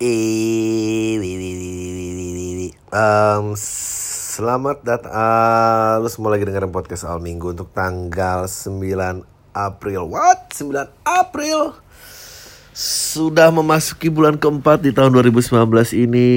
Um, 0.00 0.08
selamat 4.32 4.80
datang 4.80 5.12
uh, 5.12 6.00
Lu 6.00 6.08
semua 6.08 6.32
lagi 6.32 6.48
dengerin 6.48 6.72
podcast 6.72 7.04
Al 7.04 7.20
Minggu 7.20 7.52
Untuk 7.52 7.68
tanggal 7.76 8.48
9 8.48 8.80
April. 9.52 10.08
What? 10.08 10.56
9 10.56 10.88
April? 11.04 11.76
Sudah 12.72 13.52
memasuki 13.52 14.08
bulan 14.08 14.40
keempat 14.40 14.80
di 14.80 14.96
tahun 14.96 15.12
2019 15.20 15.68
ini. 15.92 16.30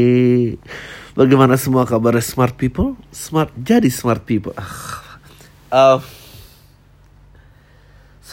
Bagaimana 1.15 1.55
semua 1.55 1.87
kabar 1.87 2.19
smart 2.19 2.59
people? 2.59 2.99
Smart, 3.15 3.47
jadi 3.55 3.87
smart 3.87 4.27
people. 4.27 4.51
Uh, 5.71 6.03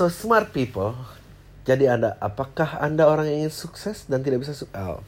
So 0.01 0.09
smart 0.09 0.57
people 0.57 0.97
Jadi 1.71 1.87
anda, 1.87 2.19
apakah 2.19 2.83
anda 2.83 3.07
orang 3.07 3.31
yang 3.31 3.47
ingin 3.47 3.55
sukses 3.55 4.11
dan 4.11 4.27
tidak 4.27 4.43
bisa 4.43 4.59
sukses? 4.59 4.75
Oh. 4.75 4.99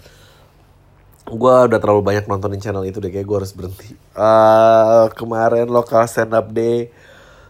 Gue 1.27 1.51
udah 1.67 1.79
terlalu 1.83 2.07
banyak 2.07 2.31
nontonin 2.31 2.63
channel 2.63 2.87
itu 2.87 3.03
deh 3.03 3.11
kayak 3.11 3.27
gue 3.27 3.37
harus 3.43 3.51
berhenti. 3.51 3.99
Uh, 4.15 5.11
kemarin 5.19 5.67
lokal 5.67 6.07
stand 6.07 6.31
up 6.31 6.55
day 6.55 6.95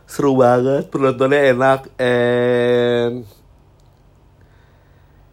seru 0.08 0.36
banget 0.36 0.92
penontonnya 0.92 1.56
enak 1.56 1.88
and 1.96 3.24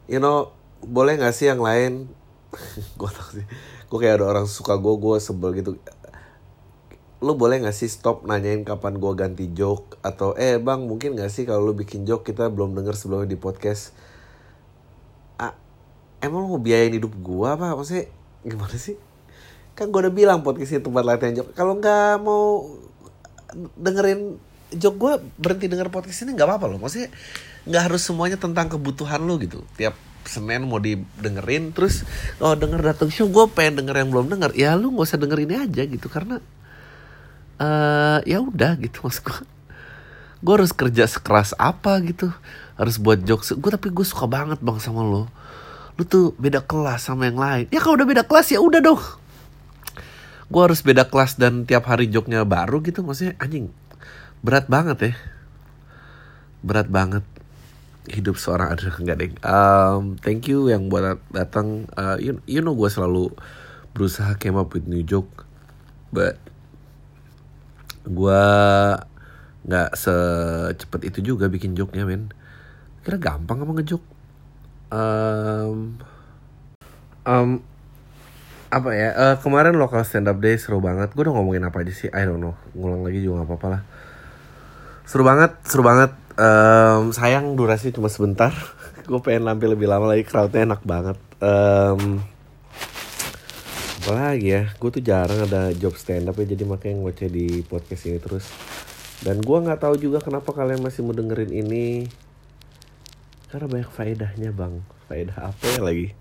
you 0.07 0.23
know 0.23 0.55
boleh 0.84 1.15
nggak 1.20 1.35
sih 1.35 1.48
yang 1.51 1.59
lain? 1.59 2.07
Gue 2.99 3.11
tau 3.11 3.27
sih. 3.31 3.43
Gue 3.91 3.98
kayak 3.99 4.23
ada 4.23 4.25
orang 4.27 4.48
suka 4.48 4.79
gue 4.79 4.95
gue 4.95 5.15
sebel 5.20 5.51
gitu 5.59 5.71
lu 7.19 7.35
boleh 7.35 7.59
gak 7.59 7.75
sih 7.75 7.91
stop 7.91 8.23
nanyain 8.23 8.63
kapan 8.63 8.95
gue 8.95 9.11
ganti 9.15 9.45
joke? 9.51 9.99
Atau 9.99 10.39
eh 10.39 10.55
bang 10.55 10.87
mungkin 10.87 11.19
gak 11.19 11.31
sih 11.31 11.43
kalau 11.43 11.71
lu 11.71 11.73
bikin 11.75 12.07
joke 12.07 12.23
kita 12.23 12.47
belum 12.47 12.71
denger 12.79 12.95
sebelumnya 12.95 13.27
di 13.27 13.39
podcast? 13.39 13.91
Ah, 15.35 15.51
emang 16.23 16.47
lu 16.47 16.55
mau 16.55 16.61
biayain 16.63 16.95
hidup 16.95 17.11
gue 17.11 17.47
apa? 17.47 17.75
Maksudnya 17.75 18.07
gimana 18.47 18.75
sih? 18.79 18.95
Kan 19.75 19.91
gue 19.91 19.99
udah 19.99 20.15
bilang 20.15 20.39
podcast 20.47 20.79
itu 20.79 20.83
tempat 20.83 21.03
latihan 21.03 21.43
joke. 21.43 21.51
Kalau 21.51 21.76
nggak 21.76 22.23
mau 22.23 22.71
dengerin 23.76 24.39
joke 24.79 24.98
gue 25.01 25.13
berhenti 25.35 25.67
denger 25.67 25.91
podcast 25.91 26.23
ini 26.23 26.39
nggak 26.39 26.48
apa-apa 26.48 26.65
loh. 26.71 26.79
Maksudnya 26.79 27.11
nggak 27.67 27.83
harus 27.91 28.01
semuanya 28.07 28.39
tentang 28.39 28.71
kebutuhan 28.71 29.20
lo 29.27 29.35
gitu. 29.43 29.67
Tiap 29.76 29.95
Senin 30.23 30.67
mau 30.67 30.79
didengerin 30.79 31.76
terus 31.76 32.05
oh 32.43 32.54
denger 32.54 32.79
datang 32.79 33.09
show 33.11 33.27
gue 33.27 33.43
pengen 33.51 33.83
denger 33.83 34.07
yang 34.07 34.09
belum 34.11 34.27
denger. 34.31 34.51
Ya 34.55 34.79
lu 34.79 34.95
nggak 34.95 35.04
usah 35.04 35.20
denger 35.20 35.39
ini 35.43 35.55
aja 35.59 35.83
gitu 35.83 36.07
karena 36.07 36.39
uh, 37.60 38.20
ya 38.24 38.40
udah 38.41 38.79
gitu 38.79 39.05
mas 39.05 39.20
gue 39.20 39.38
gue 40.40 40.54
harus 40.55 40.71
kerja 40.71 41.04
sekeras 41.04 41.52
apa 41.60 41.99
gitu. 42.04 42.32
Harus 42.79 42.96
buat 42.96 43.20
jokes. 43.27 43.51
Gue 43.60 43.71
tapi 43.76 43.91
gue 43.91 44.07
suka 44.07 44.24
banget 44.26 44.63
bang 44.63 44.79
sama 44.79 45.04
lo. 45.04 45.27
Lu 45.99 46.04
tuh 46.07 46.32
beda 46.40 46.63
kelas 46.63 47.12
sama 47.12 47.27
yang 47.27 47.40
lain. 47.40 47.68
Ya 47.76 47.84
kalau 47.84 47.99
udah 47.99 48.07
beda 48.07 48.24
kelas 48.24 48.55
ya 48.55 48.63
udah 48.63 48.79
dong. 48.79 49.01
Gue 50.48 50.62
harus 50.63 50.79
beda 50.82 51.12
kelas 51.12 51.35
dan 51.35 51.68
tiap 51.68 51.85
hari 51.85 52.07
joknya 52.10 52.48
baru 52.48 52.82
gitu 52.82 53.04
maksudnya 53.04 53.35
anjing 53.38 53.70
berat 54.40 54.71
banget 54.71 55.12
ya. 55.12 55.13
Berat 56.63 56.88
banget 56.88 57.27
hidup 58.07 58.40
seorang. 58.40 58.71
Ada 58.79 58.96
nggak 58.96 59.18
deh. 59.20 59.32
Um, 59.44 60.16
thank 60.23 60.48
you 60.48 60.71
yang 60.71 60.88
buat 60.88 61.20
datang. 61.35 61.91
Uh, 61.99 62.16
you, 62.16 62.40
you 62.48 62.63
know 62.63 62.73
gue 62.79 62.88
selalu 62.88 63.35
berusaha 63.91 64.40
came 64.40 64.56
up 64.56 64.72
with 64.72 64.88
new 64.88 65.03
joke 65.03 65.44
but 66.16 66.40
gue 68.07 68.44
nggak 69.69 69.89
secepat 69.94 71.01
itu 71.03 71.35
juga 71.35 71.51
bikin 71.51 71.75
joke-nya 71.75 72.07
men 72.07 72.31
kira 73.03 73.17
gampang 73.19 73.63
apa 73.63 73.72
ngejok? 73.79 74.03
Um, 74.89 75.97
um, 77.23 77.50
apa 78.69 78.89
ya? 78.94 79.09
Uh, 79.17 79.35
kemarin 79.41 79.77
lokal 79.81 80.05
stand 80.05 80.29
up 80.29 80.38
day 80.38 80.59
seru 80.59 80.77
banget. 80.83 81.09
Gue 81.17 81.25
udah 81.25 81.35
ngomongin 81.39 81.66
apa 81.66 81.81
aja 81.81 81.94
sih? 81.95 82.09
I 82.11 82.27
don't 82.27 82.38
know. 82.38 82.53
Ngulang 82.77 83.01
lagi 83.01 83.23
juga 83.23 83.41
gak 83.44 83.47
apa-apa 83.50 83.67
lah. 83.72 83.81
Seru 85.09 85.23
banget 85.25 85.57
seru 85.65 85.81
banget. 85.81 86.13
Um, 86.39 87.11
sayang 87.11 87.57
durasi 87.57 87.91
cuma 87.91 88.07
sebentar. 88.07 88.53
Gue 89.09 89.19
pengen 89.25 89.49
nampil 89.49 89.73
lebih 89.73 89.89
lama 89.89 90.05
lagi. 90.05 90.21
Crowdnya 90.21 90.69
enak 90.69 90.85
banget. 90.85 91.17
Um, 91.41 92.21
apa 94.09 94.33
lagi 94.33 94.57
ya? 94.57 94.73
Gue 94.81 94.89
tuh 94.89 95.05
jarang 95.05 95.45
ada 95.45 95.69
job 95.69 95.93
stand 95.93 96.25
up 96.25 96.33
ya 96.41 96.49
jadi 96.49 96.65
makanya 96.65 96.97
ngoceh 96.97 97.29
di 97.29 97.61
podcast 97.61 98.09
ini 98.09 98.17
terus. 98.17 98.49
Dan 99.21 99.37
gue 99.37 99.53
nggak 99.53 99.85
tahu 99.85 100.01
juga 100.01 100.17
kenapa 100.17 100.49
kalian 100.49 100.81
masih 100.81 101.05
mau 101.05 101.13
dengerin 101.13 101.53
ini. 101.53 102.09
Karena 103.53 103.69
banyak 103.69 103.93
faedahnya 103.93 104.49
bang. 104.49 104.81
Faedah 105.05 105.53
apa 105.53 105.61
ya 105.61 105.85
lagi? 105.85 106.17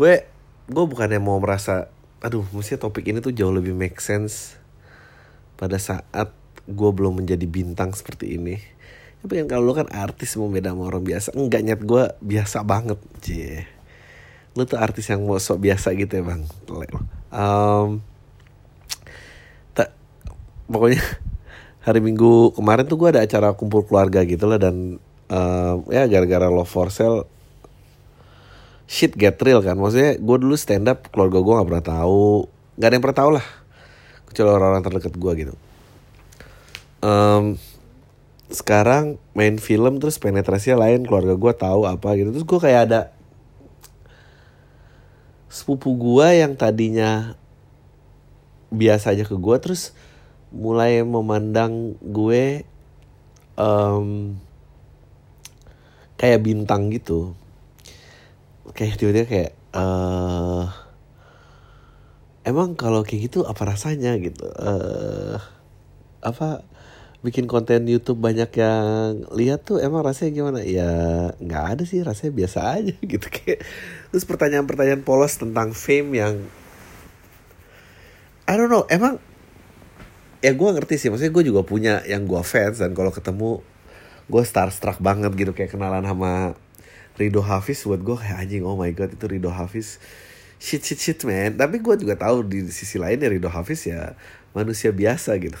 Gue 0.00 0.24
gue 0.64 0.84
bukannya 0.88 1.20
mau 1.20 1.36
merasa 1.36 1.92
aduh 2.24 2.48
mesti 2.56 2.80
topik 2.80 3.04
ini 3.04 3.20
tuh 3.20 3.36
jauh 3.36 3.52
lebih 3.52 3.76
make 3.76 4.00
sense 4.00 4.56
pada 5.60 5.76
saat 5.76 6.32
gue 6.64 6.90
belum 6.96 7.20
menjadi 7.20 7.44
bintang 7.44 7.92
seperti 7.92 8.40
ini. 8.40 8.56
Tapi 9.20 9.44
yang 9.44 9.48
kalau 9.52 9.68
lo 9.68 9.76
kan 9.76 9.92
artis 9.92 10.40
mau 10.40 10.48
beda 10.48 10.72
sama 10.72 10.88
orang 10.88 11.04
biasa 11.04 11.36
enggak 11.36 11.68
nyet 11.68 11.84
gue 11.84 12.16
biasa 12.24 12.64
banget 12.64 12.96
cie 13.20 13.81
lu 14.52 14.68
tuh 14.68 14.76
artis 14.76 15.08
yang 15.08 15.24
mau 15.24 15.40
sok 15.40 15.64
biasa 15.64 15.96
gitu 15.96 16.20
ya 16.20 16.24
bang. 16.24 16.42
Um, 17.32 18.04
tak 19.72 19.96
pokoknya 20.68 21.00
hari 21.86 22.04
minggu 22.04 22.52
kemarin 22.52 22.84
tuh 22.84 23.00
gue 23.00 23.08
ada 23.16 23.24
acara 23.24 23.56
kumpul 23.56 23.88
keluarga 23.88 24.20
gitu 24.28 24.44
lah 24.44 24.60
dan 24.60 25.00
um, 25.32 25.76
ya 25.88 26.04
gara-gara 26.04 26.52
love 26.52 26.68
for 26.68 26.92
sale 26.92 27.24
shit 28.92 29.16
get 29.16 29.40
real 29.40 29.64
kan. 29.64 29.80
Maksudnya 29.80 30.20
gue 30.20 30.36
dulu 30.36 30.52
stand 30.52 30.84
up 30.92 31.08
keluarga 31.08 31.40
gue 31.40 31.54
nggak 31.56 31.68
pernah 31.72 31.86
tahu. 31.96 32.44
Nggak 32.76 32.88
ada 32.88 32.94
yang 32.94 33.04
pernah 33.04 33.20
tahu 33.24 33.30
lah 33.40 33.46
kecuali 34.28 34.50
orang-orang 34.52 34.84
terdekat 34.84 35.14
gue 35.16 35.32
gitu. 35.40 35.54
Um, 37.02 37.56
sekarang 38.52 39.16
main 39.32 39.56
film 39.56 39.96
terus 39.96 40.20
penetrasinya 40.20 40.84
lain 40.84 41.08
keluarga 41.08 41.40
gue 41.40 41.52
tahu 41.56 41.88
apa 41.88 42.08
gitu. 42.20 42.36
Terus 42.36 42.44
gue 42.44 42.60
kayak 42.60 42.80
ada 42.92 43.00
sepupu 45.52 45.92
gue 46.00 46.40
yang 46.40 46.56
tadinya 46.56 47.36
biasa 48.72 49.12
aja 49.12 49.28
ke 49.28 49.36
gue 49.36 49.56
terus 49.60 49.92
mulai 50.48 51.04
memandang 51.04 51.92
gue 52.00 52.64
um, 53.60 54.32
kayak 56.16 56.40
bintang 56.40 56.88
gitu. 56.88 57.36
Kayak 58.72 58.96
tiba-tiba 58.96 59.26
kayak 59.28 59.52
uh, 59.76 60.72
emang 62.48 62.72
kalau 62.72 63.04
kayak 63.04 63.28
gitu 63.28 63.44
apa 63.44 63.68
rasanya? 63.68 64.16
gitu. 64.16 64.48
Uh, 64.56 65.36
apa 66.24 66.64
bikin 67.22 67.46
konten 67.46 67.86
YouTube 67.86 68.18
banyak 68.18 68.50
yang 68.58 69.30
lihat 69.30 69.62
tuh 69.62 69.78
emang 69.78 70.02
rasanya 70.02 70.30
gimana? 70.34 70.60
Ya 70.66 70.90
nggak 71.38 71.64
ada 71.78 71.82
sih 71.86 72.02
rasanya 72.02 72.34
biasa 72.34 72.58
aja 72.78 72.94
gitu 73.14 73.26
kayak. 73.30 73.62
Terus 74.10 74.24
pertanyaan-pertanyaan 74.26 75.06
polos 75.06 75.38
tentang 75.38 75.70
fame 75.70 76.18
yang 76.18 76.34
I 78.50 78.58
don't 78.58 78.68
know 78.68 78.84
emang 78.90 79.22
ya 80.42 80.50
gue 80.50 80.68
ngerti 80.74 80.98
sih 80.98 81.08
maksudnya 81.14 81.30
gue 81.30 81.44
juga 81.54 81.62
punya 81.62 82.02
yang 82.02 82.26
gue 82.26 82.42
fans 82.42 82.82
dan 82.82 82.90
kalau 82.98 83.14
ketemu 83.14 83.62
gue 84.26 84.42
starstruck 84.42 84.98
banget 84.98 85.30
gitu 85.38 85.54
kayak 85.54 85.78
kenalan 85.78 86.02
sama 86.02 86.58
Rido 87.14 87.38
Hafiz 87.38 87.86
buat 87.86 88.02
gue 88.02 88.18
kayak 88.18 88.42
anjing 88.42 88.66
oh 88.66 88.74
my 88.74 88.90
god 88.90 89.14
itu 89.14 89.24
Rido 89.30 89.54
Hafiz. 89.54 90.02
Shit 90.58 90.82
shit 90.82 90.98
shit 90.98 91.20
man. 91.22 91.54
Tapi 91.54 91.78
gue 91.78 91.94
juga 92.02 92.18
tahu 92.18 92.42
di 92.42 92.66
sisi 92.74 92.98
lain 92.98 93.22
ya 93.22 93.30
Rido 93.30 93.46
Hafiz 93.46 93.86
ya 93.86 94.18
manusia 94.52 94.90
biasa 94.90 95.38
gitu 95.38 95.58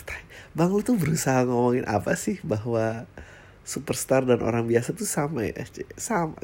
bang 0.52 0.68
lu 0.68 0.84
tuh 0.84 0.96
berusaha 0.96 1.48
ngomongin 1.48 1.88
apa 1.88 2.12
sih 2.16 2.36
bahwa 2.44 3.08
superstar 3.62 4.26
dan 4.26 4.42
orang 4.42 4.66
biasa 4.66 4.92
tuh 4.92 5.06
sama 5.06 5.46
ya 5.46 5.54
sama. 5.94 6.34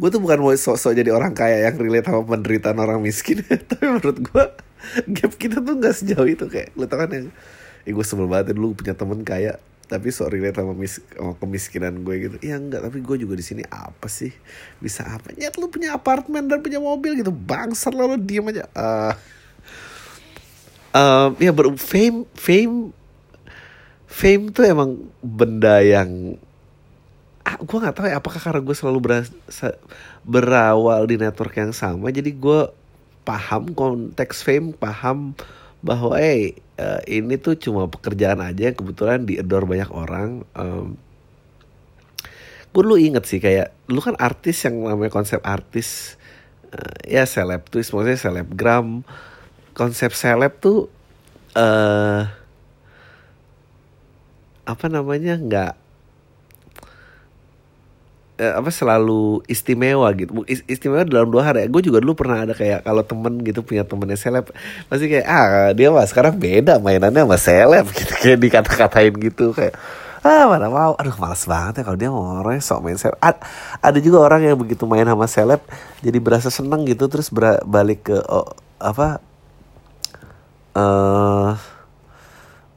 Gue 0.00 0.08
tuh 0.08 0.20
bukan 0.20 0.40
mau 0.40 0.52
sok-sok 0.52 0.96
jadi 0.96 1.12
orang 1.12 1.36
kaya 1.36 1.68
yang 1.68 1.76
relate 1.76 2.08
sama 2.08 2.24
penderitaan 2.24 2.80
orang 2.80 3.04
miskin 3.04 3.44
tapi 3.70 3.84
menurut 3.84 4.18
gue 4.18 4.44
gap 5.12 5.32
kita 5.36 5.60
tuh 5.60 5.74
nggak 5.76 5.94
sejauh 5.94 6.28
itu 6.28 6.48
kayak 6.48 6.72
lu 6.76 6.88
tau 6.88 7.04
kan 7.04 7.12
yang 7.12 7.28
ya 7.84 7.90
gue 7.92 8.04
sebel 8.04 8.28
banget 8.28 8.56
dulu 8.56 8.72
punya 8.72 8.96
temen 8.96 9.20
kaya 9.22 9.60
tapi 9.84 10.08
so 10.08 10.24
relate 10.24 10.56
sama, 10.56 10.72
mis 10.72 10.96
sama 11.12 11.36
kemiskinan 11.36 12.00
gue 12.00 12.14
gitu. 12.16 12.36
Ya 12.40 12.56
enggak 12.56 12.80
tapi 12.88 13.04
gue 13.04 13.16
juga 13.20 13.36
di 13.36 13.44
sini 13.44 13.62
apa 13.68 14.08
sih? 14.08 14.32
Bisa 14.80 15.04
apa? 15.04 15.36
Nyet 15.36 15.60
lu 15.60 15.68
punya 15.68 15.92
apartemen 15.92 16.48
dan 16.48 16.64
punya 16.64 16.80
mobil 16.80 17.20
gitu. 17.20 17.28
Bangsat 17.28 17.92
lo 17.92 18.08
lo 18.08 18.16
diem 18.16 18.48
aja. 18.48 18.64
Uh, 18.72 19.12
um, 20.96 21.30
ya 21.36 21.52
ber 21.52 21.76
fame 21.76 22.24
fame 22.32 22.96
fame 24.14 24.54
tuh 24.54 24.62
emang 24.62 25.10
benda 25.18 25.82
yang 25.82 26.38
ah, 27.42 27.58
gue 27.58 27.78
nggak 27.82 27.94
tahu 27.98 28.06
ya 28.06 28.22
apakah 28.22 28.38
karena 28.38 28.62
gue 28.62 28.76
selalu 28.78 28.98
berasa, 29.02 29.74
berawal 30.22 31.02
di 31.10 31.18
network 31.18 31.58
yang 31.58 31.74
sama 31.74 32.14
jadi 32.14 32.30
gue 32.30 32.70
paham 33.26 33.74
konteks 33.74 34.46
fame 34.46 34.70
paham 34.70 35.34
bahwa 35.82 36.14
eh 36.22 36.54
uh, 36.78 37.02
ini 37.10 37.42
tuh 37.42 37.58
cuma 37.58 37.90
pekerjaan 37.90 38.38
aja 38.38 38.70
yang 38.70 38.78
kebetulan 38.78 39.26
diedor 39.26 39.66
banyak 39.66 39.90
orang 39.90 40.46
um, 40.54 40.94
gue 42.70 42.82
lu 42.86 42.94
inget 42.94 43.26
sih 43.26 43.42
kayak 43.42 43.74
lu 43.90 43.98
kan 43.98 44.14
artis 44.22 44.62
yang 44.62 44.78
namanya 44.78 45.10
konsep 45.10 45.42
artis 45.42 46.14
uh, 46.70 47.02
ya 47.02 47.26
seleb 47.26 47.66
tuh 47.66 47.82
maksudnya 47.82 48.14
selebgram 48.14 49.02
konsep 49.74 50.14
seleb 50.14 50.54
tuh 50.62 50.86
eh 51.58 52.43
apa 54.64 54.86
namanya 54.88 55.36
nggak 55.36 55.72
eh, 58.40 58.52
apa 58.54 58.70
selalu 58.70 59.44
istimewa 59.46 60.10
gitu. 60.16 60.42
Istimewa 60.66 61.06
dalam 61.06 61.30
dua 61.30 61.46
ya 61.54 61.66
gue 61.70 61.82
juga 61.84 62.02
dulu 62.02 62.18
pernah 62.18 62.42
ada 62.42 62.54
kayak 62.56 62.82
kalau 62.82 63.02
temen 63.06 63.38
gitu 63.46 63.62
punya 63.62 63.86
temennya 63.86 64.18
seleb 64.18 64.50
pasti 64.90 65.06
kayak 65.06 65.26
ah 65.26 65.70
dia 65.70 65.88
mah 65.94 66.06
sekarang 66.06 66.34
beda 66.34 66.82
mainannya 66.82 67.22
sama 67.22 67.38
seleb 67.38 67.86
gitu 67.98 68.14
kayak 68.18 68.38
dikata-katain 68.42 69.14
gitu 69.20 69.54
kayak 69.54 69.76
ah 70.24 70.48
mana 70.48 70.72
mau. 70.72 70.96
Aduh 70.96 71.14
malas 71.20 71.44
banget 71.44 71.80
ya 71.80 71.82
kalau 71.86 71.98
dia 72.00 72.10
mau 72.10 72.40
orangnya 72.40 72.64
sok 72.64 72.80
main 72.82 72.98
seleb. 72.98 73.16
A- 73.22 73.42
ada 73.78 73.98
juga 74.00 74.24
orang 74.24 74.42
yang 74.42 74.56
begitu 74.58 74.88
main 74.88 75.06
sama 75.06 75.26
seleb 75.30 75.60
jadi 76.02 76.18
berasa 76.18 76.48
seneng 76.50 76.82
gitu 76.88 77.06
terus 77.06 77.30
balik 77.68 78.10
ke 78.10 78.18
oh, 78.26 78.48
apa 78.80 79.20
eh 80.74 81.52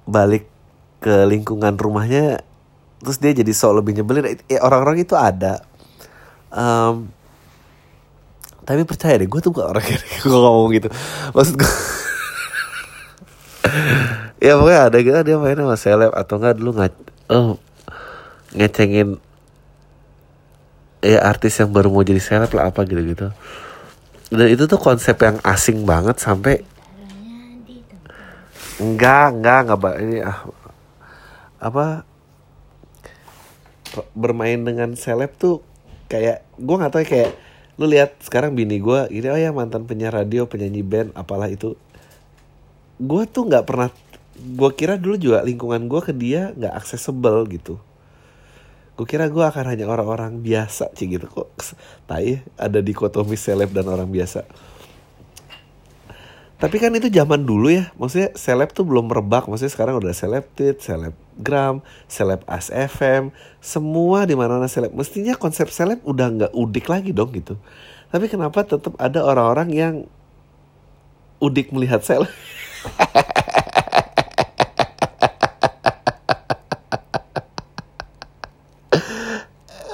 balik 0.07 0.56
ke 0.97 1.29
lingkungan 1.29 1.77
rumahnya 1.77 2.41
terus 2.97 3.21
dia 3.21 3.33
jadi 3.33 3.53
sok 3.53 3.83
lebih 3.83 4.01
nyebelin. 4.01 4.41
Eh, 4.49 4.57
orang-orang 4.57 5.05
itu 5.05 5.13
ada. 5.13 5.61
Em, 6.49 7.13
tapi 8.67 8.83
percaya 8.83 9.15
deh 9.15 9.29
gue 9.29 9.39
tuh 9.39 9.53
bukan 9.53 9.71
orang 9.71 9.85
yang 9.85 10.01
gue 10.27 10.39
ngomong 10.41 10.71
gitu. 10.75 10.89
Maksud 11.31 11.55
gue 11.55 11.71
ya 14.43 14.53
pokoknya 14.57 14.81
ada 14.89 14.97
gitu 15.01 15.17
dia 15.25 15.37
main 15.39 15.57
sama 15.57 15.77
seleb 15.77 16.11
atau 16.13 16.35
enggak 16.37 16.55
dulu 16.61 16.69
nggak 16.77 16.93
oh, 17.33 17.57
ngecengin 18.53 19.17
ya 21.01 21.19
artis 21.25 21.57
yang 21.61 21.73
baru 21.73 21.89
mau 21.89 22.05
jadi 22.05 22.21
seleb 22.21 22.51
lah 22.53 22.69
apa 22.69 22.85
gitu 22.85 23.01
gitu 23.01 23.27
dan 24.27 24.47
itu 24.51 24.63
tuh 24.67 24.79
konsep 24.79 25.15
yang 25.23 25.39
asing 25.41 25.87
banget 25.87 26.19
sampai 26.19 26.61
enggak 28.77 29.33
enggak 29.33 29.59
enggak 29.65 29.95
ini 30.03 30.17
ah, 30.21 30.45
apa 31.57 32.05
bermain 34.13 34.61
dengan 34.61 34.93
seleb 34.93 35.33
tuh 35.37 35.65
kayak 36.07 36.45
gue 36.55 36.75
nggak 36.77 36.91
tahu 36.93 37.01
ya, 37.03 37.09
kayak 37.09 37.31
lu 37.77 37.85
lihat 37.85 38.17
sekarang 38.25 38.57
bini 38.57 38.81
gue 38.81 39.05
ini 39.13 39.29
oh 39.29 39.37
ya 39.37 39.53
mantan 39.53 39.85
penyiar 39.85 40.13
radio 40.13 40.49
penyanyi 40.49 40.81
band 40.81 41.13
apalah 41.13 41.49
itu. 41.49 41.77
Gue 42.97 43.29
tuh 43.29 43.45
nggak 43.45 43.65
pernah 43.69 43.89
gue 44.37 44.69
kira 44.73 44.97
dulu 44.97 45.17
juga 45.17 45.41
lingkungan 45.45 45.85
gue 45.85 46.01
ke 46.01 46.13
dia 46.13 46.53
nggak 46.57 46.73
accessible 46.73 47.45
gitu. 47.49 47.77
Gue 48.97 49.05
kira 49.05 49.29
gue 49.29 49.45
akan 49.45 49.77
hanya 49.77 49.85
orang-orang 49.85 50.41
biasa 50.41 50.89
sih 50.97 51.05
gitu. 51.05 51.29
Kok 51.29 51.49
tai 52.09 52.41
ada 52.57 52.81
dikotomi 52.81 53.37
seleb 53.37 53.69
dan 53.69 53.85
orang 53.85 54.09
biasa. 54.09 54.41
Tapi 56.57 56.81
kan 56.81 56.89
itu 56.97 57.13
zaman 57.13 57.45
dulu 57.45 57.69
ya 57.69 57.93
maksudnya 58.01 58.33
seleb 58.33 58.73
tuh 58.73 58.81
belum 58.81 59.13
merebak 59.13 59.45
maksudnya 59.45 59.73
sekarang 59.73 60.01
udah 60.01 60.13
selebtit 60.17 60.81
selebgram 61.37 61.85
seleb 62.09 62.41
as 62.49 62.73
fm 62.73 63.29
semua 63.61 64.25
di 64.25 64.33
mana 64.33 64.57
mana 64.57 64.65
seleb 64.65 64.89
mestinya 64.97 65.37
konsep 65.37 65.69
seleb 65.69 66.01
udah 66.01 66.27
nggak 66.33 66.51
udik 66.57 66.89
lagi 66.89 67.13
dong 67.13 67.29
gitu. 67.37 67.61
Tapi 68.09 68.25
kenapa 68.31 68.63
tetap 68.65 68.95
ada 68.97 69.21
orang-orang 69.21 69.69
yang 69.69 69.95
udik 71.37 71.69
melihat 71.69 72.01
seleb 72.01 72.31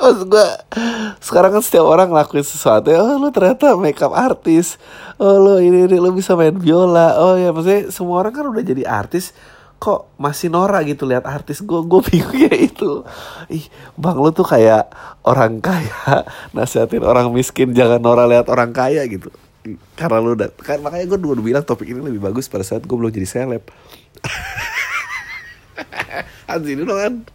Maksud 0.03 0.29
gue 0.29 0.49
Sekarang 1.23 1.57
kan 1.57 1.63
setiap 1.63 1.87
orang 1.87 2.11
ngelakuin 2.11 2.45
sesuatu 2.45 2.91
ya, 2.91 3.01
Oh 3.01 3.17
lu 3.17 3.33
ternyata 3.33 3.73
makeup 3.79 4.13
artis 4.13 4.77
Oh 5.17 5.41
lu 5.41 5.57
ini, 5.57 5.89
ini 5.89 5.97
lu 5.97 6.13
bisa 6.13 6.37
main 6.37 6.53
biola 6.53 7.17
Oh 7.17 7.33
ya 7.33 7.49
maksudnya 7.49 7.89
semua 7.89 8.21
orang 8.21 8.35
kan 8.35 8.45
udah 8.45 8.61
jadi 8.61 8.85
artis 8.85 9.33
Kok 9.83 10.15
masih 10.15 10.47
norak 10.47 10.87
gitu 10.87 11.03
lihat 11.03 11.27
artis 11.27 11.59
Gue 11.59 11.83
gue 11.83 11.99
bingung 12.07 12.39
ya 12.39 12.55
itu 12.55 13.03
Ih 13.51 13.67
bang 13.99 14.15
lu 14.15 14.31
tuh 14.31 14.47
kayak 14.47 14.87
orang 15.27 15.59
kaya 15.59 16.23
Nasihatin 16.55 17.03
orang 17.03 17.27
miskin 17.35 17.75
Jangan 17.75 17.99
norak 17.99 18.31
lihat 18.31 18.47
orang 18.47 18.71
kaya 18.71 19.03
gitu 19.11 19.27
Karena 19.99 20.23
lu 20.23 20.39
udah 20.39 20.55
kan, 20.55 20.79
Makanya 20.79 21.05
gue 21.11 21.19
dulu 21.19 21.43
bilang 21.43 21.67
topik 21.67 21.91
ini 21.91 21.99
lebih 21.99 22.23
bagus 22.23 22.47
Pada 22.47 22.63
saat 22.63 22.87
gue 22.87 22.95
belum 22.95 23.11
jadi 23.11 23.27
seleb 23.27 23.67
Anjir 26.47 26.79
dulu 26.79 26.95
kan 26.95 27.27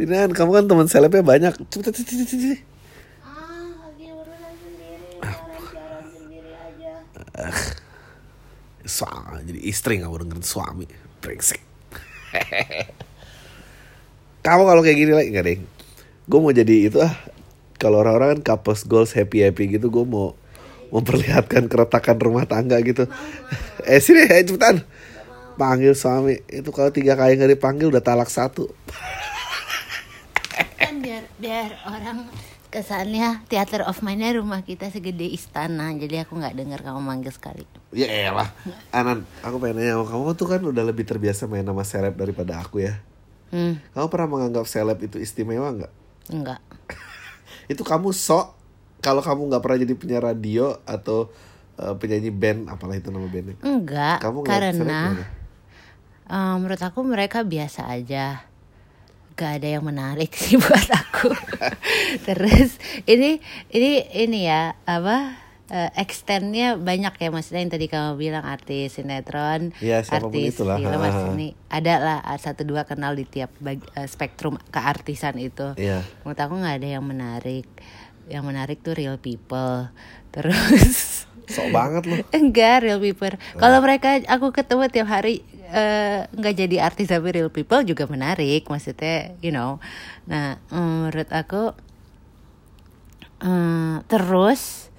ini 0.00 0.08
kan 0.16 0.32
kamu 0.32 0.50
kan 0.56 0.64
teman 0.64 0.88
selebnya 0.88 1.20
banyak. 1.20 1.52
Cepet 1.68 1.92
cepet 1.92 2.06
cepet 2.08 2.26
cepet. 2.32 2.60
Ah, 3.20 3.92
aja. 6.72 6.92
Suami 8.88 9.44
jadi 9.44 9.60
istri 9.68 10.00
nggak 10.00 10.08
mau 10.08 10.16
dengerin 10.16 10.42
suami. 10.42 10.88
Brengsek. 11.20 11.71
kamu 14.46 14.62
kalau 14.66 14.82
kayak 14.82 14.98
gini 14.98 15.12
lagi 15.14 15.28
nggak 15.30 15.46
deh? 15.46 15.58
Gue 16.26 16.38
mau 16.38 16.54
jadi 16.54 16.88
itu 16.88 16.98
ah. 17.02 17.14
Kalau 17.76 17.98
orang-orang 17.98 18.38
kan 18.38 18.54
couples 18.54 18.86
goals 18.86 19.10
happy 19.10 19.42
happy 19.42 19.74
gitu, 19.74 19.90
gue 19.90 20.04
mau 20.06 20.38
memperlihatkan 20.94 21.66
keretakan 21.66 22.16
rumah 22.20 22.46
tangga 22.46 22.78
gitu. 22.84 23.10
eh 23.82 23.98
sini, 23.98 24.28
eh, 24.28 24.44
cepetan. 24.46 24.86
Panggil 25.58 25.96
suami. 25.96 26.38
Itu 26.46 26.70
kalau 26.70 26.94
tiga 26.94 27.18
kali 27.18 27.40
nggak 27.40 27.58
dipanggil 27.58 27.90
udah 27.90 28.04
talak 28.04 28.30
satu. 28.30 28.70
Kan 30.78 31.02
biar 31.02 31.26
biar 31.40 31.74
orang 31.88 32.28
kesannya 32.70 33.42
theater 33.50 33.82
of 33.84 34.00
mind-nya 34.00 34.38
rumah 34.38 34.62
kita 34.62 34.94
segede 34.94 35.26
istana. 35.26 35.90
Jadi 35.96 36.22
aku 36.22 36.38
nggak 36.38 36.54
dengar 36.54 36.80
kamu 36.86 37.02
manggil 37.02 37.34
sekali. 37.34 37.66
Ya 37.92 38.08
elah 38.08 38.48
Anan 38.88 39.28
Aku 39.44 39.56
pengen 39.56 39.78
nanya 39.78 39.96
sama 39.96 40.08
kamu 40.08 40.32
tuh 40.32 40.48
kan 40.48 40.60
udah 40.60 40.80
lebih 40.82 41.04
terbiasa 41.04 41.44
main 41.44 41.60
nama 41.60 41.84
seleb 41.84 42.16
daripada 42.16 42.58
aku 42.58 42.80
ya 42.80 42.96
Hmm, 43.52 43.76
Kamu 43.92 44.08
pernah 44.08 44.28
menganggap 44.32 44.64
seleb 44.64 44.96
itu 45.04 45.20
istimewa 45.20 45.68
nggak? 45.76 45.92
enggak. 46.32 46.60
itu 47.72 47.84
kamu 47.84 48.08
sok 48.10 48.56
Kalau 48.98 49.20
kamu 49.20 49.52
nggak 49.52 49.60
pernah 49.60 49.78
jadi 49.78 49.92
penyiar 49.92 50.24
radio 50.24 50.72
Atau 50.88 51.28
eh, 51.76 51.92
penyanyi 51.92 52.32
band 52.32 52.72
Apalah 52.72 52.96
itu 52.96 53.12
nama 53.12 53.28
bandnya 53.28 53.60
Enggak, 53.60 54.24
Kamu 54.24 54.40
karena 54.40 55.20
eh, 56.24 56.54
menurut 56.56 56.80
aku 56.80 57.04
mereka 57.04 57.44
biasa 57.44 57.92
aja. 57.92 58.48
Gak 59.32 59.60
ada 59.60 59.68
yang 59.68 59.84
menarik 59.84 60.32
sih 60.40 60.56
buat 60.56 60.88
aku. 60.88 61.32
Terus 62.28 62.80
ini 63.04 63.36
ini 63.68 64.00
ini 64.16 64.48
ya 64.48 64.76
apa? 64.84 65.41
Eh, 65.72 65.90
extendnya 65.96 66.76
banyak 66.76 67.16
ya 67.16 67.28
maksudnya 67.32 67.64
yang 67.64 67.72
tadi 67.72 67.86
kamu 67.88 68.20
bilang 68.20 68.44
artis 68.44 69.00
sinetron, 69.00 69.72
siapa 70.04 70.28
pun 70.28 70.36
artis 70.36 70.60
itulah. 70.60 70.76
film, 70.76 71.00
artis 71.00 71.24
ini 71.32 71.48
ada 71.72 71.94
lah 71.96 72.18
ah, 72.20 72.36
satu 72.36 72.68
dua 72.68 72.84
kenal 72.84 73.16
di 73.16 73.24
tiap 73.24 73.48
eh, 73.64 73.80
spektrum 74.04 74.60
keartisan 74.68 75.40
itu. 75.40 75.72
Iya 75.80 76.04
Menurut 76.22 76.40
aku 76.44 76.54
nggak 76.60 76.76
ada 76.76 76.88
yang 77.00 77.04
menarik. 77.08 77.66
Yang 78.28 78.44
menarik 78.44 78.78
tuh 78.84 78.94
real 78.94 79.16
people. 79.16 79.88
Terus 80.28 81.24
Sok 81.52 81.74
banget 81.74 82.06
loh 82.06 82.22
Enggak 82.30 82.84
real 82.84 83.00
people. 83.00 83.34
Kalau 83.56 83.78
mereka 83.80 84.20
aku 84.28 84.52
ketemu 84.52 84.92
tiap 84.92 85.08
hari 85.08 85.40
eh, 85.72 86.28
nggak 86.28 86.54
jadi 86.54 86.76
artis 86.84 87.08
tapi 87.08 87.32
real 87.32 87.48
people 87.48 87.80
juga 87.80 88.04
menarik. 88.04 88.68
Maksudnya, 88.68 89.40
you 89.40 89.50
know. 89.50 89.80
Nah, 90.28 90.60
menurut 90.68 91.32
aku 91.32 91.72
eh, 93.40 93.96
terus 94.06 94.91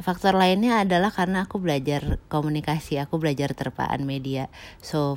faktor 0.00 0.34
lainnya 0.36 0.82
adalah 0.82 1.12
karena 1.12 1.44
aku 1.46 1.60
belajar 1.60 2.18
komunikasi, 2.32 3.00
aku 3.00 3.20
belajar 3.20 3.52
terpaan 3.52 4.04
media. 4.04 4.48
So 4.80 5.16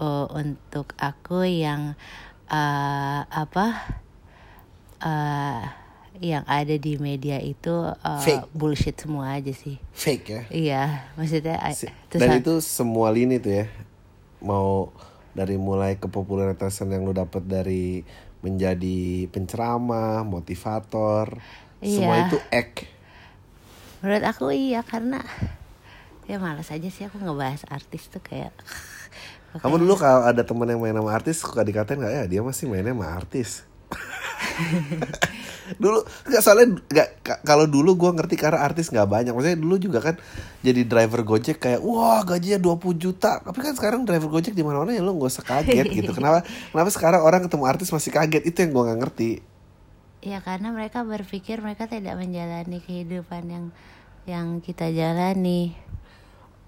eh, 0.00 0.26
untuk 0.30 0.92
aku 0.96 1.44
yang 1.44 1.96
eh, 2.48 3.20
apa 3.26 3.66
eh, 5.00 5.62
yang 6.20 6.44
ada 6.44 6.76
di 6.76 7.00
media 7.00 7.40
itu 7.40 7.72
eh, 7.88 8.20
Fake. 8.20 8.52
bullshit 8.52 8.96
semua 9.00 9.40
aja 9.40 9.52
sih. 9.56 9.80
Fake 9.96 10.26
ya 10.28 10.42
Iya, 10.52 10.82
maksudnya 11.16 11.56
Si- 11.72 11.88
Dan 12.12 12.44
itu 12.44 12.60
semua 12.60 13.08
lini 13.08 13.40
tuh 13.40 13.64
ya 13.64 13.66
Mau 14.44 14.92
dari 15.32 15.56
mulai 15.56 15.96
kepopuleritasan 15.96 16.90
yang 16.90 17.06
lu 17.06 17.14
dapat 17.14 17.44
dari 17.46 18.02
menjadi 18.40 19.28
penceramah, 19.28 20.24
motivator, 20.24 21.38
semua 21.84 22.14
Iya. 22.16 22.24
itu 22.26 22.38
act. 22.48 22.76
Menurut 24.00 24.24
aku 24.24 24.52
iya 24.52 24.80
karena 24.80 25.20
ya 26.24 26.38
malas 26.40 26.72
aja 26.72 26.88
sih 26.88 27.04
aku 27.04 27.20
ngebahas 27.20 27.66
artis 27.68 28.08
tuh 28.08 28.22
kayak 28.22 28.52
Kamu 29.50 29.82
dulu 29.82 29.98
kalau 29.98 30.22
ada 30.22 30.46
teman 30.46 30.70
yang 30.70 30.78
main 30.78 30.94
sama 30.94 31.10
artis 31.10 31.42
suka 31.42 31.66
dikatain 31.66 31.98
nggak? 31.98 32.14
Ya 32.14 32.24
dia 32.30 32.38
masih 32.38 32.70
mainnya 32.70 32.94
sama 32.94 33.10
artis. 33.10 33.66
dulu 35.82 36.06
nggak 36.26 36.42
soalnya 36.42 36.78
nggak 36.86 37.08
ka- 37.26 37.42
kalau 37.42 37.66
dulu 37.66 37.98
gua 37.98 38.14
ngerti 38.14 38.38
karena 38.38 38.62
artis 38.62 38.94
nggak 38.94 39.10
banyak. 39.10 39.34
Maksudnya 39.34 39.58
dulu 39.58 39.74
juga 39.82 39.98
kan 39.98 40.14
jadi 40.62 40.86
driver 40.86 41.26
gojek 41.26 41.58
kayak 41.58 41.82
wah 41.82 42.22
gajinya 42.22 42.62
20 42.62 42.94
juta. 42.94 43.42
Tapi 43.42 43.58
kan 43.58 43.74
sekarang 43.74 44.06
driver 44.06 44.30
gojek 44.30 44.54
di 44.54 44.62
mana 44.62 44.86
mana 44.86 44.94
ya 44.94 45.02
lo 45.02 45.18
nggak 45.18 45.30
usah 45.34 45.42
kaget 45.42 45.86
gitu. 45.98 46.14
Kenapa? 46.18 46.46
Kenapa 46.70 46.90
sekarang 46.94 47.20
orang 47.26 47.42
ketemu 47.42 47.64
artis 47.66 47.90
masih 47.90 48.14
kaget? 48.14 48.42
Itu 48.46 48.62
yang 48.62 48.70
gua 48.70 48.82
nggak 48.86 49.00
ngerti 49.02 49.30
ya 50.20 50.40
karena 50.40 50.68
mereka 50.68 51.00
berpikir 51.00 51.58
mereka 51.58 51.84
tidak 51.84 52.14
menjalani 52.14 52.78
kehidupan 52.78 53.42
yang 53.46 53.64
yang 54.24 54.46
kita 54.60 54.88
jalani. 54.88 55.72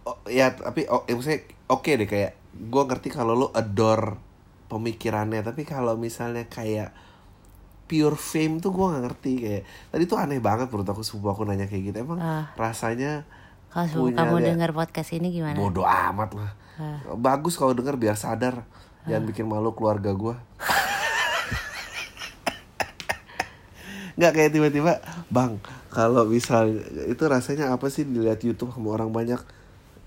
Oh, 0.02 0.18
ya 0.26 0.50
tapi 0.50 0.84
oh, 0.86 1.04
ya, 1.04 1.14
maksudnya 1.14 1.40
oke 1.68 1.90
deh 1.94 2.06
kayak 2.06 2.32
gue 2.52 2.82
ngerti 2.82 3.08
kalau 3.08 3.32
lo 3.34 3.48
adore 3.50 4.18
pemikirannya 4.66 5.40
tapi 5.40 5.62
kalau 5.62 5.94
misalnya 5.94 6.44
kayak 6.44 6.90
pure 7.84 8.16
fame 8.16 8.56
tuh 8.56 8.72
gue 8.72 8.82
nggak 8.82 9.04
ngerti 9.04 9.32
kayak 9.38 9.62
tadi 9.88 10.04
tuh 10.04 10.16
aneh 10.16 10.40
banget 10.40 10.66
menurut 10.66 10.88
aku 10.88 11.00
sepupu 11.00 11.28
aku 11.28 11.42
nanya 11.44 11.68
kayak 11.68 11.92
gitu 11.92 11.96
emang 12.00 12.18
Ah. 12.18 12.48
rasanya 12.56 13.28
Kalau 13.68 14.08
punya 14.08 14.16
kamu 14.18 14.36
dengar 14.42 14.70
podcast 14.72 15.12
ini 15.12 15.28
gimana? 15.28 15.54
bodoh 15.54 15.84
amat 15.84 16.30
lah 16.32 16.50
Ah. 16.74 16.98
bagus 17.14 17.54
kalau 17.54 17.70
denger 17.70 17.94
biar 17.94 18.16
sadar 18.16 18.64
jangan 19.04 19.24
bikin 19.24 19.44
malu 19.44 19.70
keluarga 19.70 20.10
gue 20.10 20.34
nggak 24.16 24.32
kayak 24.32 24.50
tiba-tiba 24.52 25.00
bang 25.32 25.56
kalau 25.92 26.24
misal 26.24 26.72
itu 27.08 27.24
rasanya 27.28 27.72
apa 27.72 27.88
sih 27.92 28.04
dilihat 28.08 28.40
YouTube 28.40 28.72
sama 28.72 28.96
orang 28.96 29.12
banyak 29.12 29.40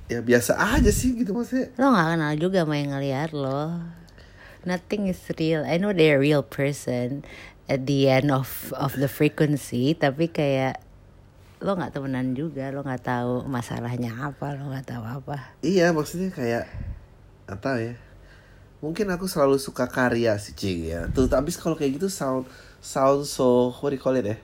ya 0.05 0.21
biasa 0.21 0.57
aja 0.57 0.89
sih 0.93 1.17
gitu 1.17 1.33
maksudnya 1.33 1.73
Lo 1.81 1.93
gak 1.93 2.17
kenal 2.17 2.33
juga 2.37 2.61
sama 2.61 2.77
yang 2.77 2.93
ngeliat 2.93 3.33
lo. 3.33 3.73
Nothing 4.65 5.13
is 5.13 5.21
real. 5.37 5.61
I 5.61 5.77
know 5.77 5.93
they're 5.93 6.17
a 6.17 6.21
real 6.21 6.41
person 6.41 7.21
at 7.69 7.85
the 7.85 8.09
end 8.09 8.33
of 8.33 8.73
of 8.73 8.97
the 8.97 9.05
frequency, 9.05 9.93
tapi 9.93 10.29
kayak 10.29 10.81
lo 11.61 11.77
nggak 11.77 11.93
temenan 11.93 12.33
juga, 12.33 12.73
lo 12.73 12.81
nggak 12.81 13.05
tahu 13.05 13.45
masalahnya 13.45 14.13
apa, 14.13 14.57
lo 14.57 14.73
nggak 14.73 14.89
tahu 14.89 15.05
apa. 15.05 15.53
Iya 15.61 15.93
maksudnya 15.93 16.33
kayak 16.33 16.65
apa 17.45 17.77
ya 17.77 17.93
Mungkin 18.81 19.09
aku 19.09 19.25
selalu 19.29 19.57
suka 19.57 19.89
karya 19.89 20.37
sih 20.37 20.53
Cing 20.53 20.85
ya 20.85 21.09
Tuh 21.09 21.29
tapi 21.29 21.53
kalau 21.53 21.77
kayak 21.77 21.97
gitu 22.01 22.09
sound 22.09 22.45
Sound 22.85 23.25
so 23.25 23.73
What 23.81 23.89
do 23.89 23.97
you 23.97 24.03
call 24.03 24.13
it 24.15 24.27
ya 24.27 24.37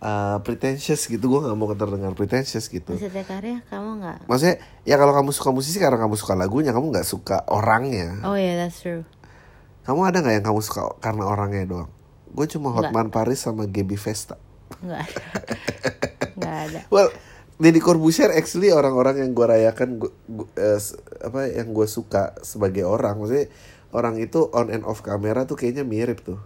Uh, 0.00 0.40
pretentious 0.40 1.04
gitu 1.04 1.20
gue 1.20 1.40
nggak 1.44 1.52
mau 1.52 1.68
terdengar 1.76 2.16
pretentious 2.16 2.72
gitu 2.72 2.96
Maksudnya 2.96 3.20
karya 3.20 3.60
kamu 3.68 4.00
nggak? 4.00 4.18
maksudnya 4.24 4.56
ya 4.82 4.96
kalau 4.96 5.12
kamu 5.12 5.28
suka 5.28 5.52
musisi 5.52 5.76
karena 5.76 6.00
kamu 6.00 6.16
suka 6.16 6.32
lagunya 6.32 6.72
kamu 6.72 6.88
nggak 6.88 7.04
suka 7.04 7.44
orangnya 7.44 8.16
Oh 8.24 8.32
yeah, 8.32 8.56
that's 8.56 8.80
true. 8.80 9.04
kamu 9.84 10.08
ada 10.08 10.24
nggak 10.24 10.40
yang 10.40 10.46
kamu 10.46 10.60
suka 10.60 10.88
karena 10.98 11.28
orangnya 11.28 11.68
doang 11.68 11.90
gue 12.32 12.46
cuma. 12.48 12.72
Hotman 12.72 13.12
Paris 13.12 13.44
sama 13.44 13.68
Gaby 13.68 14.00
Vesta 14.00 14.40
Nggak 14.80 15.04
ada. 15.04 15.24
nggak 16.40 16.56
ada. 16.64 16.80
well 16.88 17.12
Deddy 17.60 17.76
Corbuzier 17.76 18.32
actually 18.32 18.72
orang-orang 18.72 19.20
yang 19.20 19.36
gue 19.36 19.44
rayakan 19.44 20.00
gua, 20.00 20.08
gua- 20.24 20.48
eh, 20.56 20.80
apa 21.20 21.44
yang 21.44 21.76
gue 21.76 21.84
suka 21.84 22.40
sebagai 22.40 22.88
orang 22.88 23.20
maksudnya 23.20 23.52
orang 23.92 24.16
itu 24.16 24.48
on 24.48 24.72
and 24.72 24.80
off 24.80 25.04
kamera 25.04 25.44
tuh 25.44 25.60
kayaknya 25.60 25.84
mirip 25.84 26.24
tuh 26.24 26.40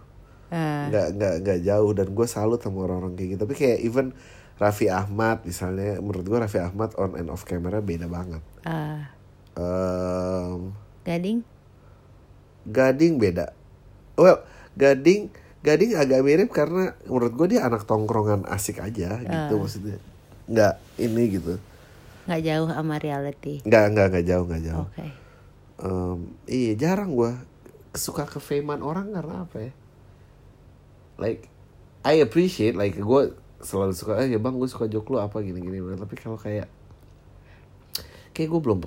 Eh, 0.53 0.83
nggak 0.93 1.07
nggak 1.17 1.33
nggak 1.41 1.59
jauh 1.65 1.91
dan 1.97 2.07
gue 2.13 2.27
salut 2.29 2.61
sama 2.61 2.85
orang-orang 2.85 3.17
kayak 3.17 3.29
gitu 3.33 3.41
tapi 3.41 3.53
kayak 3.57 3.79
even 3.81 4.13
Raffi 4.55 4.87
Ahmad 4.87 5.41
misalnya 5.41 5.97
menurut 5.99 6.21
gue 6.21 6.37
Raffi 6.37 6.61
Ahmad 6.61 6.93
on 7.01 7.17
and 7.17 7.33
off 7.33 7.43
kamera 7.43 7.81
beda 7.81 8.05
banget 8.05 8.45
eh, 8.63 9.01
Em, 9.55 10.75
gading? 11.07 11.39
Gading 12.67 13.17
beda. 13.17 13.55
Well, 14.19 14.43
Gading 14.75 15.31
Gading 15.65 15.97
agak 15.97 16.21
mirip 16.21 16.53
karena 16.53 16.93
menurut 17.09 17.33
gue 17.33 17.57
dia 17.57 17.65
anak 17.65 17.89
tongkrongan 17.89 18.45
asik 18.45 18.77
aja 18.85 19.17
gitu 19.17 19.53
maksudnya. 19.57 19.97
Nggak 20.45 20.73
ini 21.01 21.23
gitu. 21.41 21.57
Nggak 22.29 22.41
jauh 22.45 22.67
sama 22.69 22.95
reality. 23.01 23.65
Nggak 23.65 23.83
nggak 23.95 24.07
nggak 24.13 24.25
jauh 24.29 24.45
nggak 24.45 24.61
jauh. 24.61 24.85
Oke. 24.85 25.07
Em, 25.81 26.19
iya 26.45 26.73
jarang 26.77 27.17
gue 27.17 27.33
suka 27.97 28.29
kefeman 28.29 28.85
orang 28.85 29.09
karena 29.09 29.47
apa 29.47 29.57
ya? 29.57 29.71
Like 31.15 31.47
I 32.01 32.19
appreciate 32.19 32.73
like 32.73 32.95
gue 32.95 33.21
selalu 33.57 33.91
suka 33.91 34.19
eh 34.19 34.29
ya 34.29 34.37
bang 34.37 34.53
gue 34.53 34.65
suka 34.65 34.85
jok 34.85 35.09
lu 35.09 35.17
apa 35.17 35.39
gini 35.39 35.57
gini 35.57 35.79
tapi 35.95 36.13
kalau 36.13 36.37
kayak 36.37 36.69
kayak 38.29 38.47
gue 38.47 38.61
belum 38.61 38.77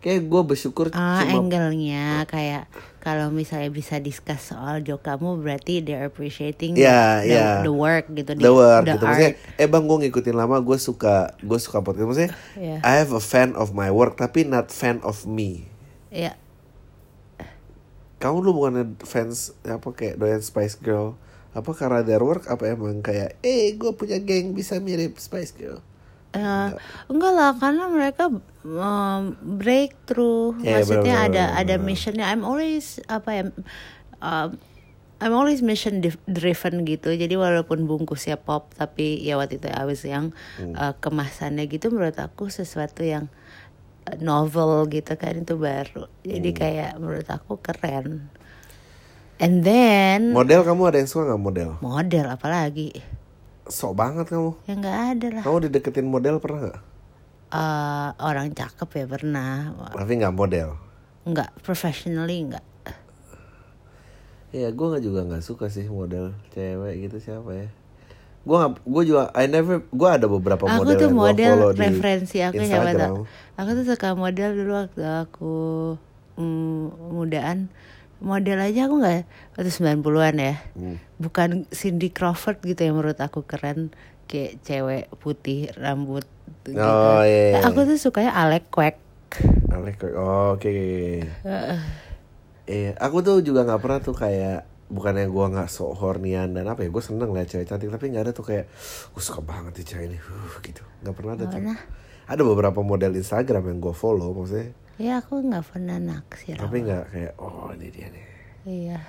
kayak 0.00 0.24
gue 0.24 0.42
bersyukur 0.42 0.88
Ah, 0.90 1.20
cuma 1.22 1.44
angle-nya 1.44 2.24
kayak 2.24 2.66
kalau 2.98 3.28
misalnya 3.28 3.68
bisa 3.68 4.00
discuss 4.00 4.50
soal 4.50 4.80
joke 4.80 5.04
kamu 5.04 5.38
berarti 5.38 5.78
they're 5.78 6.02
appreciating 6.02 6.74
Iya, 6.74 7.20
the, 7.20 7.28
iya. 7.28 7.48
the 7.60 7.70
work 7.70 8.08
gitu 8.08 8.32
the 8.32 8.48
word 8.50 8.82
the 8.82 8.96
gitu 8.96 9.04
maksudnya 9.04 9.32
art. 9.36 9.60
eh 9.60 9.68
bang 9.68 9.84
gue 9.84 9.96
ngikutin 10.00 10.34
lama 10.34 10.56
gue 10.58 10.74
suka 10.74 11.14
gue 11.38 11.58
suka 11.60 11.78
podcast 11.78 12.06
maksudnya 12.08 12.32
Iya. 12.56 12.76
I 12.80 12.92
have 12.98 13.12
a 13.12 13.20
fan 13.20 13.52
of 13.54 13.70
my 13.70 13.92
work 13.92 14.16
tapi 14.16 14.42
not 14.42 14.72
fan 14.72 14.98
of 15.04 15.22
me 15.22 15.68
Ya, 16.10 16.34
kamu 18.18 18.42
lu 18.42 18.50
bukan 18.50 18.74
fans 19.00 19.54
apa 19.62 19.86
kayak 19.92 20.18
doyan 20.18 20.42
Spice 20.42 20.74
Girl 20.76 21.14
apa 21.50 21.70
karena 21.74 22.00
their 22.02 22.22
work 22.22 22.46
apa 22.46 22.62
emang 22.68 23.02
kayak 23.02 23.38
eh 23.42 23.74
gue 23.74 23.90
punya 23.92 24.22
geng 24.22 24.54
bisa 24.54 24.78
mirip 24.78 25.18
Spice 25.18 25.52
Girl 25.52 25.78
eh, 26.30 26.68
enggak 27.10 27.32
lah 27.34 27.50
karena 27.58 27.90
mereka 27.90 28.30
um, 28.62 29.22
breakthrough. 29.58 30.54
Iya, 30.62 30.78
Maksudnya 30.78 31.14
benar, 31.18 31.26
ada 31.26 31.44
benar, 31.50 31.60
ada 31.60 31.74
missionnya. 31.82 32.26
I'm 32.30 32.46
always 32.46 33.02
apa 33.10 33.30
ya? 33.34 33.42
um, 34.22 34.50
I'm 35.20 35.34
always 35.34 35.60
mission 35.60 36.00
driven 36.24 36.86
gitu. 36.86 37.12
Jadi 37.12 37.34
walaupun 37.36 37.84
bungkusnya 37.84 38.38
pop 38.38 38.72
tapi 38.72 39.20
ya 39.20 39.36
waktu 39.36 39.58
itu 39.58 39.68
I 39.68 39.84
was 39.84 40.00
yang 40.06 40.32
Hmm. 40.56 40.72
uh, 40.72 40.94
kemasannya 40.96 41.66
gitu 41.66 41.90
menurut 41.90 42.16
aku 42.16 42.48
sesuatu 42.48 43.02
yang 43.04 43.26
uh, 44.06 44.16
novel 44.22 44.86
gitu 44.88 45.18
kan 45.18 45.34
itu 45.34 45.58
baru. 45.58 46.06
Jadi 46.22 46.50
Hmm. 46.54 46.58
kayak 46.58 46.90
menurut 46.96 47.28
aku 47.28 47.58
keren. 47.58 48.30
And 49.40 49.64
then 49.64 50.36
model 50.36 50.60
kamu 50.62 50.92
ada 50.92 50.98
yang 51.00 51.08
suka 51.08 51.32
nggak 51.32 51.40
model 51.40 51.70
model 51.80 52.26
apalagi 52.28 52.92
sok 53.64 53.96
banget 53.96 54.28
kamu 54.28 54.52
ya 54.68 54.74
nggak 54.76 54.98
ada 55.16 55.26
lah. 55.40 55.42
kamu 55.48 55.56
dideketin 55.66 56.06
model 56.06 56.36
pernah 56.38 56.60
nggak 56.68 56.80
Eh, 57.50 58.08
orang 58.22 58.54
cakep 58.54 58.86
ya 58.94 59.06
pernah. 59.10 59.74
tapi 59.90 60.22
nggak 60.22 60.30
model 60.30 60.78
Nggak 61.26 61.50
professionally 61.60 62.46
nggak. 62.46 62.62
Ya 64.50 64.70
gue 64.70 64.86
nggak 64.86 65.02
juga 65.02 65.20
nggak 65.26 65.42
suka 65.42 65.66
sih 65.66 65.86
model 65.86 66.30
cewek 66.50 67.06
gitu 67.06 67.18
siapa 67.18 67.50
ya. 67.50 67.66
Gue 68.42 68.56
nggak, 68.56 68.72
gue 68.82 69.02
juga 69.04 69.22
I 69.34 69.46
never, 69.46 69.82
gue 69.82 70.08
ada 70.10 70.26
beberapa 70.26 70.62
Aku 70.62 70.86
model 70.86 70.94
tuh 70.94 71.06
yang 71.06 71.14
gua 71.14 71.26
model 71.30 71.54
di 71.70 71.80
referensi 71.82 72.36
aku 72.38 72.62
siapa 72.62 72.90
Instagram. 72.94 72.98
tau? 73.02 73.16
Aku 73.58 73.70
tuh 73.74 73.84
suka 73.84 74.08
model 74.14 74.50
dulu 74.54 74.72
waktu 74.74 75.02
aku 75.06 75.54
mm, 76.38 76.84
mudaan. 77.14 77.58
Model 78.20 78.60
aja 78.60 78.86
aku 78.86 79.00
nggak 79.00 79.24
waktu 79.56 79.70
90-an 79.72 80.36
ya. 80.36 80.54
Hmm. 80.76 80.96
Bukan 81.16 81.68
Cindy 81.72 82.12
Crawford 82.12 82.60
gitu 82.62 82.80
yang 82.84 83.00
menurut 83.00 83.18
aku 83.20 83.44
keren 83.44 83.90
kayak 84.30 84.62
cewek 84.62 85.04
putih 85.18 85.72
rambut 85.74 86.28
gitu. 86.68 86.78
Oh, 86.78 87.24
iya, 87.24 87.56
iya. 87.56 87.58
Nah, 87.58 87.72
aku 87.72 87.88
tuh 87.88 87.98
sukanya 87.98 88.36
Alec 88.36 88.70
Quack. 88.70 88.96
Alek, 89.72 89.98
oh, 90.14 90.54
oke. 90.54 90.70
Iya, 92.70 92.94
aku 93.02 93.16
tuh 93.26 93.42
juga 93.42 93.66
nggak 93.66 93.80
pernah 93.82 93.98
tuh 93.98 94.14
kayak 94.14 94.70
bukannya 94.90 95.30
gue 95.30 95.46
nggak 95.54 95.70
sok 95.70 96.02
hornian 96.02 96.50
dan 96.50 96.66
apa 96.66 96.82
ya 96.82 96.90
gue 96.90 97.02
seneng 97.02 97.30
liat 97.30 97.46
cewek 97.46 97.70
cantik 97.70 97.94
tapi 97.94 98.10
nggak 98.10 98.26
ada 98.26 98.32
tuh 98.34 98.42
kayak 98.42 98.66
gue 99.14 99.22
suka 99.22 99.38
banget 99.38 99.78
nih 99.78 99.86
cewek 99.86 100.04
ini 100.10 100.18
uh, 100.18 100.58
gitu 100.66 100.82
nggak 101.06 101.14
pernah 101.14 101.32
ada 101.38 101.44
tuh 101.46 101.62
pernah. 101.62 101.78
ada 102.26 102.42
beberapa 102.42 102.80
model 102.82 103.14
Instagram 103.14 103.70
yang 103.70 103.78
gue 103.78 103.94
follow 103.94 104.34
maksudnya 104.34 104.74
Ya 105.00 105.18
aku 105.18 105.40
nggak 105.40 105.64
pernah 105.66 105.96
naksir. 105.96 106.54
tapi 106.54 106.84
nggak 106.84 107.04
kayak 107.08 107.32
oh 107.36 107.72
ini 107.72 107.88
dia 107.88 108.06
nih 108.06 108.24
Iya. 108.62 109.00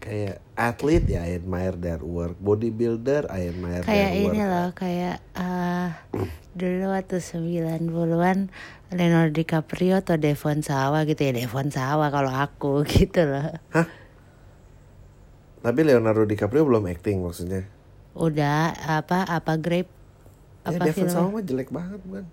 kayak 0.00 0.36
atlet 0.54 1.04
ya 1.06 1.20
I 1.22 1.32
admire 1.34 1.72
their 1.74 2.00
work 2.00 2.36
bodybuilder 2.38 3.28
I 3.28 3.48
admire 3.48 3.80
kayak 3.80 3.92
their 4.10 4.20
work 4.22 4.32
ini 4.32 4.40
loh 4.42 4.68
kayak 4.74 5.16
ah 5.34 5.96
dulu 6.52 6.88
waktu 6.90 7.20
90-an 7.20 8.48
Leonardo 8.90 9.32
DiCaprio 9.34 10.00
atau 10.00 10.16
Devon 10.16 10.60
Sawa 10.60 11.04
gitu 11.04 11.20
ya 11.20 11.32
Devon 11.34 11.68
Sawa 11.68 12.08
kalau 12.08 12.30
aku 12.30 12.84
gitu 12.90 13.20
loh 13.22 13.48
Tapi 15.60 15.80
Leonardo 15.82 16.24
DiCaprio 16.24 16.60
belum 16.62 16.84
acting 16.86 17.20
maksudnya. 17.20 17.64
udah 18.14 18.70
apa 18.86 19.24
apa 19.24 19.56
grape 19.56 19.88
Ya 20.62 20.70
apa 20.70 20.84
Devon 20.84 20.96
filmnya 21.02 21.12
Sawa 21.14 21.28
mah 21.30 21.42
jelek 21.42 21.68
banget 21.68 22.00
bukan? 22.00 22.24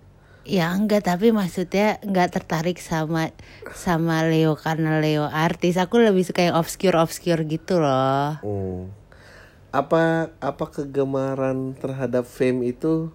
Ya 0.42 0.74
enggak 0.74 1.06
tapi 1.06 1.30
maksudnya 1.30 2.02
enggak 2.02 2.34
tertarik 2.34 2.82
sama 2.82 3.30
sama 3.74 4.26
Leo 4.26 4.58
karena 4.58 4.98
Leo 4.98 5.26
artis 5.30 5.78
aku 5.78 6.02
lebih 6.02 6.26
suka 6.26 6.42
yang 6.42 6.58
obscure 6.58 6.98
obscure 6.98 7.42
gitu 7.46 7.78
loh 7.78 8.42
Hmm. 8.42 8.90
Apa 9.72 10.28
apa 10.44 10.64
kegemaran 10.68 11.72
terhadap 11.80 12.28
fame 12.28 12.76
itu 12.76 13.08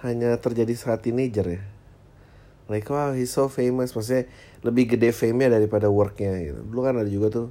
hanya 0.00 0.40
terjadi 0.40 0.72
saat 0.72 1.04
teenager 1.04 1.44
ya? 1.44 1.62
Like 2.72 2.88
wow 2.88 3.12
he's 3.12 3.28
so 3.28 3.52
famous 3.52 3.92
maksudnya 3.92 4.24
lebih 4.64 4.96
gede 4.96 5.12
fame-nya 5.12 5.52
daripada 5.60 5.92
worknya 5.92 6.32
gitu. 6.40 6.64
Dulu 6.64 6.80
kan 6.80 6.96
ada 6.96 7.10
juga 7.12 7.28
tuh 7.28 7.46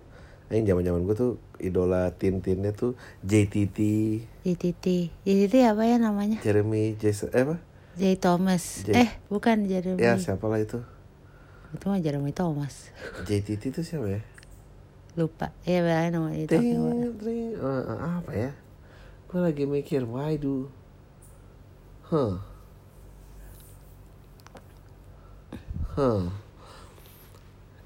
yang 0.50 0.66
zaman 0.68 0.84
zaman 0.84 1.02
gue 1.06 1.16
tuh 1.16 1.32
idola 1.62 2.12
tin-tinnya 2.18 2.76
tuh 2.76 2.98
JTT, 3.24 3.78
JTT 4.44 4.86
JTT 5.24 5.56
apa 5.64 5.84
ya 5.88 5.96
namanya 5.96 6.44
Jeremy 6.44 7.00
Jason 7.00 7.32
eh 7.32 7.46
apa? 7.48 7.56
J. 8.00 8.16
Thomas. 8.16 8.88
J- 8.88 8.96
eh 8.96 9.10
bukan 9.28 9.68
Jeremy 9.68 10.00
Ya 10.00 10.16
siapa 10.16 10.48
lah 10.48 10.60
itu? 10.64 10.80
itu 11.72 11.86
mah 11.88 12.00
Jeremy 12.04 12.36
Thomas. 12.36 12.92
JTT 13.24 13.72
itu 13.72 13.82
siapa 13.84 14.08
ya? 14.20 14.22
lupa. 15.16 15.52
Ya 15.68 15.84
yeah, 15.84 16.08
namanya 16.08 16.48
itu 16.48 16.56
eh, 16.56 17.84
apa 18.00 18.32
ya? 18.32 18.52
Gue 19.28 19.40
lagi 19.40 19.64
mikir, 19.68 20.04
why 20.08 20.36
do? 20.40 20.68
Huh. 22.12 22.40
Huh. 25.96 26.28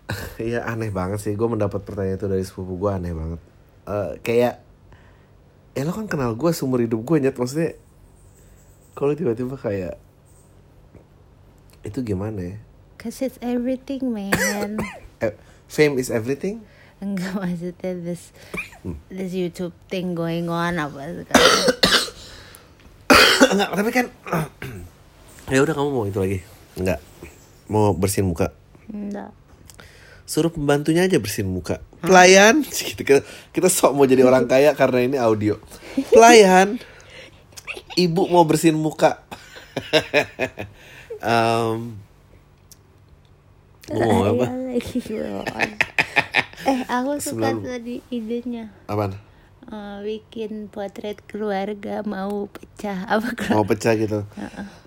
Iya 0.41 0.65
aneh 0.69 0.93
banget 0.93 1.21
sih. 1.21 1.33
Gue 1.33 1.49
mendapat 1.49 1.81
pertanyaan 1.81 2.17
itu 2.17 2.27
dari 2.29 2.43
sepupu 2.45 2.77
gue 2.77 2.91
aneh 2.93 3.13
banget. 3.13 3.41
Eh, 3.89 4.11
kayak 4.21 4.61
ya 5.75 5.81
lo 5.83 5.91
kan 5.91 6.05
kenal 6.07 6.33
gue 6.37 6.51
seumur 6.53 6.81
hidup 6.81 7.01
gue 7.01 7.17
nyet. 7.21 7.37
Maksudnya 7.37 7.77
kalau 8.95 9.11
tiba-tiba 9.11 9.59
kayak 9.59 9.99
itu 11.83 11.99
gimana 12.01 12.55
ya? 12.55 12.57
Cause 12.97 13.21
it's 13.21 13.37
everything, 13.43 14.09
man. 14.09 14.79
Eh, 15.23 15.31
fame 15.71 15.95
is 15.95 16.11
everything? 16.11 16.59
Enggak 16.99 17.39
maksudnya 17.39 17.91
this 18.03 18.35
this 19.07 19.31
YouTube 19.31 19.71
thing 19.87 20.11
going 20.11 20.51
on 20.51 20.75
apa 20.75 21.23
sekarang. 21.23 21.55
Enggak, 23.55 23.69
tapi 23.79 23.89
kan 23.95 24.05
ya 25.55 25.63
udah 25.63 25.71
kamu 25.71 25.89
mau 25.91 26.03
itu 26.03 26.19
lagi. 26.19 26.39
Enggak. 26.75 26.99
Mau 27.71 27.95
bersihin 27.95 28.27
muka. 28.27 28.51
Enggak. 28.91 29.31
Suruh 30.27 30.51
pembantunya 30.51 31.07
aja 31.07 31.15
bersihin 31.15 31.47
muka. 31.47 31.79
Pelayan, 32.03 32.65
gitu 32.75 33.07
kita, 33.07 33.23
kita 33.55 33.67
sok 33.71 33.95
mau 33.95 34.03
jadi 34.03 34.27
orang 34.27 34.47
kaya 34.51 34.75
karena 34.75 34.99
ini 35.03 35.17
audio. 35.19 35.55
Pelayan, 36.11 36.75
ibu 37.95 38.27
mau 38.27 38.43
bersihin 38.43 38.75
muka. 38.75 39.23
Em, 41.17 41.95
mau 43.87 43.97
ngomong 43.97 44.27
apa? 44.35 44.45
Eh, 46.65 46.81
aku 46.87 47.21
suka 47.21 47.53
tadi 47.55 48.01
idenya. 48.09 48.73
Apaan? 48.85 49.13
Eh, 49.65 49.97
bikin 50.01 50.65
potret 50.65 51.21
keluarga 51.23 52.01
mau 52.01 52.45
pecah 52.47 53.05
apa 53.05 53.33
ker- 53.33 53.53
Mau 53.55 53.61
pecah 53.63 53.93
gitu. 53.93 54.25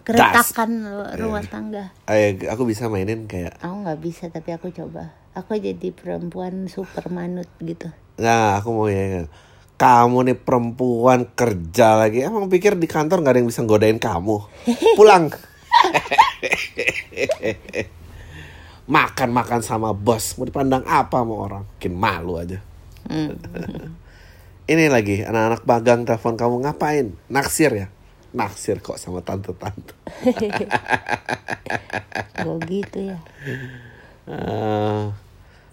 Keretakan 0.02 0.70
lu- 0.82 1.12
rumah 1.16 1.38
Iya. 1.38 1.50
tangga. 1.50 1.84
Ayo, 2.04 2.50
aku 2.50 2.64
bisa 2.64 2.86
mainin 2.86 3.26
kayak 3.26 3.54
Aku 3.60 3.86
nggak 3.86 4.00
bisa 4.00 4.26
tapi 4.26 4.50
aku 4.50 4.70
coba. 4.70 5.14
Aku 5.32 5.54
jadi 5.54 5.90
perempuan 5.90 6.66
super 6.66 7.06
manut 7.08 7.46
gitu. 7.58 7.94
Nah, 8.16 8.58
aku 8.58 8.74
mau 8.74 8.90
ya. 8.90 9.30
Kamu 9.78 10.26
nih 10.26 10.34
perempuan 10.34 11.30
kerja 11.38 11.94
lagi. 11.94 12.26
Emang 12.26 12.50
pikir 12.50 12.74
di 12.74 12.90
kantor 12.90 13.22
nggak 13.22 13.30
ada 13.30 13.38
yang 13.38 13.46
bisa 13.46 13.62
godain 13.62 14.02
kamu? 14.02 14.42
Pulang. 14.98 15.30
Makan-makan 18.90 19.62
sama 19.62 19.94
bos. 19.94 20.34
Mau 20.34 20.50
dipandang 20.50 20.82
apa 20.82 21.22
sama 21.22 21.34
orang? 21.38 21.62
Bikin 21.78 21.94
malu 21.94 22.42
aja. 22.42 22.58
Ini 24.68 24.90
lagi 24.90 25.22
anak-anak 25.22 25.62
bagang 25.62 26.02
telepon 26.02 26.34
kamu 26.34 26.66
ngapain? 26.66 27.14
Naksir 27.30 27.70
ya? 27.70 27.86
Naksir 28.34 28.82
kok 28.82 28.98
sama 28.98 29.22
tante-tante. 29.22 29.94
Gue 32.42 32.56
gitu 32.66 33.14
ya. 33.14 33.18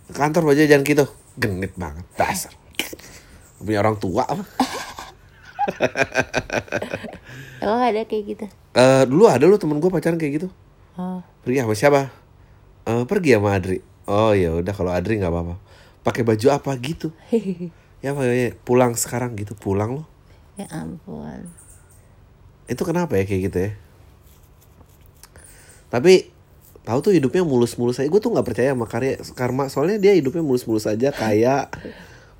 Ke 0.05 0.13
kantor 0.13 0.53
aja 0.53 0.69
jangan 0.69 0.85
gitu. 0.85 1.09
Genit 1.41 1.73
banget. 1.73 2.05
Dasar. 2.15 2.53
Punya 3.57 3.79
orang 3.79 3.97
tua 3.97 4.23
apa? 4.23 4.43
Emang 7.63 7.81
ada 7.81 8.01
kayak 8.05 8.23
gitu? 8.27 8.45
Eh, 8.75 9.03
dulu 9.07 9.25
ada 9.25 9.43
lu 9.43 9.57
temen 9.57 9.79
gue 9.79 9.89
pacaran 9.89 10.19
kayak 10.19 10.33
gitu. 10.37 10.47
Oh, 10.95 11.19
Pergi 11.41 11.59
sama 11.59 11.75
siapa? 11.75 12.01
Eh, 12.85 13.03
pergi 13.05 13.35
sama 13.35 13.57
Adri. 13.57 13.79
Oh 14.05 14.31
ya 14.31 14.53
udah 14.53 14.73
kalau 14.75 14.91
Adri 14.93 15.17
nggak 15.17 15.33
apa-apa. 15.33 15.55
Pakai 16.03 16.21
baju 16.21 16.47
apa 16.51 16.71
gitu? 16.77 17.09
Ya 18.03 18.13
makanya 18.13 18.53
pulang 18.61 18.93
sekarang 18.93 19.33
gitu 19.33 19.57
pulang 19.57 19.97
loh. 19.97 20.05
ya 20.53 20.69
ampun. 20.69 21.49
Itu 22.69 22.85
kenapa 22.85 23.17
ya 23.17 23.25
kayak 23.25 23.41
gitu 23.49 23.57
ya? 23.65 23.71
Tapi 25.89 26.29
tahu 26.85 26.99
tuh 27.01 27.13
hidupnya 27.17 27.41
mulus-mulus 27.41 27.97
aja. 27.97 28.05
Gue 28.05 28.21
tuh 28.21 28.29
nggak 28.29 28.45
percaya 28.45 28.77
sama 28.77 28.85
karya 28.85 29.17
karma. 29.33 29.73
Soalnya 29.73 29.97
dia 29.97 30.13
hidupnya 30.13 30.45
mulus-mulus 30.45 30.85
aja, 30.85 31.09
kaya, 31.09 31.65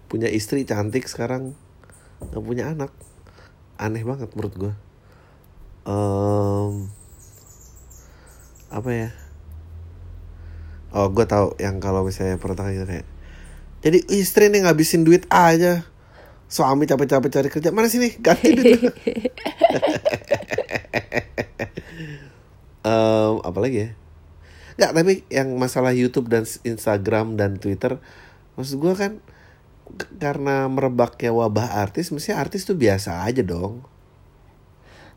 punya 0.05 0.29
istri 0.29 0.63
cantik 0.63 1.09
sekarang, 1.09 1.57
nggak 2.21 2.43
punya 2.43 2.71
anak. 2.71 2.91
Aneh 3.75 4.03
banget 4.07 4.31
menurut 4.33 4.55
gue. 4.55 4.73
Em, 5.85 6.89
apa 8.71 8.89
ya? 8.89 9.09
Oh, 10.95 11.11
gue 11.11 11.25
tahu 11.27 11.59
yang 11.59 11.83
kalau 11.83 12.07
misalnya 12.07 12.39
pertanyaan 12.39 12.87
kayak, 12.87 13.07
jadi 13.83 13.99
istri 14.15 14.47
nih 14.47 14.63
ngabisin 14.63 15.03
duit 15.03 15.27
aja. 15.27 15.83
Suami 16.45 16.85
capek-capek 16.85 17.29
cari 17.33 17.49
kerja 17.49 17.73
mana 17.73 17.89
sini 17.89 18.15
ganti 18.21 18.53
duit. 18.55 18.79
Em, 22.85 23.33
apa 23.41 23.59
lagi 23.59 23.77
ya? 23.81 23.89
Nggak, 24.77 24.91
tapi 24.93 25.13
yang 25.33 25.57
masalah 25.57 25.89
YouTube 25.95 26.29
dan 26.29 26.45
Instagram 26.45 27.33
dan 27.33 27.57
Twitter, 27.57 27.97
maksud 28.53 28.77
gue 28.77 28.93
kan 28.93 29.17
karena 30.17 30.67
merebaknya 30.67 31.31
wabah 31.31 31.79
artis, 31.79 32.11
mestinya 32.11 32.41
artis 32.41 32.65
tuh 32.67 32.75
biasa 32.75 33.23
aja 33.23 33.45
dong. 33.45 33.85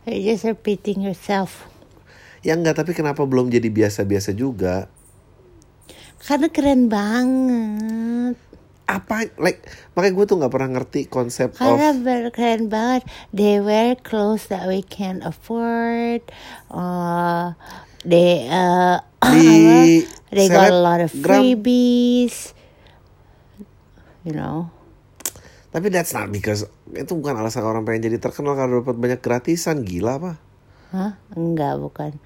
You're 0.09 0.37
just 0.37 0.49
repeating 0.49 1.05
yourself. 1.05 1.69
Ya 2.41 2.55
enggak, 2.57 2.81
tapi 2.81 2.97
kenapa 2.97 3.27
belum 3.29 3.53
jadi 3.53 3.69
biasa-biasa 3.69 4.33
juga? 4.33 4.89
Karena 6.23 6.49
keren 6.49 6.89
banget. 6.89 8.37
Apa, 8.89 9.29
like, 9.37 9.69
makanya 9.93 10.15
gue 10.17 10.25
tuh 10.25 10.37
nggak 10.41 10.53
pernah 10.55 10.71
ngerti 10.81 11.01
konsep 11.13 11.53
Karena 11.61 11.93
of 11.93 12.33
keren 12.33 12.73
banget. 12.73 13.05
They 13.37 13.61
wear 13.61 14.01
clothes 14.01 14.49
that 14.49 14.65
we 14.65 14.81
can 14.81 15.21
afford. 15.21 16.25
Uh, 16.73 17.53
they 18.01 18.49
uh, 18.49 19.05
Di 19.35 20.09
they 20.33 20.49
got 20.49 20.73
a 20.73 20.81
lot 20.81 21.05
of 21.05 21.13
freebies. 21.13 22.57
You 24.29 24.37
know. 24.37 24.69
Tapi 25.69 25.89
that's 25.89 26.13
not 26.13 26.29
because 26.29 26.65
itu 26.91 27.13
bukan 27.13 27.33
alasan 27.35 27.65
orang 27.65 27.85
pengen 27.85 28.13
jadi 28.13 28.21
terkenal 28.21 28.53
karena 28.53 28.81
dapat 28.81 28.97
banyak 28.97 29.21
gratisan 29.21 29.85
gila 29.85 30.17
apa? 30.17 30.33
Hah? 30.93 31.13
Enggak, 31.33 31.77
bukan. 31.77 32.17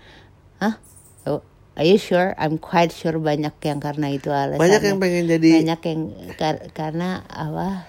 Hah? 0.59 0.79
Oh, 1.25 1.43
are 1.75 1.83
you 1.83 1.95
sure? 1.95 2.35
I'm 2.35 2.59
quite 2.59 2.91
sure 2.91 3.15
banyak 3.19 3.55
yang 3.61 3.79
karena 3.79 4.11
itu 4.11 4.31
alasannya. 4.31 4.59
Banyak 4.59 4.83
yang 4.83 4.99
pengen 4.99 5.25
jadi- 5.29 5.59
Banyak 5.59 5.81
yang 5.85 6.01
kar- 6.35 6.67
karena 6.71 7.23
apa? 7.25 7.87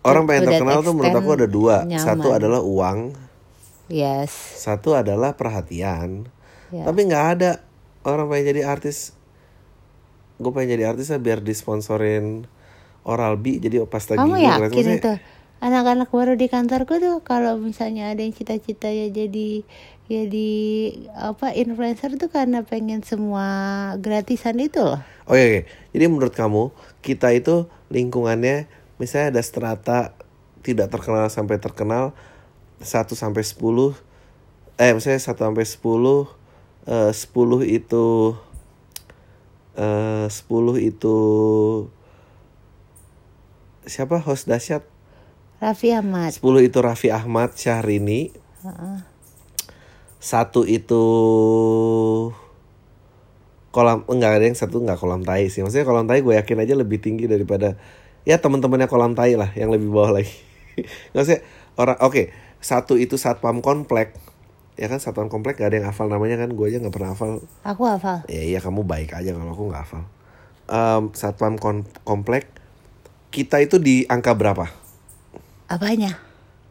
Orang 0.00 0.24
pengen 0.24 0.48
terkenal 0.48 0.80
tuh 0.80 0.92
menurut 0.92 1.16
aku 1.16 1.30
ada 1.34 1.44
dua. 1.46 1.76
nyaman. 1.84 2.00
Satu 2.00 2.28
adalah 2.32 2.60
uang, 2.60 3.12
Yes. 3.88 4.32
satu 4.56 4.92
adalah 4.92 5.36
perhatian. 5.36 6.28
Ya. 6.68 6.84
Tapi 6.84 7.00
nggak 7.04 7.24
ada 7.36 7.50
orang 8.04 8.28
pengen 8.28 8.56
jadi 8.56 8.68
artis. 8.68 9.12
Gue 10.36 10.48
pengen 10.48 10.76
jadi 10.76 10.88
artis 10.88 11.08
ya 11.08 11.16
biar 11.16 11.40
disponsorin 11.40 12.44
Oral 13.08 13.40
B 13.40 13.56
jadi 13.56 13.80
pas 13.88 14.04
lagi 14.04 14.20
Kamu 14.20 14.28
gua 14.28 14.36
ngeliat, 14.36 14.52
yakin 14.52 14.68
maksudnya, 14.68 14.98
itu? 15.00 15.14
Anak-anak 15.58 16.08
baru 16.12 16.36
di 16.36 16.46
kantorku 16.46 17.00
tuh 17.00 17.24
kalau 17.24 17.56
misalnya 17.58 18.12
ada 18.12 18.20
yang 18.20 18.36
cita-cita 18.36 18.92
ya 18.92 19.08
jadi 19.08 19.64
jadi 20.06 20.50
apa 21.16 21.52
influencer 21.56 22.14
tuh 22.20 22.30
karena 22.30 22.62
pengen 22.62 23.02
semua 23.02 23.48
gratisan 23.98 24.60
itu 24.62 24.80
loh. 24.80 25.00
Oke, 25.26 25.40
oke. 25.40 25.60
Jadi 25.96 26.04
menurut 26.06 26.32
kamu 26.36 26.70
kita 27.02 27.34
itu 27.34 27.66
lingkungannya 27.90 28.68
misalnya 29.00 29.34
ada 29.34 29.42
strata 29.42 29.98
tidak 30.62 30.92
terkenal 30.92 31.26
sampai 31.32 31.56
terkenal 31.58 32.12
1 32.78 32.86
sampai 33.16 33.42
10 33.42 33.96
eh 34.78 34.92
misalnya 34.94 35.18
1 35.18 35.34
sampai 35.34 35.64
10 35.66 36.28
eh 36.86 37.10
10 37.10 37.66
itu 37.66 38.06
eh 39.74 40.26
10 40.30 40.88
itu 40.88 41.16
siapa 43.88 44.20
host 44.20 44.46
dahsyat? 44.46 44.84
Raffi 45.58 45.90
Ahmad. 45.90 46.36
10 46.38 46.44
itu 46.62 46.78
Raffi 46.78 47.08
Ahmad 47.10 47.56
Syahrini. 47.58 48.30
Satu 50.22 50.62
itu 50.62 51.02
kolam 53.74 54.06
enggak 54.06 54.38
ada 54.38 54.44
yang 54.46 54.54
satu 54.54 54.78
enggak 54.78 55.02
kolam 55.02 55.26
tai 55.26 55.50
sih. 55.50 55.66
Maksudnya 55.66 55.88
kolam 55.88 56.06
tai 56.06 56.22
gue 56.22 56.34
yakin 56.38 56.62
aja 56.62 56.74
lebih 56.78 57.02
tinggi 57.02 57.26
daripada 57.26 57.74
ya 58.22 58.38
teman-temannya 58.38 58.86
kolam 58.86 59.18
tai 59.18 59.34
lah 59.34 59.50
yang 59.58 59.74
lebih 59.74 59.90
bawah 59.90 60.22
lagi. 60.22 60.30
Maksudnya 61.16 61.42
orang 61.74 61.98
oke, 62.06 62.30
satu 62.62 62.94
itu 62.94 63.18
satpam 63.18 63.58
komplek. 63.58 64.14
Ya 64.78 64.86
kan 64.86 65.02
satpam 65.02 65.26
komplek 65.26 65.58
gak 65.58 65.74
ada 65.74 65.82
yang 65.82 65.90
hafal 65.90 66.06
namanya 66.06 66.38
kan 66.38 66.54
gue 66.54 66.66
aja 66.70 66.78
nggak 66.78 66.94
pernah 66.94 67.18
hafal. 67.18 67.42
Aku 67.66 67.82
hafal. 67.82 68.22
Ya 68.30 68.46
iya 68.46 68.62
kamu 68.62 68.86
baik 68.86 69.10
aja 69.10 69.34
kalau 69.34 69.50
aku 69.50 69.74
nggak 69.74 69.82
hafal. 69.82 70.02
Em, 70.70 71.10
satpam 71.18 71.58
komplek 72.06 72.57
kita 73.28 73.60
itu 73.60 73.76
di 73.76 74.04
angka 74.04 74.32
berapa? 74.32 74.66
Apanya? 75.66 76.24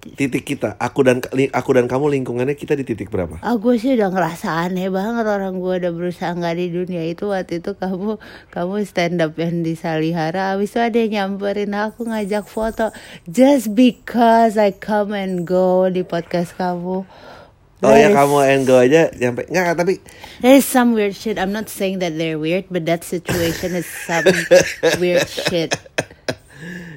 titik 0.07 0.47
kita 0.47 0.79
aku 0.79 1.03
dan 1.03 1.19
aku 1.51 1.69
dan 1.75 1.83
kamu 1.83 2.15
lingkungannya 2.15 2.55
kita 2.55 2.79
di 2.79 2.87
titik 2.87 3.11
berapa 3.11 3.43
Ah, 3.43 3.59
gue 3.59 3.75
sih 3.75 3.91
udah 3.91 4.07
ngerasa 4.07 4.63
aneh 4.63 4.87
banget 4.87 5.27
orang 5.27 5.59
gue 5.59 5.83
udah 5.83 5.91
berusaha 5.91 6.31
nggak 6.31 6.55
di 6.55 6.71
dunia 6.71 7.03
itu 7.03 7.27
waktu 7.27 7.59
itu 7.59 7.75
kamu 7.75 8.15
kamu 8.47 8.75
stand 8.87 9.19
up 9.19 9.35
yang 9.35 9.67
di 9.67 9.75
Salihara 9.75 10.55
abis 10.55 10.71
itu 10.71 10.79
ada 10.79 10.95
yang 10.95 11.11
nyamperin 11.11 11.75
aku 11.75 12.07
ngajak 12.07 12.47
foto 12.47 12.95
just 13.27 13.75
because 13.75 14.55
I 14.55 14.71
come 14.71 15.11
and 15.11 15.43
go 15.43 15.91
di 15.91 16.07
podcast 16.07 16.55
kamu 16.55 17.03
Oh 17.77 17.91
ya 17.91 18.07
is- 18.07 18.15
kamu 18.15 18.37
and 18.47 18.61
go 18.63 18.79
aja 18.79 19.11
nyampe 19.11 19.43
nggak 19.51 19.75
tapi 19.75 19.99
There 20.39 20.55
is 20.55 20.63
some 20.63 20.95
weird 20.95 21.19
shit. 21.19 21.35
I'm 21.35 21.51
not 21.51 21.67
saying 21.67 21.99
that 21.99 22.15
they're 22.15 22.39
weird, 22.39 22.71
but 22.71 22.87
that 22.87 23.03
situation 23.03 23.75
is 23.75 23.89
some 24.07 24.23
weird 25.03 25.27
shit. 25.27 25.75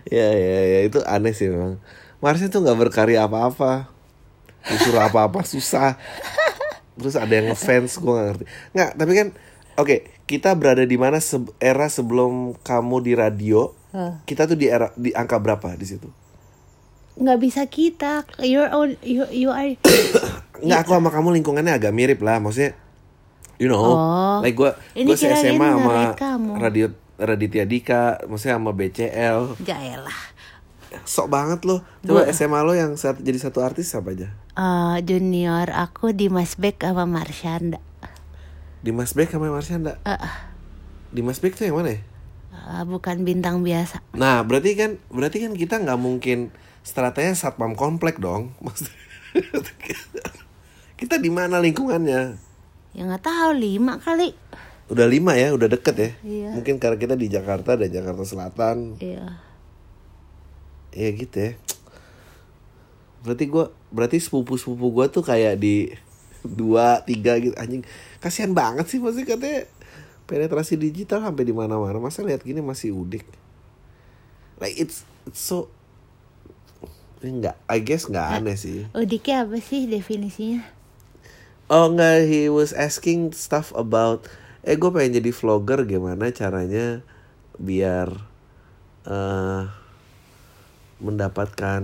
Ya 0.07 0.29
ya 0.31 0.61
ya 0.63 0.81
itu 0.83 0.99
aneh 1.03 1.33
sih 1.33 1.49
memang. 1.49 1.77
Marsha 2.19 2.47
tuh 2.47 2.61
nggak 2.61 2.79
berkarya 2.79 3.25
apa-apa. 3.25 3.89
Disuruh 4.63 5.01
apa-apa 5.03 5.41
susah. 5.43 5.97
Terus 6.95 7.17
ada 7.17 7.33
yang 7.33 7.49
ngefans 7.49 7.97
gue 7.97 8.07
nggak 8.07 8.27
ngerti. 8.31 8.45
Nggak 8.71 8.91
tapi 8.95 9.13
kan 9.15 9.29
oke 9.77 9.97
kita 10.25 10.53
berada 10.53 10.85
di 10.85 10.95
mana 10.95 11.17
se- 11.19 11.41
era 11.57 11.87
sebelum 11.87 12.55
kamu 12.59 12.97
di 13.01 13.13
radio. 13.15 13.73
Kita 14.23 14.45
tuh 14.45 14.55
di 14.55 14.65
era 14.65 14.93
di 14.95 15.11
angka 15.11 15.37
berapa 15.37 15.75
di 15.75 15.83
situ? 15.83 16.07
Nggak 17.17 17.39
bisa 17.39 17.63
kita. 17.67 18.23
Your 18.39 18.71
own, 18.71 18.95
you, 19.03 19.27
you 19.29 19.51
are. 19.51 19.75
Nggak 20.61 20.79
aku 20.79 20.91
sama 20.93 21.09
kamu 21.09 21.41
lingkungannya 21.41 21.73
agak 21.73 21.91
mirip 21.91 22.21
lah 22.21 22.39
maksudnya. 22.39 22.77
You 23.59 23.69
know, 23.69 23.83
Oh. 23.83 24.39
like 24.41 24.55
gue 24.55 24.73
gue 24.95 25.17
SMA 25.17 25.53
sama 25.59 26.17
kamu. 26.17 26.51
radio 26.57 26.87
Raditya 27.21 27.65
Dika, 27.65 28.25
maksudnya 28.25 28.57
sama 28.57 28.73
BCL. 28.73 29.61
Jaelah. 29.61 30.21
Sok 31.05 31.29
banget 31.29 31.63
lo. 31.63 31.85
Coba 32.03 32.25
Gua- 32.25 32.33
SMA 32.33 32.61
lo 32.61 32.73
yang 32.73 32.97
saat 32.97 33.21
jadi 33.21 33.37
satu 33.37 33.61
artis 33.61 33.93
apa 33.93 34.11
aja? 34.11 34.29
Eh, 34.51 34.97
junior 35.05 35.71
aku 35.71 36.11
di 36.11 36.27
Mas 36.27 36.57
Beck 36.57 36.81
sama 36.81 37.05
Marshanda. 37.05 37.79
Dimas 38.81 39.13
Beck 39.13 39.29
sama 39.29 39.47
Marsyanda. 39.47 40.01
Eh, 40.03 40.17
Dimas 41.13 41.39
Beck 41.39 41.53
tuh 41.55 41.69
yang 41.69 41.77
mana 41.77 41.95
ya? 41.95 42.01
eh, 42.51 42.83
bukan 42.83 43.23
bintang 43.23 43.61
biasa. 43.61 44.01
Nah, 44.13 44.41
berarti 44.43 44.75
kan 44.75 44.91
berarti 45.07 45.45
kan 45.45 45.53
kita 45.53 45.79
nggak 45.79 45.97
mungkin 45.97 46.49
stratenya 46.81 47.37
satpam 47.37 47.77
komplek 47.77 48.17
dong. 48.19 48.57
Maksudnya 48.65 48.97
kita 50.97 51.17
di 51.17 51.29
mana 51.29 51.61
lingkungannya? 51.61 52.41
Ya 52.91 53.03
nggak 53.05 53.23
tahu 53.23 53.51
lima 53.55 53.97
kali. 53.97 54.35
Udah 54.91 55.07
lima 55.07 55.39
ya, 55.39 55.55
udah 55.55 55.71
deket 55.71 55.95
ya. 55.95 56.11
Iya. 56.27 56.51
Mungkin 56.59 56.83
karena 56.83 56.99
kita 56.99 57.15
di 57.15 57.31
Jakarta 57.31 57.79
dan 57.79 57.89
Jakarta 57.89 58.27
Selatan. 58.27 58.99
Iya. 58.99 59.39
Ya 60.91 61.09
gitu 61.15 61.37
ya. 61.39 61.53
Berarti 63.23 63.45
gua 63.47 63.71
berarti 63.95 64.19
sepupu-sepupu 64.19 64.91
gua 64.91 65.07
tuh 65.07 65.23
kayak 65.23 65.63
di 65.63 65.95
dua 66.45 67.05
tiga 67.05 67.37
gitu 67.37 67.53
anjing 67.57 67.85
kasihan 68.19 68.53
banget 68.57 68.89
sih 68.89 68.99
masih 69.01 69.29
katanya 69.29 69.69
penetrasi 70.25 70.81
digital 70.81 71.21
sampai 71.21 71.45
di 71.45 71.53
mana-mana 71.53 72.01
masa 72.01 72.25
lihat 72.25 72.41
gini 72.41 72.65
masih 72.65 72.97
udik 72.97 73.27
like 74.57 74.77
it's, 74.81 75.05
it's 75.29 75.41
so 75.41 75.69
ini 77.21 77.45
nggak 77.45 77.57
I 77.69 77.79
guess 77.85 78.09
nggak 78.09 78.41
aneh 78.41 78.57
sih 78.57 78.89
Udiknya 78.97 79.45
apa 79.45 79.61
sih 79.61 79.85
definisinya? 79.85 80.65
oh 81.69 81.93
nggak 81.93 82.25
he 82.25 82.49
was 82.49 82.73
asking 82.73 83.37
stuff 83.37 83.75
about 83.77 84.25
eh 84.67 84.77
gue 84.77 84.91
pengen 84.93 85.21
jadi 85.23 85.31
vlogger 85.33 85.89
gimana 85.89 86.29
caranya 86.33 87.01
biar 87.57 88.09
eh 89.09 89.65
mendapatkan 91.01 91.83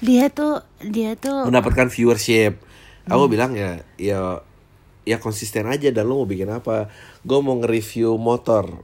Dia 0.00 0.32
tuh 0.32 0.64
dia 0.80 1.12
tuh 1.18 1.44
mendapatkan 1.44 1.92
viewership. 1.92 2.56
Aku 3.04 3.28
bilang 3.28 3.52
ya 3.52 3.84
ya 4.00 4.40
ya 5.04 5.16
konsisten 5.20 5.68
aja 5.68 5.92
dan 5.92 6.08
lo 6.08 6.24
mau 6.24 6.28
bikin 6.30 6.48
apa? 6.48 6.88
Gue 7.20 7.38
mau 7.44 7.58
nge-review 7.60 8.16
motor. 8.16 8.80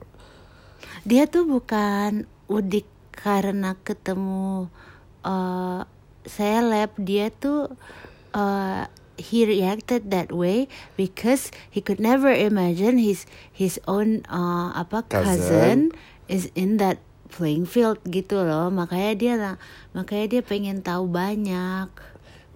dia 1.08 1.24
tuh 1.24 1.48
bukan 1.48 2.28
udik 2.52 2.84
karena 3.14 3.72
ketemu 3.80 4.68
uh, 5.24 5.88
seleb 6.28 6.92
dia 7.00 7.32
tuh 7.32 7.72
uh, 8.36 8.84
he 9.20 9.44
reacted 9.44 10.08
that 10.08 10.32
way 10.32 10.64
because 10.96 11.52
he 11.68 11.84
could 11.84 12.00
never 12.00 12.32
imagine 12.32 12.96
his 12.96 13.28
his 13.52 13.76
own 13.84 14.24
uh, 14.26 14.72
apa 14.72 15.04
Cousin. 15.04 15.20
cousin 15.28 15.78
is 16.26 16.48
in 16.56 16.80
that 16.80 16.96
playing 17.28 17.62
field 17.62 18.00
gitu 18.08 18.40
loh 18.42 18.72
makanya 18.72 19.12
dia 19.14 19.34
makanya 19.92 20.26
dia 20.26 20.42
pengen 20.42 20.80
tahu 20.80 21.06
banyak 21.06 21.86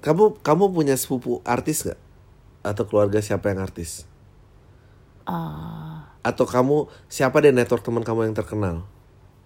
Kamu 0.01 0.41
kamu 0.41 0.65
punya 0.69 0.97
sepupu 0.97 1.41
artis 1.45 1.81
gak? 1.81 1.97
Atau 2.61 2.85
keluarga 2.85 3.21
siapa 3.21 3.49
yang 3.49 3.61
artis? 3.61 4.05
uh, 5.25 6.05
Atau 6.21 6.45
kamu 6.45 6.89
siapa 7.07 7.41
deh 7.41 7.53
network 7.53 7.85
teman 7.85 8.05
kamu 8.05 8.29
yang 8.29 8.37
terkenal? 8.37 8.85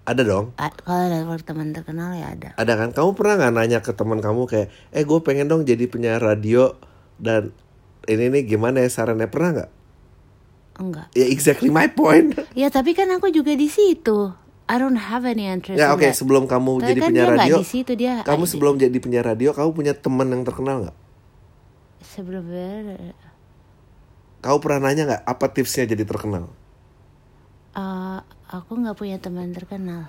Ada 0.03 0.25
dong. 0.25 0.57
a- 0.57 0.73
kalau 0.73 1.07
network 1.07 1.45
teman 1.45 1.71
terkenal 1.71 2.17
ya 2.17 2.33
ada 2.33 2.57
Ada 2.57 2.73
kan? 2.75 2.91
Kamu 2.91 3.13
pernah 3.13 3.35
nggak 3.37 3.55
nanya 3.55 3.79
ke 3.85 3.93
teman 3.93 4.19
kamu 4.19 4.49
kayak, 4.49 4.69
eh 4.91 5.05
gue 5.05 5.19
pengen 5.21 5.47
dong 5.47 5.63
jadi 5.63 5.85
penyiar 5.85 6.19
radio 6.19 6.75
dan 7.19 7.51
ini 8.05 8.31
nih 8.31 8.43
gimana 8.49 8.81
ya 8.81 8.89
sarannya 8.89 9.27
pernah 9.27 9.51
nggak? 9.53 9.71
enggak 10.79 11.07
Ya 11.13 11.27
exactly 11.27 11.69
my 11.69 11.87
point. 11.89 12.39
ya 12.55 12.69
tapi 12.69 12.93
kan 12.93 13.11
aku 13.11 13.29
juga 13.29 13.53
di 13.53 13.67
situ 13.67 14.31
I 14.65 14.77
don't 14.77 15.01
have 15.01 15.25
any 15.25 15.45
interest 15.45 15.77
Ya 15.77 15.91
oke 15.91 16.05
that. 16.05 16.15
sebelum 16.15 16.45
kamu 16.45 16.79
Tapi 16.79 16.87
jadi 16.87 17.01
kan 17.01 17.09
penyiar 17.09 17.27
dia 17.27 17.39
radio, 17.41 17.57
di 17.57 17.67
situ, 17.67 17.93
dia- 17.95 18.23
kamu 18.23 18.45
sebelum 18.45 18.75
jadi 18.77 18.95
penyiar 18.95 19.27
radio, 19.27 19.51
kamu 19.51 19.71
punya 19.73 19.93
teman 19.93 20.29
yang 20.29 20.43
terkenal 20.43 20.85
nggak? 20.85 20.97
sebelumnya 22.01 23.15
Kamu 24.39 24.57
pernah 24.59 24.81
nanya 24.85 25.03
nggak 25.05 25.23
apa 25.27 25.47
tipsnya 25.51 25.85
jadi 25.85 26.05
terkenal? 26.05 26.47
uh, 27.75 28.19
aku 28.47 28.73
nggak 28.77 28.95
punya 28.95 29.19
teman 29.19 29.51
terkenal 29.51 30.07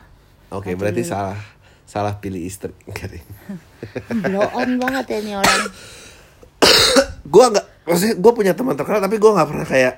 Oke 0.50 0.72
Nanti 0.72 0.80
berarti 0.80 1.02
dulu. 1.04 1.12
salah 1.12 1.40
salah 1.84 2.14
pilih 2.18 2.42
istri. 2.42 2.74
Blow 4.22 4.46
on 4.52 4.78
banget 4.78 5.06
ya 5.08 5.20
nih 5.24 5.36
orang 5.36 5.62
Gua 7.34 7.46
nggak, 7.50 7.66
maksudnya 7.86 8.16
gue 8.18 8.32
punya 8.34 8.54
teman 8.54 8.74
terkenal 8.74 9.00
tapi 9.00 9.16
gue 9.18 9.32
nggak 9.32 9.50
pernah 9.50 9.66
kayak, 9.66 9.94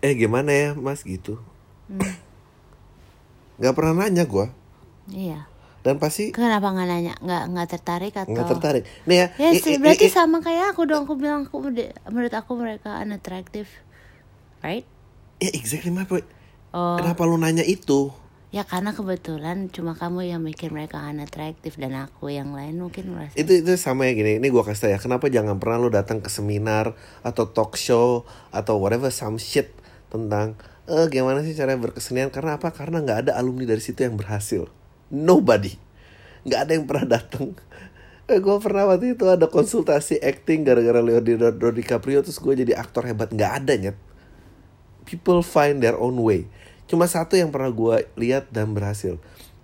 eh 0.00 0.12
gimana 0.14 0.50
ya 0.50 0.70
mas 0.74 1.00
gitu. 1.02 1.38
Nggak 3.54 3.74
pernah 3.78 3.94
nanya 4.04 4.26
gue 4.26 4.46
iya 5.12 5.44
dan 5.84 6.00
pasti 6.00 6.32
kenapa 6.32 6.72
nggak 6.72 6.88
nanya 6.88 7.14
nggak 7.20 7.42
nggak 7.52 7.68
tertarik 7.68 8.14
atau 8.16 8.32
nggak 8.32 8.48
tertarik. 8.56 8.84
Nih 9.04 9.16
ya, 9.20 9.26
ya 9.36 9.50
i- 9.52 9.60
sih 9.60 9.76
i- 9.76 9.78
berarti 9.78 10.08
i- 10.08 10.14
sama 10.16 10.40
kayak 10.40 10.72
aku 10.72 10.88
dong 10.88 11.04
aku 11.04 11.14
bilang 11.14 11.44
aku 11.44 11.60
menurut 12.08 12.32
aku 12.32 12.56
mereka 12.56 12.98
unattractive 13.04 13.68
right 14.64 14.88
ya 15.38 15.52
exactly 15.52 15.92
my 15.92 16.08
point. 16.08 16.24
oh 16.72 16.96
Kenapa 16.96 17.22
lu 17.28 17.36
nanya 17.36 17.62
itu? 17.62 18.08
Ya 18.54 18.62
karena 18.62 18.94
kebetulan 18.94 19.66
cuma 19.66 19.98
kamu 19.98 20.30
yang 20.30 20.38
mikir 20.38 20.70
mereka 20.70 21.02
unattractive 21.02 21.74
dan 21.74 21.98
aku 21.98 22.30
yang 22.30 22.54
lain 22.54 22.78
mungkin 22.78 23.10
merasa 23.10 23.34
itu 23.34 23.50
itu 23.50 23.74
sama 23.74 24.06
ya 24.06 24.14
gini 24.14 24.38
ini 24.38 24.46
gua 24.54 24.62
kasih 24.62 24.86
tau 24.86 24.90
ya 24.94 24.98
kenapa 25.02 25.26
jangan 25.26 25.58
pernah 25.58 25.82
lu 25.82 25.90
datang 25.90 26.22
ke 26.22 26.30
seminar 26.30 26.94
atau 27.26 27.50
talk 27.50 27.74
show 27.74 28.22
atau 28.54 28.78
whatever 28.78 29.10
some 29.10 29.42
shit 29.42 29.74
tentang 30.06 30.54
eh 30.84 31.08
gimana 31.08 31.40
sih 31.40 31.56
cara 31.56 31.76
berkesenian? 31.80 32.28
Karena 32.28 32.60
apa? 32.60 32.68
Karena 32.72 33.00
nggak 33.00 33.28
ada 33.28 33.32
alumni 33.40 33.64
dari 33.64 33.80
situ 33.80 34.04
yang 34.04 34.20
berhasil. 34.20 34.68
Nobody. 35.08 35.72
Nggak 36.44 36.60
ada 36.60 36.72
yang 36.76 36.84
pernah 36.84 37.06
datang. 37.20 37.56
Eh 38.28 38.40
gue 38.40 38.56
pernah 38.60 38.88
waktu 38.88 39.16
itu 39.16 39.28
ada 39.28 39.48
konsultasi 39.48 40.20
acting 40.20 40.64
gara-gara 40.64 41.00
Leonardo 41.00 41.68
DiCaprio 41.72 42.24
terus 42.24 42.40
gue 42.40 42.52
jadi 42.56 42.76
aktor 42.76 43.08
hebat. 43.08 43.32
Nggak 43.32 43.52
ada 43.64 43.72
nyet. 43.76 43.96
People 45.04 45.44
find 45.44 45.84
their 45.84 45.96
own 45.96 46.16
way. 46.20 46.48
Cuma 46.84 47.08
satu 47.08 47.36
yang 47.38 47.48
pernah 47.48 47.72
gue 47.72 48.04
lihat 48.20 48.52
dan 48.52 48.76
berhasil, 48.76 49.16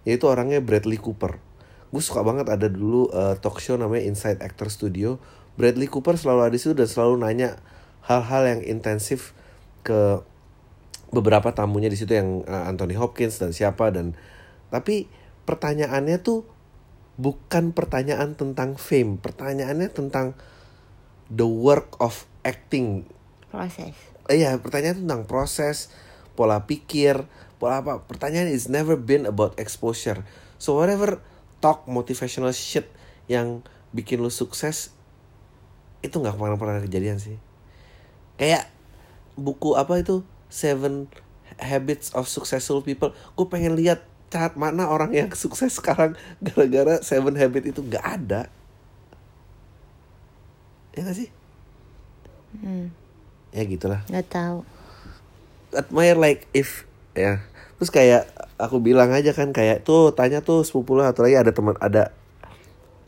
yaitu 0.09 0.25
orangnya 0.25 0.65
Bradley 0.65 0.97
Cooper. 0.97 1.37
Gue 1.91 2.03
suka 2.03 2.25
banget 2.25 2.49
ada 2.49 2.71
dulu 2.71 3.11
uh, 3.11 3.37
talk 3.37 3.61
show 3.61 3.77
namanya 3.77 4.07
Inside 4.09 4.41
Actor 4.41 4.73
Studio. 4.73 5.21
Bradley 5.59 5.91
Cooper 5.91 6.17
selalu 6.17 6.41
ada 6.49 6.55
di 6.55 6.61
situ 6.63 6.73
dan 6.73 6.89
selalu 6.89 7.21
nanya 7.21 7.61
hal-hal 8.07 8.49
yang 8.49 8.61
intensif 8.65 9.37
ke 9.85 10.25
beberapa 11.11 11.51
tamunya 11.51 11.91
di 11.91 11.99
situ 11.99 12.15
yang 12.15 12.47
uh, 12.47 12.71
Anthony 12.71 12.95
Hopkins 12.95 13.43
dan 13.43 13.51
siapa 13.51 13.91
dan 13.91 14.15
tapi 14.71 15.11
pertanyaannya 15.45 16.23
tuh 16.23 16.47
bukan 17.21 17.77
pertanyaan 17.77 18.39
tentang 18.39 18.79
fame, 18.79 19.19
pertanyaannya 19.21 19.91
tentang 19.93 20.39
the 21.29 21.45
work 21.45 21.99
of 22.01 22.25
acting 22.47 23.05
proses 23.51 23.93
Iya, 24.31 24.55
pertanyaan 24.63 25.03
tentang 25.03 25.27
proses, 25.27 25.91
pola 26.41 26.65
pikir, 26.65 27.29
pola 27.61 27.85
apa. 27.85 28.01
Pertanyaan 28.09 28.49
is 28.49 28.73
never 28.73 28.97
been 28.97 29.29
about 29.29 29.53
exposure. 29.61 30.25
So 30.57 30.81
whatever 30.81 31.21
talk 31.61 31.85
motivational 31.85 32.57
shit 32.57 32.89
yang 33.29 33.61
bikin 33.93 34.25
lu 34.25 34.33
sukses 34.33 34.97
itu 36.01 36.17
nggak 36.17 36.41
pernah 36.41 36.57
pernah 36.57 36.81
kejadian 36.81 37.21
sih. 37.21 37.37
Kayak 38.41 38.73
buku 39.37 39.77
apa 39.77 40.01
itu 40.01 40.25
Seven 40.49 41.13
Habits 41.61 42.17
of 42.17 42.25
Successful 42.25 42.81
People. 42.81 43.13
Gue 43.37 43.45
pengen 43.53 43.77
lihat 43.77 44.01
cat 44.33 44.57
mana 44.57 44.89
orang 44.89 45.13
yang 45.13 45.29
sukses 45.37 45.77
sekarang 45.77 46.17
gara-gara 46.41 47.05
Seven 47.05 47.37
Habit 47.37 47.77
itu 47.77 47.85
nggak 47.85 48.01
ada. 48.05 48.49
Ya 50.97 51.05
gak 51.05 51.17
sih? 51.21 51.29
hmm, 52.65 52.91
Ya 53.55 53.63
gitulah. 53.69 54.03
nggak 54.11 54.27
tahu 54.27 54.67
admire 55.75 56.19
like 56.19 56.47
if 56.55 56.87
ya. 57.15 57.43
Terus 57.81 57.91
kayak 57.93 58.23
aku 58.61 58.83
bilang 58.85 59.09
aja 59.11 59.33
kan 59.33 59.57
kayak 59.57 59.89
tuh 59.89 60.13
tanya 60.13 60.45
tuh 60.45 60.61
sepupu 60.67 60.93
lo 60.93 61.09
atau 61.09 61.25
lagi 61.25 61.41
ada 61.41 61.53
teman 61.55 61.75
ada 61.81 62.13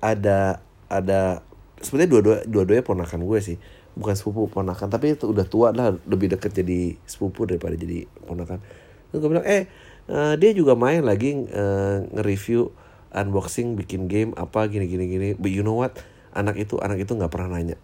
ada 0.00 0.64
ada 0.88 1.44
sebenarnya 1.84 2.10
dua-dua 2.10 2.36
dua-duanya 2.48 2.84
ponakan 2.84 3.28
gue 3.28 3.40
sih. 3.42 3.56
Bukan 3.92 4.16
sepupu 4.16 4.48
ponakan 4.48 4.88
tapi 4.88 5.12
itu 5.12 5.28
udah 5.28 5.44
tua 5.44 5.76
lah 5.76 5.92
lebih 6.08 6.32
deket 6.32 6.56
jadi 6.56 6.96
sepupu 7.04 7.44
daripada 7.44 7.76
jadi 7.76 8.08
ponakan. 8.24 8.64
Terus 9.12 9.18
gue 9.20 9.30
bilang 9.30 9.44
eh 9.44 9.68
eh, 10.08 10.34
dia 10.40 10.50
juga 10.56 10.72
main 10.72 11.04
lagi 11.04 11.36
eh, 11.36 11.96
nge-review 12.16 12.72
unboxing 13.12 13.76
bikin 13.76 14.08
game 14.08 14.32
apa 14.40 14.64
gini 14.72 14.88
gini 14.88 15.04
gini. 15.04 15.28
But 15.36 15.52
you 15.52 15.60
know 15.60 15.76
what? 15.76 16.00
Anak 16.32 16.56
itu 16.56 16.80
anak 16.80 17.04
itu 17.04 17.12
nggak 17.12 17.28
pernah 17.28 17.60
nanya. 17.60 17.76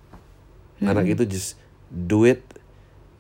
Anak 0.80 1.04
itu 1.04 1.28
just 1.28 1.60
do 1.92 2.24
it 2.24 2.40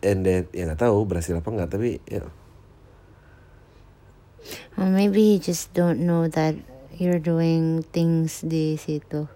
and 0.04 0.22
then 0.22 0.46
ya 0.54 0.70
nggak 0.70 0.80
tahu 0.82 1.04
berhasil 1.06 1.34
apa 1.38 1.48
nggak 1.50 1.70
tapi 1.74 1.98
ya 2.06 2.26
Or 4.78 4.86
maybe 4.88 5.36
you 5.36 5.38
just 5.42 5.74
don't 5.74 6.06
know 6.06 6.30
that 6.30 6.54
you're 6.96 7.20
doing 7.20 7.82
things 7.90 8.40
di 8.46 8.78
situ. 8.78 9.26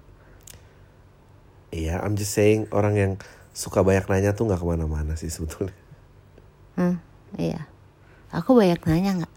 Iya, 1.72 2.00
I'm 2.00 2.14
just 2.16 2.32
saying 2.32 2.70
orang 2.70 2.94
yang 2.96 3.12
suka 3.52 3.82
banyak 3.84 4.06
nanya 4.08 4.32
tuh 4.32 4.48
nggak 4.48 4.60
ke 4.60 4.66
mana-mana 4.66 5.18
sih 5.18 5.28
sebetulnya. 5.28 5.74
Hmm, 6.78 6.96
iya. 7.36 7.68
Aku 8.32 8.56
banyak 8.56 8.80
nanya 8.88 9.24
nggak? 9.24 9.32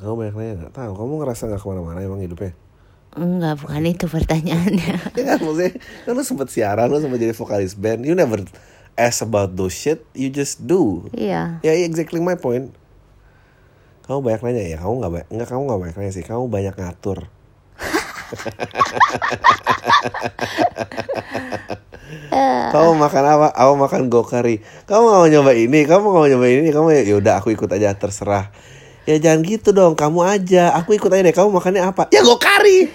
Kamu 0.00 0.14
banyak 0.16 0.34
nanya 0.36 0.52
nggak 0.64 0.74
tahu. 0.78 0.92
Kamu 0.96 1.12
ngerasa 1.20 1.42
nggak 1.50 1.60
ke 1.60 1.68
mana-mana 1.68 1.98
emang 2.00 2.22
hidupnya? 2.22 2.52
Enggak, 3.12 3.60
bukan 3.60 3.84
itu 3.92 4.06
pertanyaannya. 4.08 4.94
ya 5.12 5.22
kan 5.26 5.38
maksudnya 5.44 5.72
kan 6.08 6.12
lu 6.16 6.24
sempet 6.24 6.48
siaran, 6.48 6.88
lu 6.88 6.96
sempet 7.00 7.20
jadi 7.20 7.36
vokalis 7.36 7.76
band. 7.76 8.08
You 8.08 8.16
never 8.16 8.40
ask 8.96 9.22
about 9.24 9.56
those 9.56 9.72
shit, 9.72 10.04
you 10.12 10.28
just 10.28 10.60
do. 10.64 11.08
iya. 11.16 11.60
Ya 11.64 11.72
exactly 11.72 12.20
my 12.20 12.36
point. 12.36 12.72
Kamu 14.02 14.18
banyak 14.18 14.42
nanya 14.42 14.62
ya, 14.66 14.76
kamu 14.82 14.98
nggak 14.98 15.12
banyak, 15.14 15.28
nggak 15.30 15.48
kamu 15.48 15.62
nggak 15.62 15.80
banyak 15.80 15.96
nanya 15.96 16.12
sih, 16.12 16.24
kamu 16.26 16.44
banyak 16.50 16.74
ngatur. 16.74 17.30
kamu 22.72 22.90
makan 22.98 23.24
apa? 23.24 23.48
Aku 23.54 23.72
makan 23.78 24.10
gokari. 24.10 24.58
Kamu 24.88 25.04
mau 25.06 25.26
nyoba 25.28 25.52
ini? 25.54 25.86
Kamu 25.86 26.06
mau 26.10 26.26
nyoba 26.26 26.46
ini? 26.48 26.72
Kamu 26.72 26.90
ya 26.92 27.16
udah 27.16 27.38
aku 27.38 27.50
ikut 27.54 27.70
aja 27.70 27.94
terserah. 27.94 28.50
Ya 29.02 29.18
jangan 29.18 29.42
gitu 29.42 29.74
dong, 29.74 29.98
kamu 29.98 30.22
aja. 30.22 30.70
Aku 30.78 30.94
ikut 30.94 31.10
aja 31.10 31.26
deh. 31.26 31.34
Kamu 31.34 31.50
makannya 31.50 31.82
apa? 31.82 32.06
Ya 32.14 32.22
gokari. 32.22 32.86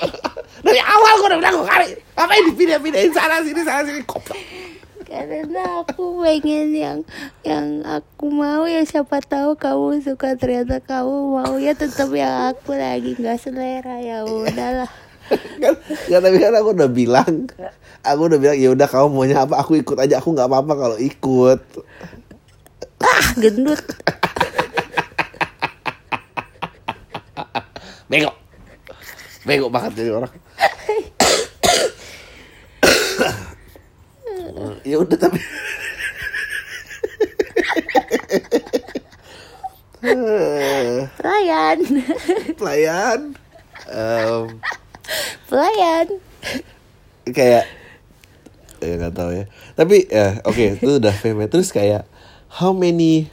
Dari 0.64 0.80
awal 0.80 1.12
gue 1.20 1.28
udah 1.28 1.38
bilang 1.38 1.56
gokari. 1.62 1.94
Ngapain 2.16 2.42
dipindah-pindahin 2.52 3.12
sana 3.12 3.44
sini 3.44 3.60
sana 3.62 3.84
sini? 3.86 4.00
Goblok. 4.02 4.38
Karena 5.14 5.86
aku 5.86 6.18
pengen 6.18 6.74
yang 6.74 6.98
yang 7.46 7.86
aku 7.86 8.34
mau 8.34 8.66
ya 8.66 8.82
siapa 8.82 9.22
tahu 9.22 9.54
kamu 9.54 10.02
suka 10.02 10.34
ternyata 10.34 10.82
kamu 10.82 11.38
mau 11.38 11.54
ya 11.54 11.70
tetap 11.78 12.10
yang 12.10 12.50
aku 12.50 12.74
lagi 12.74 13.14
nggak 13.14 13.38
selera 13.38 14.02
ya 14.02 14.26
udahlah. 14.26 14.90
kan 15.62 15.74
ya 16.10 16.20
tapi 16.20 16.36
kan 16.36 16.52
aku 16.52 16.76
udah 16.76 16.90
bilang 16.90 17.48
aku 18.04 18.20
udah 18.28 18.38
bilang 18.42 18.58
ya 18.60 18.68
udah 18.76 18.84
kamu 18.84 19.08
maunya 19.08 19.38
apa 19.40 19.56
aku 19.56 19.80
ikut 19.80 19.96
aja 19.96 20.20
aku 20.20 20.36
nggak 20.36 20.50
apa-apa 20.50 20.72
kalau 20.76 20.98
ikut 21.00 21.60
Ah 23.04 23.28
gendut. 23.36 23.80
bego 28.04 28.30
bego 29.48 29.66
banget 29.72 30.04
jadi 30.04 30.10
orang 30.12 30.32
ya 34.84 34.96
udah 35.00 35.18
tapi 35.18 35.40
Pelayan. 41.16 41.78
pelayan. 42.60 43.20
Em, 43.88 44.60
Pelayan. 45.48 46.06
kayak 47.24 47.64
ya 48.84 48.92
nggak 49.00 49.14
tahu 49.16 49.30
ya. 49.32 49.44
Tapi 49.72 49.96
ya 50.12 50.44
oke 50.44 50.76
itu 50.76 50.90
udah 51.00 51.14
famous 51.16 51.48
terus 51.48 51.72
kayak 51.72 52.04
how 52.52 52.76
many 52.76 53.32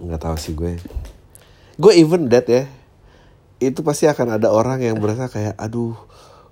nggak 0.00 0.24
tahu 0.24 0.36
sih 0.40 0.56
gue. 0.56 0.80
Gue 1.76 1.92
even 2.00 2.32
that 2.32 2.48
ya 2.48 2.64
itu 3.58 3.82
pasti 3.82 4.06
akan 4.06 4.38
ada 4.38 4.48
orang 4.54 4.80
yang 4.80 4.96
berasa 5.02 5.26
kayak 5.26 5.58
aduh 5.58 5.98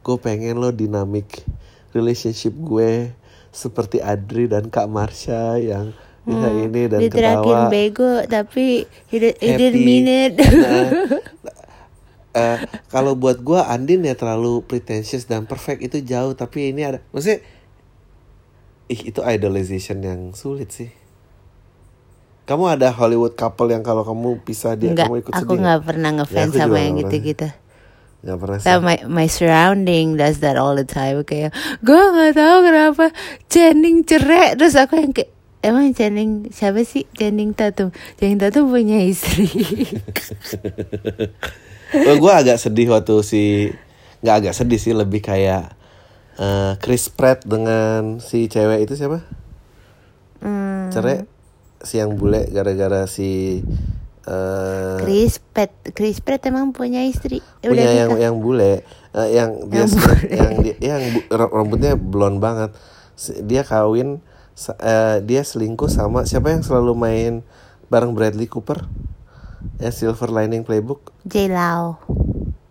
gue 0.03 0.17
pengen 0.19 0.59
lo 0.59 0.75
dinamik 0.75 1.47
relationship 1.95 2.53
gue 2.53 3.15
seperti 3.57 4.05
Adri 4.05 4.45
dan 4.53 4.69
Kak 4.69 4.85
Marsha 4.85 5.57
yang 5.57 5.97
bisa 6.29 6.49
ini 6.53 6.83
dan 6.93 7.01
ketawa. 7.09 7.71
bego 7.73 8.21
tapi 8.29 8.85
he, 9.09 9.17
he 9.41 9.51
didn't 9.57 9.81
mean 9.81 10.05
it. 10.05 10.37
Nah, 12.37 12.59
eh, 12.59 12.59
kalau 12.93 13.17
buat 13.17 13.41
gua 13.41 13.65
Andin 13.73 14.05
ya 14.05 14.13
terlalu 14.13 14.61
pretentious 14.61 15.25
dan 15.25 15.49
perfect 15.49 15.81
itu 15.81 16.05
jauh 16.05 16.37
tapi 16.37 16.69
ini 16.69 16.85
ada 16.85 17.01
maksudnya 17.09 17.41
ih 18.93 19.01
itu 19.09 19.25
idolization 19.25 20.05
yang 20.05 20.21
sulit 20.37 20.69
sih. 20.69 20.91
Kamu 22.47 22.71
ada 22.71 22.93
Hollywood 22.95 23.35
couple 23.35 23.73
yang 23.75 23.83
kalau 23.83 24.05
kamu 24.07 24.45
pisah 24.45 24.77
dia 24.79 24.93
Enggak, 24.95 25.09
kamu 25.09 25.15
ikut 25.25 25.33
aku 25.33 25.43
sedih 25.43 25.59
nggak 25.65 25.81
pernah 25.83 26.11
Ya, 26.13 26.17
ngefans 26.23 26.51
aku 26.53 26.59
juga 26.61 26.63
sama 26.63 26.79
yang 26.79 26.95
gitu-gitu. 27.01 27.49
Nggak 28.25 28.39
pernah 28.41 28.59
sih 28.59 28.69
my 28.81 28.97
my 29.07 29.27
surrounding 29.29 30.17
does 30.17 30.41
that 30.41 30.57
all 30.57 30.73
the 30.73 30.87
time. 30.87 31.23
Kayak 31.23 31.53
gue 31.85 32.01
nggak 32.01 32.35
tahu 32.37 32.57
kenapa 32.65 33.05
Channing 33.53 34.03
cerai. 34.07 34.57
Terus 34.57 34.75
aku 34.77 34.99
yang 34.99 35.13
kayak 35.13 35.31
emang 35.61 35.93
Channing 35.93 36.49
siapa 36.51 36.83
sih 36.83 37.05
Channing 37.15 37.53
Tatum? 37.53 37.93
Channing 38.17 38.41
Tatum 38.41 38.71
punya 38.71 39.03
istri. 39.03 39.51
Oh, 41.95 42.19
gue 42.19 42.33
agak 42.35 42.59
sedih 42.59 42.91
waktu 42.91 43.15
si 43.23 43.71
nggak 44.19 44.37
agak 44.43 44.55
sedih 44.59 44.81
sih 44.83 44.91
lebih 44.91 45.23
kayak 45.23 45.71
eh, 46.35 46.73
Chris 46.83 47.07
Pratt 47.07 47.47
dengan 47.47 48.19
si 48.19 48.51
cewek 48.51 48.91
itu 48.91 48.99
siapa? 48.99 49.23
Hmm, 50.43 50.91
cerai 50.91 51.25
si 51.79 52.03
yang 52.03 52.19
bule 52.19 52.51
gara-gara 52.51 53.07
si 53.07 53.63
eh, 54.27 54.97
Chris 55.01 55.39
Pratt 55.41 55.71
Chris 55.91 56.19
Pratt 56.19 56.43
emang 56.45 56.71
punya 56.71 57.01
istri. 57.01 57.39
Eh, 57.61 57.67
punya 57.67 57.83
udah 57.83 57.95
yang 57.95 58.11
nikah. 58.11 58.23
yang 58.23 58.35
bule. 58.37 58.73
Eh, 59.13 59.29
yang 59.33 59.51
dia 59.67 59.79
Yang 59.79 59.89
se- 59.89 59.99
bule. 59.99 60.17
yang 60.31 60.53
dia 60.61 60.77
yang 60.79 61.03
bu- 61.13 61.27
rambutnya 61.33 61.93
blond 61.95 62.37
banget. 62.37 62.71
Dia 63.41 63.63
kawin 63.63 64.21
eh, 64.77 65.17
dia 65.21 65.43
selingkuh 65.43 65.89
sama 65.89 66.23
siapa 66.23 66.51
yang 66.51 66.61
selalu 66.61 66.93
main 66.93 67.33
bareng 67.87 68.13
Bradley 68.13 68.47
Cooper? 68.47 68.85
Ya 69.77 69.89
Silver 69.89 70.29
Lining 70.29 70.63
Playbook. 70.63 71.11
J. 71.23 71.49
Lau. 71.49 71.97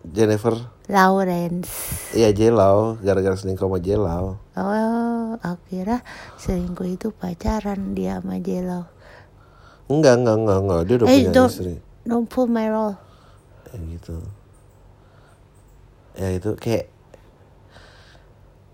Jennifer. 0.06 0.54
Lawrence. 0.86 1.68
Iya 2.10 2.30
J. 2.30 2.48
Lau. 2.48 2.94
Gara-gara 2.96 3.34
selingkuh 3.34 3.66
sama 3.66 3.78
J. 3.78 3.96
Lau. 3.96 4.38
Oh 4.54 5.36
aku 5.36 5.60
kira 5.68 6.00
selingkuh 6.36 6.88
itu 6.88 7.10
pacaran 7.10 7.92
dia 7.92 8.18
sama 8.18 8.38
J. 8.38 8.62
Lau 8.62 8.86
enggak 9.86 10.14
enggak 10.16 10.36
enggak 10.36 10.58
enggak. 10.60 10.80
Dia 10.82 10.94
udah 10.96 11.06
Eh, 11.06 11.14
punya 11.20 11.32
don't- 11.32 11.52
istri. 11.52 11.74
don't 12.02 12.26
pull 12.26 12.46
my 12.46 12.66
role. 12.66 12.94
Ya 13.66 13.76
gitu. 13.82 14.16
Ya 16.14 16.28
itu 16.32 16.50
kayak 16.56 16.88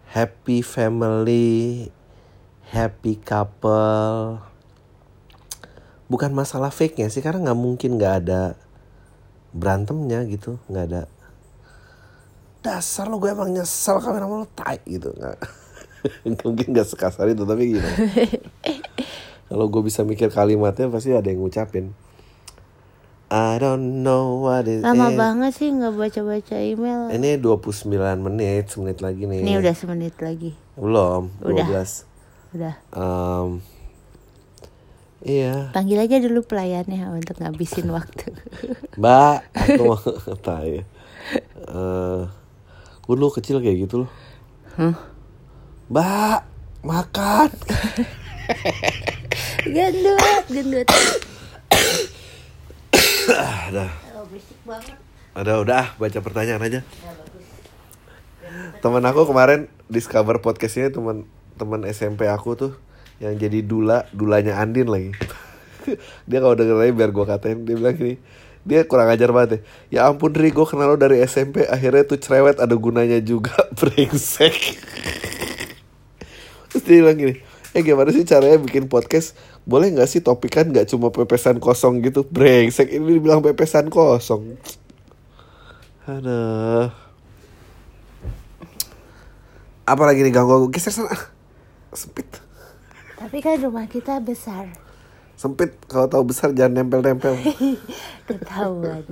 happy 0.08 0.60
family 0.60 1.88
happy 2.68 3.18
couple. 3.18 4.38
Bukan 6.06 6.30
masalah 6.30 6.68
fake 6.68 6.96
nya 6.96 7.08
sih 7.08 7.20
karena 7.20 7.40
nggak 7.42 7.58
mungkin 7.58 7.96
nggak 7.96 8.14
ada 8.22 8.42
berantemnya 9.52 10.24
gitu 10.24 10.60
nggak 10.68 10.84
ada. 10.86 11.02
Dasar 12.62 13.08
lo 13.08 13.16
gue 13.16 13.28
emang 13.28 13.50
nyesel 13.50 13.98
kamera 13.98 14.24
lo 14.24 14.44
tai 14.46 14.78
gitu 14.84 15.10
nggak. 15.10 15.38
Mungkin 16.44 16.66
nggak 16.70 16.88
sekasar 16.88 17.26
itu 17.26 17.42
tapi 17.42 17.74
gitu 17.74 17.82
kalau 19.52 19.68
gue 19.68 19.82
bisa 19.84 20.00
mikir 20.00 20.28
kalimatnya 20.28 20.88
pasti 20.88 21.12
ada 21.12 21.28
yang 21.28 21.44
ngucapin 21.44 21.92
I 23.28 23.56
don't 23.56 24.00
know 24.00 24.40
what 24.40 24.64
it 24.64 24.80
lama 24.80 25.08
is. 25.08 25.16
banget 25.16 25.52
sih 25.54 25.68
nggak 25.68 25.92
baca-baca 25.94 26.52
email 26.54 27.08
Ini 27.08 27.36
29 27.36 27.88
menit, 28.18 28.68
semenit 28.68 29.00
lagi 29.00 29.24
nih. 29.24 29.40
ini 29.40 29.56
udah 29.56 29.72
semenit 29.72 30.16
lagi 30.18 30.52
Belum, 30.72 31.28
12. 31.40 31.52
Udah. 31.52 31.76
udah 32.52 32.74
Em, 32.92 33.48
iya, 35.22 35.68
Panggil 35.70 35.96
aja 35.98 36.16
dulu 36.18 36.40
pelayannya 36.42 37.08
untuk 37.10 37.36
ngabisin 37.38 37.88
waktu. 37.96 38.36
Mbak, 38.96 39.36
aku 39.54 39.82
mau 39.82 40.00
tanya. 40.44 40.84
Eh, 41.62 42.20
gue 43.00 43.14
dulu 43.14 43.30
kecil 43.30 43.60
kayak 43.60 43.78
gitu 43.82 44.04
loh. 44.04 44.10
Hah? 44.76 44.96
Mbak, 45.88 46.38
makan. 46.82 47.48
gendut, 49.62 50.44
gendut. 50.50 50.88
Ada, 53.32 53.86
Oh, 54.62 54.78
ada 55.34 55.52
udah 55.62 55.86
baca 55.98 56.18
pertanyaan 56.22 56.62
aja. 56.62 56.80
Temen 58.82 59.02
aku 59.06 59.26
kemarin 59.26 59.70
discover 59.86 60.38
podcast 60.42 60.78
ini 60.78 60.88
teman 60.90 61.24
teman 61.58 61.82
SMP 61.88 62.26
aku 62.28 62.54
tuh 62.58 62.72
yang 63.22 63.38
jadi 63.38 63.62
dula 63.62 64.06
dulanya 64.10 64.58
Andin 64.58 64.90
lagi. 64.90 65.10
dia 66.30 66.38
kalau 66.38 66.54
denger 66.54 66.78
aja 66.78 66.92
biar 66.94 67.10
gue 67.10 67.24
katain 67.26 67.58
dia 67.66 67.74
bilang 67.74 67.96
gini 67.98 68.14
dia 68.62 68.86
kurang 68.86 69.10
ajar 69.10 69.34
banget 69.34 69.50
ya. 69.50 69.60
Ya 69.90 70.00
ampun 70.06 70.30
Ri 70.30 70.54
gue 70.54 70.66
kenal 70.66 70.94
lo 70.94 70.96
dari 70.98 71.18
SMP 71.26 71.66
akhirnya 71.66 72.06
tuh 72.06 72.18
cerewet 72.22 72.62
ada 72.62 72.74
gunanya 72.78 73.18
juga 73.18 73.54
brengsek. 73.78 74.78
terus 76.70 76.82
dia 76.86 77.02
bilang 77.02 77.18
gini 77.18 77.34
eh 77.72 77.80
gimana 77.80 78.12
sih 78.12 78.24
caranya 78.28 78.60
bikin 78.60 78.84
podcast 78.84 79.32
boleh 79.62 79.94
nggak 79.94 80.10
sih 80.10 80.20
topikan 80.20 80.66
nggak 80.72 80.90
cuma 80.90 81.14
pepesan 81.14 81.62
kosong 81.62 82.02
gitu 82.02 82.26
brengsek 82.26 82.90
ini 82.90 83.18
dibilang 83.18 83.40
pepesan 83.46 83.86
kosong 83.88 84.58
ada 86.06 86.40
apa 89.86 90.02
lagi 90.06 90.22
nih 90.22 90.32
ganggu 90.34 90.66
geser 90.70 90.92
sana 90.94 91.14
sempit 91.92 92.26
Tapi 93.16 93.38
kan 93.40 93.56
rumah 93.62 93.86
kita 93.86 94.18
besar. 94.20 94.66
sempit 95.36 95.70
kalau 95.90 96.06
tahu 96.12 96.22
besar 96.30 96.50
jangan 96.54 96.72
nempel-nempel 96.84 97.34
Ketahuan. 98.28 99.04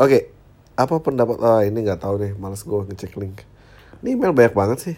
Oke, 0.00 0.32
apa 0.74 0.94
pendapat? 0.98 1.36
Ah 1.40 1.62
ini 1.62 1.78
nggak 1.84 2.00
tahu 2.02 2.14
deh, 2.22 2.32
males 2.36 2.62
gue 2.64 2.80
ngecek 2.88 3.14
link. 3.20 3.44
Ini 4.02 4.08
email 4.18 4.34
banyak 4.34 4.54
banget 4.56 4.78
sih. 4.82 4.96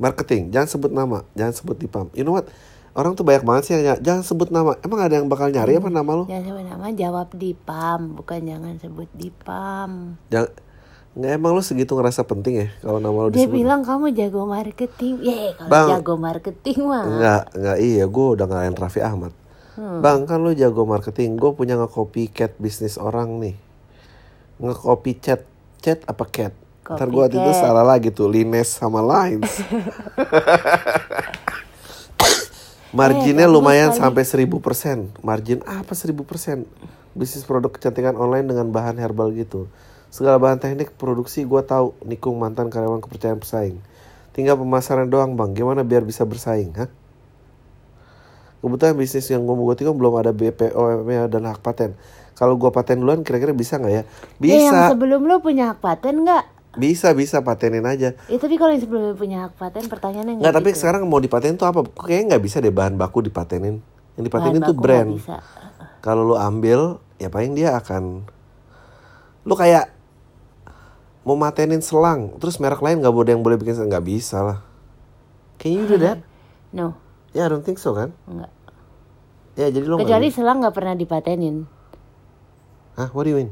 Marketing, 0.00 0.48
jangan 0.48 0.68
sebut 0.68 0.92
nama, 0.92 1.28
jangan 1.36 1.52
sebut 1.52 1.76
di 1.76 1.84
pam. 1.84 2.08
You 2.16 2.24
know 2.24 2.32
what? 2.32 2.48
Orang 2.90 3.14
tuh 3.14 3.22
banyak 3.22 3.42
banget 3.42 3.62
sih 3.64 3.72
yang 3.72 3.84
ny- 3.86 4.02
jangan 4.02 4.22
sebut 4.22 4.48
nama. 4.48 4.74
Emang 4.80 4.98
ada 4.98 5.14
yang 5.14 5.26
bakal 5.26 5.46
nyari 5.46 5.78
apa 5.78 5.88
nama 5.88 6.10
lu? 6.12 6.24
Jangan 6.26 6.44
sebut 6.44 6.64
nama, 6.64 6.86
jawab 6.90 7.28
di 7.32 7.54
PAM, 7.54 8.00
bukan 8.14 8.40
jangan 8.42 8.74
sebut 8.76 9.06
di 9.12 9.30
PAM. 9.30 10.18
Jangan 10.26 10.50
nggak 11.10 11.32
emang 11.34 11.52
lu 11.52 11.60
segitu 11.60 11.90
ngerasa 11.90 12.22
penting 12.22 12.54
ya 12.56 12.68
kalau 12.78 13.02
nama 13.02 13.26
lu 13.26 13.30
Dia 13.30 13.42
disebut? 13.42 13.54
bilang 13.56 13.82
kamu 13.82 14.10
jago 14.12 14.42
marketing. 14.44 15.18
Ye, 15.20 15.54
kalau 15.54 15.90
jago 15.90 16.14
marketing 16.16 16.78
mah. 16.82 17.02
Enggak, 17.04 17.42
enggak 17.52 17.76
iya, 17.80 18.04
gue 18.04 18.26
udah 18.30 18.46
ngalahin 18.46 18.74
Raffi 18.74 19.00
Ahmad. 19.00 19.32
Bang, 19.80 20.28
kan 20.28 20.38
lu 20.38 20.52
jago 20.52 20.84
marketing, 20.84 21.34
gue 21.34 21.50
punya 21.50 21.74
nge-copycat 21.74 22.52
bisnis 22.56 22.94
orang 22.94 23.40
nih. 23.40 23.56
Nge-copy 24.58 25.16
chat, 25.16 25.40
chat 25.80 26.04
apa 26.04 26.24
cat? 26.26 26.52
Ntar 26.84 27.06
gue 27.06 27.16
waktu 27.16 27.38
itu 27.38 27.52
salah 27.54 27.80
lagi 27.82 28.10
tuh, 28.10 28.26
Lines 28.26 28.66
sama 28.68 29.00
Lines. 29.00 29.62
Marginnya 32.90 33.46
Eh, 33.46 33.50
lumayan 33.50 33.94
sampai 33.94 34.26
1000%. 34.26 35.14
Margin 35.22 35.62
apa 35.62 35.94
1000%? 35.94 36.66
Bisnis 37.14 37.46
produk 37.46 37.70
kecantikan 37.70 38.18
online 38.18 38.50
dengan 38.50 38.70
bahan 38.70 38.98
herbal 38.98 39.30
gitu. 39.34 39.70
Segala 40.10 40.42
bahan 40.42 40.58
teknik 40.58 40.98
produksi 40.98 41.46
gue 41.46 41.62
tahu. 41.62 41.94
Nikung 42.02 42.34
mantan 42.38 42.66
karyawan 42.66 42.98
kepercayaan 42.98 43.38
pesaing. 43.38 43.78
Tinggal 44.34 44.58
pemasaran 44.58 45.06
doang 45.06 45.38
bang. 45.38 45.54
Gimana 45.54 45.86
biar 45.86 46.02
bisa 46.02 46.26
bersaing? 46.26 46.74
Hah? 46.74 46.90
Kebetulan 48.60 48.94
bisnis 48.98 49.26
yang 49.32 49.46
gue 49.46 49.56
mau 49.56 49.72
tikung 49.72 49.96
belum 49.96 50.20
ada 50.20 50.34
BPOM 50.36 51.08
dan 51.30 51.42
hak 51.48 51.64
paten. 51.64 51.96
Kalau 52.36 52.60
gue 52.60 52.68
paten 52.68 53.00
duluan 53.00 53.24
kira-kira 53.24 53.56
bisa 53.56 53.80
nggak 53.80 53.94
ya? 53.94 54.02
Eh, 54.04 54.48
yang 54.50 54.74
Bisa, 54.76 54.92
sebelum 54.92 55.24
lo 55.24 55.40
punya 55.40 55.72
hak 55.72 55.80
paten 55.80 56.26
nggak? 56.26 56.59
Bisa, 56.78 57.10
bisa 57.16 57.42
patenin 57.42 57.82
aja. 57.82 58.14
Eh, 58.30 58.38
tapi 58.38 58.54
kalau 58.54 58.70
yang 58.70 58.82
sebelumnya 58.82 59.14
punya 59.18 59.38
hak 59.48 59.58
paten, 59.58 59.90
pertanyaannya 59.90 60.38
Nggak, 60.38 60.54
tapi 60.54 60.70
gitu. 60.70 60.78
sekarang 60.84 61.02
mau 61.10 61.18
dipatenin 61.18 61.58
tuh 61.58 61.66
apa? 61.66 61.82
Kayaknya 61.82 62.36
nggak 62.36 62.42
bisa 62.46 62.56
deh 62.62 62.70
bahan 62.70 62.94
baku 62.94 63.26
dipatenin. 63.26 63.82
Yang 64.14 64.24
dipatenin 64.30 64.60
Bahan 64.62 64.68
tuh 64.70 64.76
baku 64.78 64.84
brand. 64.84 65.10
Kalau 66.00 66.22
lu 66.22 66.36
ambil, 66.38 67.02
ya 67.18 67.26
paling 67.26 67.58
dia 67.58 67.74
akan 67.74 68.24
lu 69.42 69.54
kayak 69.56 69.90
mau 71.26 71.34
matenin 71.34 71.82
selang, 71.82 72.36
terus 72.38 72.60
merek 72.60 72.80
lain 72.80 73.00
nggak 73.02 73.12
boleh 73.12 73.30
yang 73.34 73.42
boleh 73.42 73.56
bikin 73.58 73.76
nggak 73.76 74.04
bisa 74.06 74.40
lah. 74.40 74.58
Can 75.60 75.76
you 75.76 75.84
do 75.84 76.00
that? 76.00 76.22
No, 76.72 76.96
Ya, 77.30 77.46
I 77.46 77.50
don't 77.50 77.62
think 77.62 77.78
so 77.78 77.94
kan? 77.94 78.10
enggak. 78.26 78.50
Ya, 79.58 79.66
jadi 79.68 79.84
lu 79.84 79.98
nggak 79.98 80.06
Kecuali 80.06 80.28
selang 80.32 80.62
nggak 80.62 80.74
pernah 80.74 80.94
dipatenin. 80.96 81.56
Hah, 82.96 83.08
what 83.12 83.26
do 83.26 83.34
you 83.34 83.38
mean? 83.38 83.50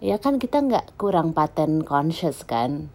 Ya 0.00 0.16
kan 0.16 0.40
kita 0.40 0.64
nggak 0.64 0.96
kurang 0.96 1.36
paten 1.36 1.84
conscious 1.84 2.40
kan. 2.40 2.88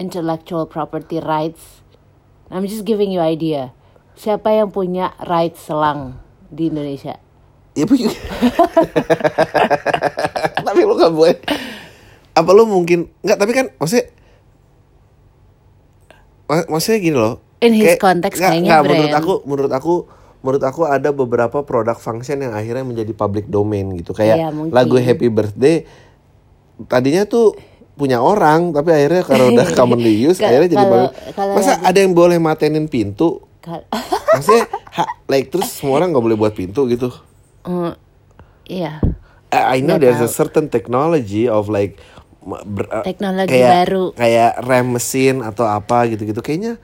Intellectual 0.00 0.64
property 0.64 1.20
rights. 1.20 1.84
I'm 2.48 2.64
just 2.64 2.88
giving 2.88 3.12
you 3.12 3.20
idea. 3.20 3.76
Siapa 4.16 4.56
yang 4.56 4.72
punya 4.72 5.12
rights 5.20 5.68
selang 5.68 6.16
di 6.48 6.72
Indonesia? 6.72 7.20
Ya 7.76 7.84
punya. 7.84 8.08
tapi 10.66 10.80
lu 10.84 10.96
gak 10.96 11.12
boleh. 11.12 11.36
Apa 12.32 12.50
lu 12.56 12.64
mungkin 12.64 13.12
nggak? 13.20 13.36
Tapi 13.36 13.52
kan 13.52 13.66
maksudnya, 13.76 14.08
mak- 16.48 16.68
maksudnya 16.72 17.00
gini 17.00 17.16
loh. 17.16 17.34
In 17.60 17.76
his 17.76 18.00
context 18.00 18.40
nggak- 18.40 18.48
kayaknya 18.48 18.80
nggak, 18.80 18.84
menurut 18.88 19.12
aku, 19.12 19.34
menurut 19.44 19.72
aku, 19.72 19.94
menurut 20.42 20.60
aku 20.60 20.82
ada 20.84 21.08
beberapa 21.08 21.62
produk 21.62 21.94
function 21.94 22.38
yang 22.38 22.50
akhirnya 22.50 22.82
menjadi 22.82 23.10
public 23.10 23.46
domain 23.46 23.86
gitu. 23.94 24.10
Kayak 24.10 24.50
mungkin. 24.50 24.70
lagu 24.70 24.94
Happy 24.96 25.26
Birthday, 25.26 25.86
tadinya 26.84 27.22
tuh 27.24 27.54
punya 27.92 28.18
orang, 28.18 28.72
tapi 28.72 28.90
akhirnya 28.90 29.22
karena 29.22 29.44
udah 29.48 29.66
commonly 29.78 30.18
used, 30.18 30.38
Ka- 30.38 30.48
akhirnya 30.48 30.68
jadi 30.68 30.82
kalau- 30.82 31.08
public. 31.08 31.32
kalau 31.32 31.52
Masa 31.54 31.70
lagu- 31.72 31.84
ada 31.84 31.98
yang 31.98 32.12
boleh 32.12 32.38
matenin 32.38 32.86
pintu? 32.86 33.28
Kal- 33.58 33.86
Maksudnya, 34.34 34.64
ha, 34.90 35.02
like 35.26 35.48
terus 35.48 35.70
semua 35.70 35.96
orang 35.96 36.10
nggak 36.10 36.24
boleh 36.24 36.36
buat 36.36 36.52
pintu 36.52 36.84
gitu. 36.86 37.12
Hmm, 37.62 37.94
Iya. 38.64 38.98
I 39.50 39.78
I 39.78 39.84
know 39.84 39.94
Nggak 39.94 40.02
there's 40.08 40.18
a 40.18 40.26
tahu. 40.26 40.38
certain 40.40 40.66
technology 40.66 41.44
of 41.44 41.68
like 41.68 42.00
ber- 42.42 42.88
uh, 42.88 43.04
Teknologi 43.04 43.52
kayak, 43.52 43.70
baru. 43.84 44.04
kayak 44.12 44.52
rem 44.58 44.86
mesin 44.90 45.44
atau 45.44 45.62
apa 45.64 46.08
gitu-gitu 46.08 46.40
kayaknya 46.40 46.80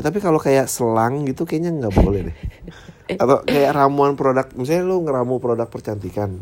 tapi 0.00 0.24
kalau 0.24 0.40
kayak 0.40 0.72
selang 0.72 1.28
gitu 1.28 1.44
kayaknya 1.44 1.76
nggak 1.76 1.92
boleh 1.92 2.32
deh. 2.32 2.36
Atau 3.20 3.44
kayak 3.44 3.76
ramuan 3.76 4.16
produk 4.16 4.48
misalnya 4.56 4.88
lu 4.88 5.04
ngeramu 5.04 5.36
produk 5.36 5.68
percantikan. 5.68 6.40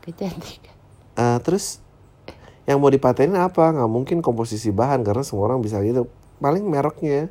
Kecantikan. 0.00 0.72
Eh, 1.20 1.38
terus 1.44 1.84
yang 2.64 2.80
mau 2.80 2.88
dipatenin 2.88 3.36
apa? 3.36 3.76
Nggak 3.76 3.90
mungkin 3.92 4.18
komposisi 4.24 4.72
bahan 4.72 5.04
karena 5.04 5.20
semua 5.20 5.52
orang 5.52 5.60
bisa 5.60 5.84
gitu. 5.84 6.08
Paling 6.40 6.64
mereknya. 6.64 7.28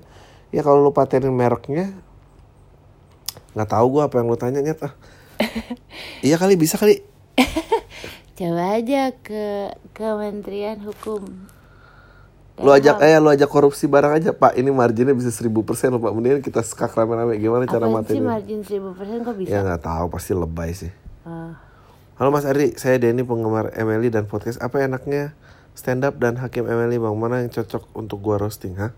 Ya 0.54 0.62
kalau 0.62 0.86
lu 0.86 0.94
patenin 0.94 1.34
mereknya 1.34 1.90
nggak 3.58 3.74
tahu 3.74 3.86
gua 3.98 4.06
apa 4.06 4.22
yang 4.22 4.30
lu 4.30 4.38
tanya 4.38 4.62
nyet. 4.62 4.78
Ah. 4.86 4.94
iya 6.26 6.38
kali 6.38 6.54
bisa 6.54 6.78
kali. 6.78 7.02
Coba 8.38 8.78
aja 8.78 9.10
ke 9.18 9.74
Kementerian 9.98 10.78
Hukum. 10.86 11.57
Lu 12.58 12.74
ajak 12.74 12.98
eh 13.06 13.22
lu 13.22 13.30
ajak 13.30 13.46
korupsi 13.54 13.86
barang 13.86 14.18
aja. 14.18 14.30
Pak 14.34 14.58
ini 14.58 14.74
marginnya 14.74 15.14
bisa 15.14 15.30
1000% 15.30 15.54
loh 15.94 16.02
Pak. 16.02 16.10
Mendingan 16.10 16.42
kita 16.42 16.66
skak 16.66 16.90
rame-rame. 16.98 17.38
Gimana 17.38 17.70
cara 17.70 17.86
Apa 17.86 18.02
sih 18.10 18.18
margin 18.18 18.66
1000% 18.66 19.22
kok 19.22 19.36
bisa? 19.38 19.50
Ya 19.54 19.62
nggak 19.62 19.86
tahu. 19.86 20.06
Pasti 20.10 20.34
lebay 20.34 20.74
sih. 20.74 20.90
Ah. 21.22 21.62
Halo 22.18 22.34
Mas 22.34 22.50
Ari 22.50 22.74
Saya 22.82 22.98
Denny 22.98 23.22
penggemar 23.22 23.70
Emily 23.78 24.10
dan 24.10 24.26
podcast. 24.26 24.58
Apa 24.58 24.82
enaknya? 24.82 25.38
Stand 25.78 26.02
up 26.10 26.18
dan 26.18 26.42
Hakim 26.42 26.66
Emily 26.66 26.98
Bang. 26.98 27.14
Mana 27.22 27.46
yang 27.46 27.54
cocok 27.54 27.94
untuk 27.94 28.26
gua 28.26 28.42
roasting 28.42 28.74
Hah? 28.82 28.98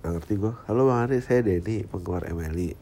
Gak 0.00 0.16
ngerti 0.16 0.40
gua. 0.40 0.56
Halo 0.64 0.88
Bang 0.88 1.04
Ari 1.04 1.20
Saya 1.20 1.44
Denny 1.44 1.84
penggemar 1.84 2.24
Emily 2.24 2.72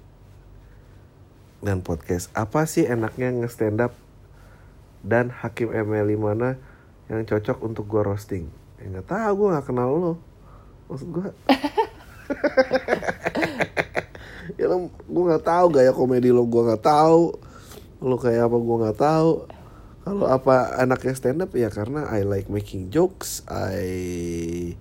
Dan 1.59 1.83
podcast. 1.83 2.31
Apa 2.39 2.71
sih 2.71 2.87
enaknya 2.87 3.35
nge-stand 3.35 3.83
up 3.83 3.99
Dan 5.03 5.35
Hakim 5.35 5.75
Emily 5.75 6.15
mana 6.15 6.63
Yang 7.11 7.35
cocok 7.35 7.59
untuk 7.67 7.91
gua 7.91 8.07
roasting 8.07 8.63
Ya 8.85 8.87
nggak 8.93 9.09
tahu 9.09 9.33
gua 9.41 9.49
nggak 9.57 9.67
kenal 9.73 9.89
lo 9.97 10.13
Maksud 10.93 11.09
gua 11.09 11.29
ya 14.61 14.65
lo 14.69 14.93
gue 14.93 15.25
nggak 15.25 15.45
tahu 15.45 15.67
gaya 15.73 15.91
komedi 15.91 16.29
lo 16.29 16.45
gue 16.45 16.63
nggak 16.63 16.85
tahu. 16.85 17.33
Lo 18.05 18.17
kayak 18.21 18.53
apa 18.53 18.57
gue 18.61 18.77
nggak 18.85 18.99
tahu. 19.01 19.31
Kalau 20.05 20.27
apa 20.29 20.77
anaknya 20.77 21.17
stand 21.17 21.41
up 21.41 21.57
ya 21.57 21.73
karena 21.73 22.05
I 22.13 22.29
like 22.29 22.53
making 22.53 22.93
jokes 22.93 23.41
I 23.49 24.77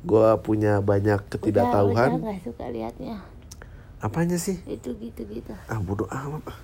gue 0.00 0.28
punya 0.40 0.80
banyak 0.80 1.16
Udah, 1.16 1.28
udah 1.28 1.32
ketidaktahuan 1.32 2.10
nggak 2.20 2.40
suka 2.44 2.64
liatnya. 2.72 3.16
apanya 4.00 4.40
sih? 4.40 4.56
Itu 4.64 4.96
gitu-gitu. 4.96 5.52
ah 5.68 5.80
bodoh 5.80 6.08
amat 6.08 6.56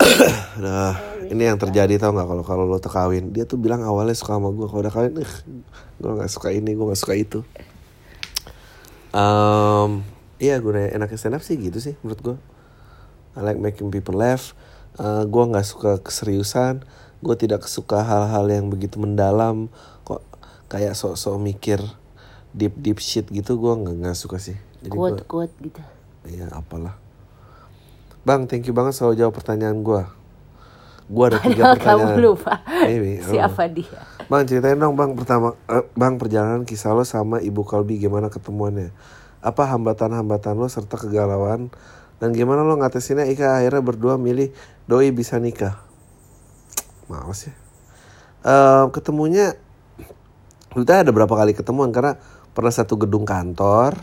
nah 0.64 0.96
ini 1.30 1.46
yang 1.46 1.58
terjadi 1.60 2.00
tau 2.00 2.10
nggak? 2.10 2.26
Kalau 2.26 2.44
kalau 2.44 2.64
lo 2.66 2.78
tuh 2.82 2.92
kawin 2.92 3.30
dia 3.30 3.46
tuh 3.46 3.60
bilang 3.60 3.84
awalnya 3.84 4.16
suka 4.16 4.36
sama 4.36 4.50
gue 4.50 4.66
kalau 4.66 4.80
udah 4.82 4.92
kawin 4.92 5.12
gue 6.00 6.10
nggak 6.10 6.30
suka 6.32 6.48
ini 6.50 6.74
gue 6.74 6.84
nggak 6.84 7.00
suka 7.00 7.14
itu. 7.14 7.40
Um, 9.10 10.06
iya 10.38 10.58
gue 10.62 10.70
enaknya 10.70 11.18
stand 11.18 11.36
up 11.36 11.42
sih 11.42 11.58
gitu 11.58 11.82
sih 11.82 11.98
menurut 12.06 12.20
gue 12.22 12.36
I 13.38 13.46
like 13.46 13.60
making 13.62 13.94
people 13.94 14.18
laugh. 14.18 14.58
Uh, 14.98 15.22
gue 15.22 15.44
nggak 15.54 15.66
suka 15.66 16.02
keseriusan. 16.02 16.82
Gue 17.22 17.36
tidak 17.38 17.68
suka 17.68 18.02
hal-hal 18.02 18.48
yang 18.50 18.66
begitu 18.72 18.98
mendalam. 18.98 19.70
Kok 20.02 20.24
kayak 20.66 20.98
sok-sok 20.98 21.38
mikir 21.38 21.78
deep 22.50 22.74
deep 22.74 22.98
shit 22.98 23.30
gitu 23.30 23.54
gue 23.54 23.72
nggak 23.86 23.94
nggak 24.02 24.16
suka 24.18 24.42
sih. 24.42 24.58
Jadi 24.82 24.90
gue 24.90 24.98
Quote-quote 24.98 25.54
gitu. 25.62 25.80
Iya 26.26 26.50
apalah 26.50 27.09
Bang 28.20 28.44
thank 28.44 28.68
you 28.68 28.74
banget 28.76 28.92
selalu 28.94 29.14
jawab 29.16 29.34
pertanyaan 29.34 29.80
gue 29.80 30.02
Gue 31.10 31.24
ada 31.26 31.42
tiga 31.42 31.74
Padahal 31.74 31.74
kamu 31.74 31.80
pertanyaan. 32.06 32.18
lupa 32.22 32.54
Maybe, 32.86 33.10
siapa 33.24 33.62
know. 33.66 33.74
dia. 33.82 33.98
Bang 34.30 34.42
ceritain 34.46 34.78
dong 34.78 34.94
bang 34.94 35.10
pertama 35.18 35.58
eh, 35.66 35.82
Bang 35.98 36.22
perjalanan 36.22 36.62
kisah 36.62 36.94
lo 36.94 37.02
sama 37.02 37.42
Ibu 37.42 37.66
Kalbi 37.66 37.98
gimana 37.98 38.30
ketemuannya? 38.30 38.94
Apa 39.42 39.66
hambatan-hambatan 39.74 40.54
lo 40.54 40.70
serta 40.70 40.94
kegalauan? 40.94 41.72
Dan 42.22 42.30
gimana 42.30 42.62
lo 42.62 42.76
ngatasinnya 42.78 43.26
Ika 43.26 43.58
akhirnya 43.58 43.82
berdua 43.82 44.20
milih 44.20 44.52
Doi 44.86 45.10
bisa 45.10 45.40
nikah. 45.40 45.80
Males 47.10 47.50
ya. 47.50 47.54
Eh, 48.46 48.84
Ketemunya 48.94 49.58
kita 50.70 51.02
ada 51.02 51.10
berapa 51.10 51.32
kali 51.34 51.50
ketemuan? 51.56 51.90
Karena 51.90 52.14
pernah 52.54 52.70
satu 52.70 52.94
gedung 52.94 53.26
kantor 53.26 53.98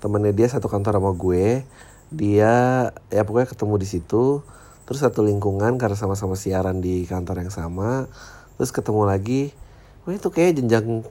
temennya 0.00 0.32
dia 0.32 0.48
satu 0.48 0.68
kantor 0.68 0.96
sama 1.00 1.12
gue 1.12 1.64
dia 2.10 2.90
ya 3.08 3.22
pokoknya 3.22 3.48
ketemu 3.54 3.74
di 3.78 3.86
situ 3.86 4.42
terus 4.84 4.98
satu 4.98 5.22
lingkungan 5.22 5.78
karena 5.78 5.94
sama-sama 5.94 6.34
siaran 6.34 6.82
di 6.82 7.06
kantor 7.06 7.46
yang 7.46 7.54
sama 7.54 8.10
terus 8.58 8.74
ketemu 8.74 9.06
lagi 9.06 9.54
wah 10.02 10.14
itu 10.14 10.28
kayak 10.28 10.58
jenjang 10.58 11.06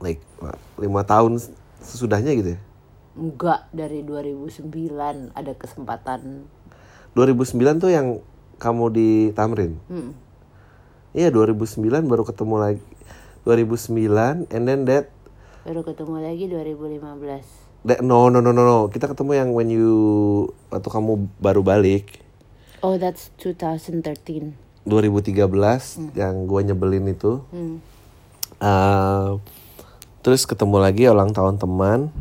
like 0.00 0.24
lima 0.80 1.04
tahun 1.04 1.36
sesudahnya 1.84 2.32
gitu 2.34 2.56
ya 2.56 2.60
Enggak, 3.18 3.66
dari 3.74 4.06
2009 4.06 4.62
ada 5.34 5.52
kesempatan. 5.58 6.46
2009 7.18 7.82
tuh 7.82 7.90
yang 7.90 8.22
kamu 8.62 8.84
di 8.94 9.10
Tamrin 9.34 9.74
Hmm. 9.90 10.14
iya 11.10 11.34
2009 11.34 12.06
baru 12.06 12.22
ketemu 12.22 12.54
lagi 12.62 12.86
2009 13.42 14.46
and 14.54 14.62
then 14.70 14.86
that 14.86 15.10
Baru 15.66 15.82
ketemu 15.84 16.22
lagi 16.22 16.46
2015. 16.46 17.57
That, 17.86 18.02
no, 18.02 18.26
no, 18.26 18.42
no, 18.42 18.50
no, 18.50 18.62
no. 18.66 18.78
Kita 18.90 19.06
ketemu 19.06 19.38
yang 19.38 19.48
when 19.54 19.70
you 19.70 19.90
waktu 20.70 20.90
kamu 20.90 21.30
baru 21.38 21.62
balik 21.62 22.26
Oh, 22.78 22.94
that's 22.94 23.34
2013. 23.42 24.54
2013 24.86 26.14
yang 26.14 26.46
gua 26.46 26.62
nyebelin 26.62 27.10
itu. 27.10 27.42
Hmm. 27.50 27.82
Eh, 28.62 29.30
terus 30.22 30.46
ketemu 30.46 30.78
lagi 30.78 31.10
ulang 31.10 31.34
tahun 31.34 31.58
teman. 31.58 32.14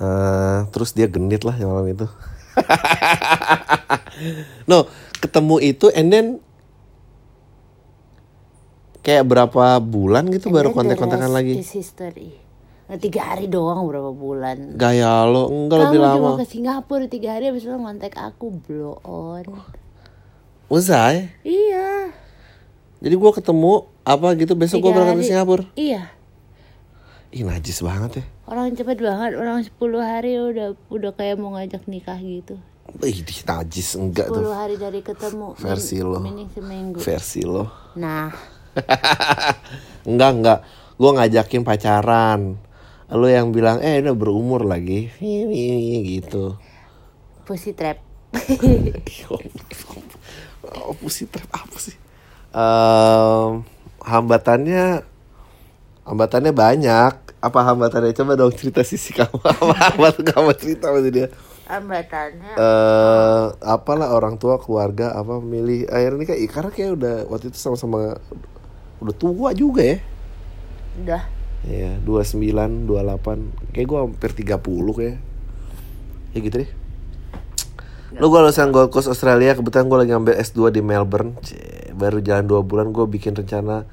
Eh, 0.00 0.58
terus 0.72 0.96
dia 0.96 1.04
genit 1.04 1.44
lah 1.44 1.52
yang 1.60 1.76
malam 1.76 1.92
itu. 1.92 2.08
no, 4.70 4.88
ketemu 5.20 5.56
itu 5.60 5.92
and 5.92 6.08
then 6.08 6.26
kayak 9.04 9.28
berapa 9.28 9.80
bulan 9.84 10.32
gitu 10.32 10.48
And 10.48 10.56
baru 10.56 10.68
kontak-kontakan 10.72 11.32
lagi. 11.32 11.60
is 11.60 11.76
history. 11.76 12.41
Nah, 12.92 13.00
tiga 13.00 13.24
hari 13.24 13.48
doang 13.48 13.88
berapa 13.88 14.12
bulan. 14.12 14.76
Gaya 14.76 15.24
lo 15.24 15.48
enggak 15.48 15.80
Kamu 15.80 15.86
lebih 15.88 15.98
cuma 15.98 16.12
lama. 16.12 16.30
ke 16.36 16.44
Singapura 16.44 17.08
tiga 17.08 17.28
hari 17.32 17.48
habis 17.48 17.64
itu 17.64 17.72
ngontek 17.72 18.12
aku 18.14 18.52
blow 18.52 19.00
on. 19.00 19.48
Usai. 20.68 21.32
Iya. 21.40 22.12
Jadi 23.00 23.14
gua 23.16 23.32
ketemu 23.32 23.72
apa 24.02 24.36
gitu 24.36 24.52
besok 24.52 24.78
gua 24.78 24.84
Tiga 24.84 24.96
berangkat 24.98 25.16
ke. 25.16 25.24
Singapura. 25.24 25.64
Iya. 25.72 26.02
Ih 27.32 27.42
najis 27.42 27.80
banget 27.80 28.10
ya. 28.12 28.24
Orang 28.44 28.76
cepet 28.76 29.00
banget, 29.00 29.32
orang 29.34 29.64
10 29.64 29.72
hari 29.98 30.36
udah 30.36 30.68
udah 30.86 31.12
kayak 31.16 31.40
mau 31.40 31.56
ngajak 31.56 31.88
nikah 31.88 32.20
gitu. 32.20 32.60
Ih 33.00 33.18
najis 33.42 33.96
enggak 33.96 34.28
10 34.28 34.36
tuh. 34.36 34.52
hari 34.52 34.76
dari 34.76 35.00
ketemu. 35.00 35.56
min- 35.56 35.60
Versi 35.64 35.96
lo. 35.98 36.20
Seminggu. 36.52 37.00
Versi 37.00 37.40
lo. 37.40 37.72
Nah, 37.96 38.28
enggak 40.04 40.30
enggak. 40.30 40.58
Gua 40.94 41.10
ngajakin 41.16 41.64
pacaran. 41.64 42.40
Lo 43.12 43.28
yang 43.28 43.52
bilang 43.52 43.84
eh 43.84 44.00
udah 44.00 44.16
berumur 44.16 44.64
lagi. 44.64 45.12
Gitu. 46.12 46.56
pussy 47.44 47.76
trap. 47.76 48.00
oh, 50.72 50.94
pussy 50.96 51.28
trap 51.28 51.48
apa 51.52 51.76
sih? 51.76 51.96
Em, 52.54 53.60
hambatannya 54.00 55.04
hambatannya 56.08 56.52
banyak. 56.56 57.14
Apa 57.42 57.58
hambatannya? 57.66 58.16
Coba 58.16 58.38
dong 58.38 58.54
cerita 58.56 58.80
sisi 58.86 59.12
kamu. 59.12 59.36
Apa 59.60 59.74
hambatan 59.92 60.22
kamu 60.22 60.54
cerita 60.54 60.94
sama 60.94 61.02
dia? 61.10 61.28
Hambatannya 61.66 62.52
eh 62.56 63.44
apalah 63.64 64.14
orang 64.14 64.36
tua 64.36 64.58
keluarga 64.58 65.14
apa 65.14 65.40
milih 65.40 65.88
akhirnya 65.88 66.18
ini 66.20 66.24
kayak 66.28 66.40
karena 66.52 66.70
kayak 66.74 66.90
udah 67.00 67.16
waktu 67.32 67.48
itu 67.48 67.58
sama-sama 67.58 68.18
udah 69.00 69.14
tua 69.16 69.56
juga 69.56 69.80
ya 69.80 69.98
udah 71.00 71.41
ya 71.66 71.94
29 72.02 72.86
28 72.90 73.74
kayak 73.74 73.86
gua 73.86 73.98
hampir 74.06 74.30
30 74.34 74.98
kayak. 74.98 75.16
Ya 76.32 76.38
gitu 76.40 76.56
deh. 76.64 76.70
Lu 78.20 78.28
gue 78.28 78.40
lulusan 78.44 78.68
Gold 78.76 78.92
Coast 78.92 79.08
Australia 79.08 79.56
Kebetulan 79.56 79.88
gue 79.88 79.98
lagi 80.04 80.10
ngambil 80.12 80.34
S2 80.36 80.68
di 80.68 80.84
Melbourne. 80.84 81.32
Cie, 81.40 81.96
Baru 81.96 82.20
jalan 82.20 82.44
2 82.44 82.60
bulan 82.60 82.92
gue 82.92 83.08
bikin 83.08 83.32
rencana 83.32 83.88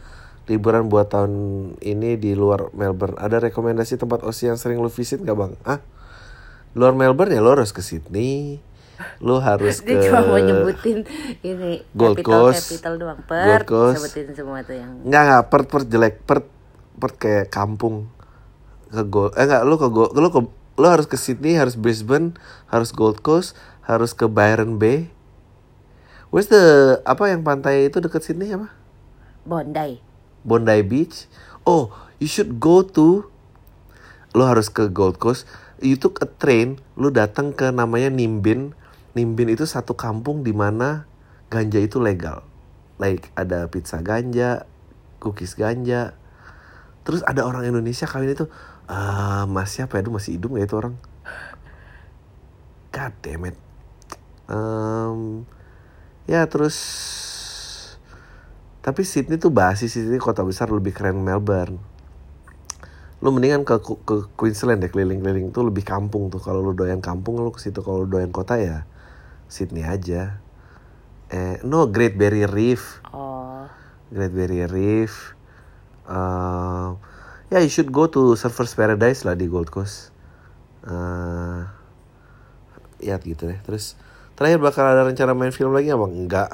Liburan 0.50 0.90
buat 0.90 1.14
tahun 1.14 1.32
ini 1.78 2.18
di 2.18 2.34
luar 2.34 2.74
Melbourne. 2.74 3.16
Ada 3.22 3.38
rekomendasi 3.38 4.02
tempat 4.02 4.26
Aussie 4.26 4.50
yang 4.50 4.58
sering 4.58 4.82
lu 4.82 4.90
visit 4.90 5.22
gak 5.22 5.38
bang? 5.38 5.54
Ah? 5.62 5.78
Luar 6.74 6.98
Melbourne 6.98 7.30
ya 7.30 7.38
lu 7.38 7.54
harus 7.54 7.70
ke 7.70 7.86
Sydney. 7.86 8.58
Lu 9.22 9.38
harus 9.38 9.78
ke 9.86 9.94
dia 9.94 10.10
cuma 10.10 10.26
mau 10.26 10.42
nyebutin 10.42 11.06
ini 11.46 11.86
Gold 11.94 12.26
capital 12.26 12.50
Coast. 12.50 12.66
capital 12.66 12.94
doang. 12.98 13.20
Gold 13.22 13.30
per 13.30 13.62
Coast. 13.70 13.96
sebutin 14.02 14.28
semua 14.34 14.60
tuh 14.66 14.74
yang 14.74 14.92
Enggak 15.06 15.22
enggak 15.22 15.44
Perth 15.54 15.68
Perth 15.70 15.88
jelek. 15.88 16.16
Perth 16.26 16.48
Perth 17.00 17.18
kayak 17.18 17.50
kampung 17.50 18.12
ke 18.92 19.04
Gold 19.08 19.34
eh 19.40 19.46
enggak 19.48 19.64
lu 19.64 19.76
ke 19.80 19.88
Gold 19.88 20.12
lu 20.14 20.30
ke 20.30 20.42
lu 20.80 20.88
harus 20.88 21.08
ke 21.08 21.16
Sydney 21.16 21.56
harus 21.56 21.80
Brisbane 21.80 22.36
harus 22.68 22.92
Gold 22.92 23.24
Coast 23.24 23.56
harus 23.90 24.14
ke 24.14 24.30
Byron 24.30 24.78
Bay. 24.78 25.10
Where's 26.30 26.46
the 26.46 27.00
apa 27.10 27.34
yang 27.34 27.42
pantai 27.42 27.90
itu 27.90 27.98
deket 27.98 28.22
Sydney 28.22 28.54
apa? 28.54 28.70
Bondi. 29.50 29.98
Bondi 30.46 30.80
Beach. 30.86 31.26
Oh 31.66 31.90
you 32.22 32.30
should 32.30 32.62
go 32.62 32.86
to 32.86 33.26
lu 34.38 34.44
harus 34.46 34.70
ke 34.70 34.88
Gold 34.94 35.18
Coast. 35.18 35.50
You 35.82 35.98
took 35.98 36.22
a 36.22 36.28
train 36.30 36.78
lu 37.00 37.10
datang 37.10 37.56
ke 37.56 37.74
namanya 37.74 38.14
Nimbin. 38.14 38.78
Nimbin 39.18 39.50
itu 39.50 39.66
satu 39.66 39.98
kampung 39.98 40.46
di 40.46 40.54
mana 40.54 41.10
ganja 41.50 41.82
itu 41.82 41.98
legal. 41.98 42.46
Like 43.02 43.34
ada 43.34 43.66
pizza 43.66 44.04
ganja 44.06 44.70
cookies 45.20 45.54
ganja 45.60 46.16
terus 47.10 47.26
ada 47.26 47.42
orang 47.42 47.66
Indonesia 47.66 48.06
kawin 48.06 48.38
itu 48.38 48.46
ah 48.86 49.50
mas 49.50 49.74
siapa 49.74 49.98
ya? 49.98 50.06
Aduh, 50.06 50.14
masih 50.14 50.38
hidup 50.38 50.54
gak 50.54 50.70
itu 50.70 50.78
orang? 50.78 50.94
God 52.94 53.14
damn 53.26 53.50
it. 53.50 53.58
Em, 54.46 55.42
ya 56.30 56.46
terus 56.46 56.78
tapi 58.86 59.02
Sydney 59.02 59.42
tuh 59.42 59.50
basi 59.50 59.90
Sydney 59.90 60.22
kota 60.22 60.46
besar 60.46 60.70
lebih 60.70 60.94
keren 60.94 61.18
Melbourne. 61.18 61.82
Lu 63.26 63.34
mendingan 63.34 63.66
ke 63.66 63.82
ke 63.82 64.30
Queensland 64.38 64.86
deh 64.86 64.94
keliling-keliling 64.94 65.50
tuh 65.50 65.66
lebih 65.66 65.82
kampung 65.82 66.30
tuh. 66.30 66.38
Kalau 66.38 66.62
lu 66.62 66.78
doyan 66.78 67.02
kampung 67.02 67.42
lu 67.42 67.50
ke 67.50 67.58
situ. 67.58 67.82
Kalau 67.82 68.06
lu 68.06 68.08
doyan 68.08 68.30
kota 68.30 68.62
ya 68.62 68.86
Sydney 69.50 69.82
aja. 69.82 70.38
Eh 71.34 71.58
no 71.66 71.90
Great 71.90 72.22
Barrier 72.22 72.54
Reef. 72.54 73.02
Oh. 73.10 73.66
Great 74.14 74.38
Barrier 74.38 74.70
Reef 74.70 75.39
uh, 76.10 76.98
ya 77.54 77.62
you 77.62 77.70
should 77.70 77.94
go 77.94 78.10
to 78.10 78.34
Surfers 78.34 78.74
Paradise 78.74 79.22
lah 79.24 79.38
di 79.38 79.46
Gold 79.46 79.70
Coast. 79.70 80.10
Uh, 80.84 81.70
ya 83.00 83.16
gitu 83.22 83.48
deh. 83.48 83.60
Terus 83.64 83.96
terakhir 84.36 84.60
bakal 84.60 84.86
ada 84.86 85.08
rencana 85.08 85.32
main 85.38 85.56
film 85.56 85.72
lagi 85.72 85.90
apa? 85.94 86.06
Enggak. 86.06 86.50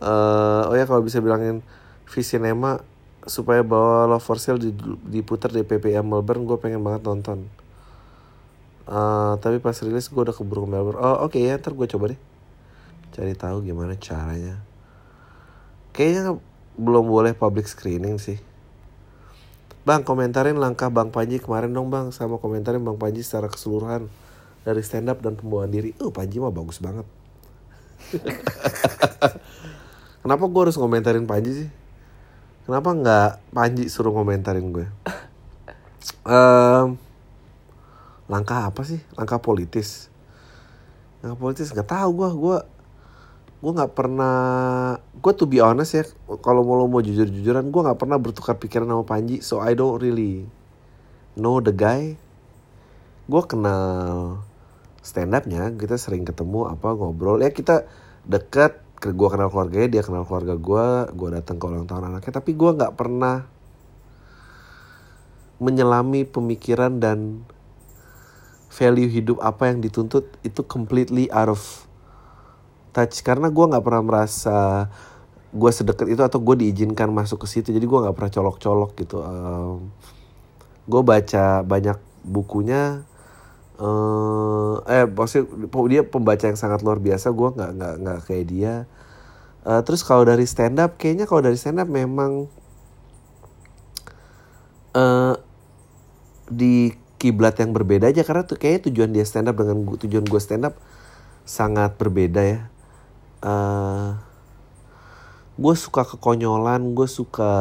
Eh, 0.00 0.62
oh 0.70 0.74
ya 0.74 0.84
kalau 0.88 1.04
bisa 1.04 1.20
bilangin 1.20 1.62
Visinema 2.08 2.82
supaya 3.28 3.60
bawa 3.60 4.08
Love 4.08 4.24
for 4.24 4.40
Sale 4.40 4.58
di- 4.58 4.74
diputar 5.06 5.52
di 5.52 5.62
PPM 5.62 6.08
Melbourne 6.08 6.48
gue 6.48 6.58
pengen 6.58 6.82
banget 6.82 7.04
nonton. 7.06 7.46
Eh, 8.90 9.32
tapi 9.38 9.62
pas 9.62 9.76
rilis 9.78 10.10
gue 10.10 10.22
udah 10.22 10.34
keburu 10.34 10.66
ke 10.66 10.70
Melbourne. 10.72 10.98
Oh 10.98 11.28
oke 11.28 11.38
ya 11.38 11.60
ntar 11.60 11.76
gue 11.76 11.86
coba 11.86 12.16
deh. 12.16 12.20
Cari 13.14 13.34
tahu 13.36 13.62
gimana 13.62 13.94
caranya. 14.00 14.58
Kayaknya 15.94 16.38
belum 16.78 17.04
boleh 17.06 17.34
public 17.36 17.66
screening 17.66 18.16
sih 18.16 18.40
Bang 19.84 20.04
komentarin 20.04 20.60
langkah 20.60 20.92
Bang 20.92 21.08
Panji 21.08 21.40
kemarin 21.40 21.72
dong 21.72 21.88
bang 21.88 22.12
Sama 22.12 22.36
komentarin 22.36 22.84
Bang 22.84 23.00
Panji 23.00 23.24
secara 23.24 23.48
keseluruhan 23.48 24.08
Dari 24.64 24.82
stand 24.84 25.08
up 25.08 25.24
dan 25.24 25.40
pembawaan 25.40 25.72
diri 25.72 25.96
Uh 25.96 26.12
Panji 26.12 26.36
mah 26.36 26.52
bagus 26.52 26.80
banget 26.80 27.08
Kenapa 30.20 30.44
gue 30.52 30.60
harus 30.68 30.76
komentarin 30.76 31.24
Panji 31.24 31.64
sih? 31.64 31.68
Kenapa 32.68 32.92
nggak 32.92 33.56
Panji 33.56 33.88
suruh 33.88 34.12
komentarin 34.12 34.68
gue? 34.68 34.86
Em, 36.28 37.00
langkah 38.28 38.68
apa 38.68 38.84
sih? 38.84 39.00
Langkah 39.16 39.40
politis. 39.40 40.12
Langkah 41.24 41.40
politis 41.40 41.72
nggak 41.72 41.88
tahu 41.88 42.10
gue. 42.20 42.30
Gue 42.36 42.56
gue 43.60 43.72
nggak 43.76 43.92
pernah. 43.92 44.36
Gue 45.20 45.32
to 45.36 45.44
be 45.44 45.60
honest 45.60 45.92
ya. 45.92 46.04
Kalau 46.40 46.64
mau 46.64 46.80
lo 46.80 46.88
mau 46.88 47.04
jujur-jujuran, 47.04 47.68
gue 47.68 47.80
nggak 47.84 48.00
pernah 48.00 48.16
bertukar 48.16 48.56
pikiran 48.56 48.88
sama 48.88 49.04
Panji. 49.04 49.44
So 49.44 49.60
I 49.60 49.76
don't 49.76 50.00
really 50.00 50.48
know 51.36 51.60
the 51.60 51.72
guy. 51.76 52.16
Gue 53.28 53.42
kenal 53.44 54.40
stand 55.04 55.36
upnya. 55.36 55.68
Kita 55.76 56.00
sering 56.00 56.24
ketemu 56.24 56.72
apa 56.72 56.96
ngobrol. 56.96 57.44
Ya 57.44 57.52
kita 57.52 57.84
deket. 58.24 58.80
Gue 59.00 59.28
kenal 59.32 59.48
keluarganya, 59.48 59.88
dia 59.88 60.02
kenal 60.04 60.24
keluarga 60.24 60.56
gue. 60.56 60.86
Gue 61.16 61.28
datang 61.32 61.56
ke 61.60 61.64
ulang 61.68 61.88
tahun 61.88 62.16
anaknya. 62.16 62.32
Tapi 62.32 62.52
gue 62.56 62.70
nggak 62.76 62.96
pernah 62.96 63.44
menyelami 65.60 66.24
pemikiran 66.24 66.96
dan 66.96 67.44
value 68.72 69.12
hidup 69.12 69.36
apa 69.44 69.68
yang 69.68 69.84
dituntut 69.84 70.24
itu 70.40 70.64
completely 70.64 71.28
out 71.28 71.52
of 71.52 71.89
touch. 72.90 73.22
Karena 73.22 73.48
gue 73.48 73.64
nggak 73.70 73.84
pernah 73.84 74.02
merasa 74.02 74.58
gue 75.50 75.70
sedekat 75.74 76.06
itu 76.06 76.22
atau 76.22 76.38
gue 76.38 76.62
diizinkan 76.62 77.10
masuk 77.10 77.42
ke 77.42 77.46
situ. 77.50 77.74
Jadi 77.74 77.82
gue 77.82 77.98
nggak 77.98 78.14
pernah 78.14 78.32
colok-colok 78.32 78.90
gitu. 78.98 79.18
Um, 79.22 79.90
gue 80.86 81.02
baca 81.02 81.62
banyak 81.66 81.98
bukunya. 82.22 83.02
Uh, 83.80 84.84
eh 84.84 85.08
maksudnya 85.08 85.48
dia 85.88 86.02
pembaca 86.04 86.44
yang 86.46 86.58
sangat 86.58 86.86
luar 86.86 87.02
biasa. 87.02 87.34
Gue 87.34 87.50
nggak 87.54 87.70
nggak 87.74 87.94
nggak 88.04 88.18
kayak 88.26 88.46
dia. 88.46 88.74
Uh, 89.60 89.82
terus 89.84 90.06
kalau 90.06 90.24
dari 90.24 90.46
stand 90.48 90.80
up 90.80 90.96
kayaknya 90.96 91.28
kalau 91.28 91.44
dari 91.44 91.58
stand 91.58 91.82
up 91.82 91.88
memang 91.90 92.48
uh, 94.96 95.34
di 96.48 96.94
kiblat 97.18 97.58
yang 97.58 97.74
berbeda 97.74 98.06
aja. 98.06 98.22
Karena 98.22 98.46
tuh 98.46 98.54
kayaknya 98.54 98.92
tujuan 98.92 99.10
dia 99.10 99.26
stand 99.26 99.50
up 99.50 99.58
dengan 99.58 99.82
tujuan 99.98 100.22
gue 100.22 100.40
stand 100.40 100.70
up 100.70 100.78
sangat 101.42 101.98
berbeda 101.98 102.42
ya 102.46 102.60
uh, 103.44 104.16
gue 105.60 105.74
suka 105.76 106.08
kekonyolan 106.08 106.96
gue 106.96 107.08
suka 107.08 107.52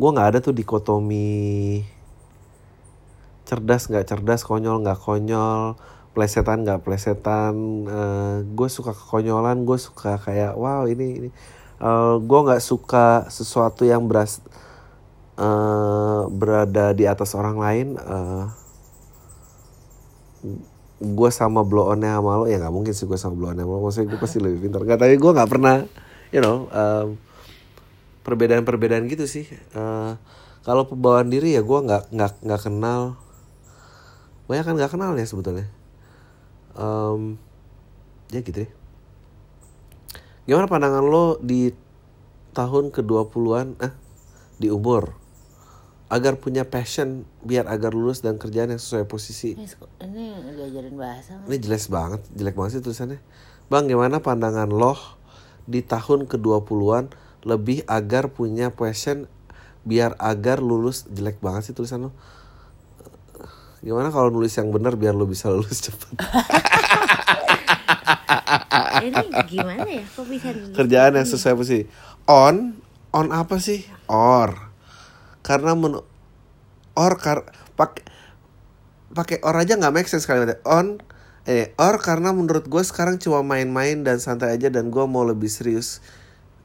gue 0.00 0.08
nggak 0.08 0.28
ada 0.32 0.38
tuh 0.40 0.56
dikotomi 0.56 1.84
cerdas 3.44 3.92
nggak 3.92 4.08
cerdas 4.08 4.40
konyol 4.48 4.80
nggak 4.80 5.00
konyol 5.02 5.76
plesetan 6.12 6.62
nggak 6.64 6.84
plesetan. 6.84 7.54
Uh, 7.88 8.36
gue 8.52 8.68
suka 8.68 8.92
kekonyolan 8.92 9.64
gue 9.64 9.78
suka 9.80 10.20
kayak 10.20 10.54
wow 10.54 10.84
ini 10.84 11.06
ini. 11.18 11.30
Uh, 11.82 12.20
gue 12.22 12.40
nggak 12.46 12.62
suka 12.62 13.26
sesuatu 13.32 13.82
yang 13.82 14.06
beras 14.06 14.38
uh, 15.40 16.28
berada 16.30 16.92
di 16.94 17.08
atas 17.08 17.32
orang 17.34 17.56
lain. 17.58 17.88
Uh, 17.98 18.46
gue 21.02 21.30
sama 21.34 21.66
blow 21.66 21.90
onnya 21.90 22.22
sama 22.22 22.38
lo 22.38 22.46
ya 22.46 22.62
nggak 22.62 22.70
mungkin 22.70 22.94
sih 22.94 23.10
gue 23.10 23.18
sama 23.18 23.34
blow 23.34 23.50
onnya 23.50 23.66
sama 23.66 23.74
lo. 23.74 23.80
Maksudnya 23.90 24.06
gue 24.14 24.18
pasti 24.22 24.38
lebih 24.38 24.58
pintar. 24.62 24.86
Nggak 24.86 24.98
tapi 25.02 25.14
gue 25.18 25.32
nggak 25.34 25.50
pernah 25.50 25.74
you 26.30 26.38
know 26.38 26.70
um, 26.70 27.18
perbedaan-perbedaan 28.22 29.10
gitu 29.10 29.26
sih. 29.26 29.50
Uh, 29.74 30.14
kalau 30.62 30.86
pembawaan 30.86 31.26
diri 31.26 31.58
ya 31.58 31.62
gue 31.66 31.78
nggak 31.82 32.14
nggak 32.14 32.32
nggak 32.46 32.60
kenal. 32.62 33.18
Banyak 34.46 34.64
kan 34.64 34.74
nggak 34.78 34.92
kenal 34.94 35.12
ya 35.18 35.26
sebetulnya. 35.26 35.66
Um, 36.78 37.36
ya 38.30 38.40
gitu 38.40 38.64
deh. 38.64 38.70
Gimana 40.46 40.70
pandangan 40.70 41.02
lo 41.02 41.38
di 41.42 41.74
tahun 42.52 42.92
ke-20-an 42.92 43.80
ah 43.80 43.92
di 44.60 44.68
umur 44.68 45.21
agar 46.12 46.36
punya 46.36 46.68
passion 46.68 47.24
biar 47.40 47.64
agar 47.72 47.96
lulus 47.96 48.20
dan 48.20 48.36
kerjaan 48.36 48.68
yang 48.68 48.76
sesuai 48.76 49.08
posisi. 49.08 49.56
Ini 49.56 50.52
diajarin 50.52 50.92
bahasa. 51.00 51.40
Ini 51.48 51.56
jelas 51.56 51.88
banget, 51.88 52.20
jelek 52.36 52.52
banget 52.52 52.76
sih 52.76 52.82
tulisannya. 52.84 53.16
Bang, 53.72 53.88
gimana 53.88 54.20
pandangan 54.20 54.68
lo 54.68 54.92
di 55.64 55.80
tahun 55.80 56.28
ke-20-an 56.28 57.16
lebih 57.48 57.88
agar 57.88 58.28
punya 58.28 58.68
passion 58.68 59.24
biar 59.88 60.12
agar 60.20 60.60
lulus 60.60 61.08
jelek 61.08 61.40
banget 61.40 61.72
sih 61.72 61.74
tulisan 61.74 62.04
lo. 62.04 62.10
Gimana 63.80 64.12
kalau 64.12 64.28
nulis 64.28 64.52
yang 64.52 64.68
benar 64.68 65.00
biar 65.00 65.16
lo 65.16 65.24
bisa 65.24 65.48
lulus 65.48 65.80
cepat? 65.80 66.12
Ini 69.02 69.26
gimana 69.48 69.88
ya? 69.88 70.04
Kok 70.12 70.28
bisa 70.28 70.52
Kerjaan 70.76 71.16
yang 71.16 71.24
sesuai 71.24 71.56
posisi. 71.56 71.88
On, 72.28 72.76
on 73.16 73.26
apa 73.32 73.56
sih? 73.58 73.88
Or 74.12 74.71
karena 75.42 75.74
men 75.74 76.00
or 76.94 77.14
kar 77.18 77.46
pakai 77.74 78.02
pakai 79.12 79.38
or 79.44 79.58
aja 79.58 79.76
nggak 79.76 79.94
make 79.94 80.08
sense 80.08 80.24
kalimatnya. 80.24 80.62
On 80.64 81.02
eh 81.44 81.74
or 81.76 81.98
karena 81.98 82.30
menurut 82.30 82.70
gue 82.70 82.82
sekarang 82.86 83.18
cuma 83.18 83.42
main-main 83.42 84.06
dan 84.06 84.22
santai 84.22 84.54
aja 84.54 84.70
dan 84.70 84.94
gue 84.94 85.04
mau 85.10 85.26
lebih 85.26 85.50
serius 85.50 86.00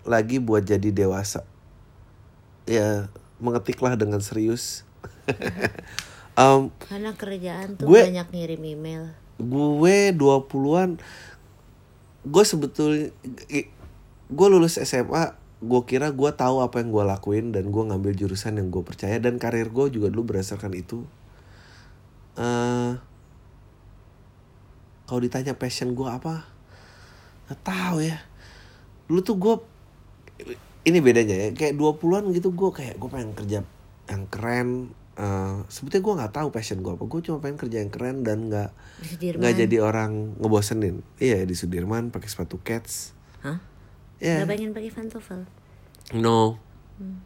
lagi 0.05 0.37
buat 0.37 0.63
jadi 0.63 0.93
dewasa. 0.93 1.43
Ya 2.69 3.11
mengetiklah 3.41 3.97
dengan 3.97 4.21
serius. 4.21 4.85
Um, 6.37 6.69
karena 6.77 7.17
kerjaan 7.17 7.81
tuh 7.81 7.89
gue, 7.89 7.97
banyak 7.97 8.29
ngirim 8.29 8.61
email. 8.61 9.03
gue 9.41 10.13
20-an 10.13 11.01
gue 12.21 12.43
sebetulnya 12.45 13.09
gue 14.29 14.47
lulus 14.53 14.77
SMA 14.77 15.33
gue 15.57 15.81
kira 15.89 16.13
gue 16.13 16.31
tahu 16.37 16.61
apa 16.61 16.85
yang 16.85 16.93
gue 16.93 17.03
lakuin 17.03 17.45
dan 17.49 17.73
gue 17.73 17.83
ngambil 17.89 18.13
jurusan 18.13 18.61
yang 18.61 18.69
gue 18.69 18.85
percaya 18.85 19.17
dan 19.17 19.41
karir 19.41 19.73
gue 19.73 19.89
juga 19.89 20.13
dulu 20.13 20.33
berdasarkan 20.33 20.77
itu. 20.77 21.01
Uh, 22.37 23.01
kalau 25.09 25.19
ditanya 25.23 25.57
passion 25.57 25.97
gue 25.97 26.05
apa? 26.05 26.45
Nggak 27.49 27.61
tahu 27.65 27.97
ya. 28.05 28.21
Dulu 29.09 29.19
tuh 29.25 29.37
gue 29.41 29.55
ini 30.85 31.01
bedanya 31.01 31.35
ya 31.35 31.49
kayak 31.57 31.73
20-an 31.73 32.29
gitu 32.37 32.53
gue 32.53 32.69
kayak 32.69 33.01
gue 33.01 33.09
pengen 33.09 33.33
kerja 33.33 33.59
yang 34.05 34.23
keren. 34.29 34.93
Uh, 35.17 35.65
sebetulnya 35.73 36.05
gue 36.05 36.13
nggak 36.21 36.33
tahu 36.37 36.47
passion 36.53 36.85
gue 36.85 36.93
apa. 36.93 37.01
Gue 37.09 37.25
cuma 37.25 37.41
pengen 37.41 37.57
kerja 37.57 37.81
yang 37.81 37.89
keren 37.89 38.21
dan 38.21 38.53
nggak 38.53 38.69
nggak 39.41 39.53
jadi 39.57 39.77
orang 39.81 40.37
ngebosenin. 40.37 41.01
Iya 41.17 41.41
di 41.49 41.57
Sudirman 41.57 42.13
pakai 42.13 42.29
sepatu 42.29 42.61
cats. 42.61 43.17
Hah? 43.41 43.57
Yeah. 44.17 44.43
Gak 44.45 44.49
pengen 44.57 44.71
pakai 44.73 44.91
pantofel? 44.93 45.41
No. 46.15 46.57
Hmm. 46.97 47.21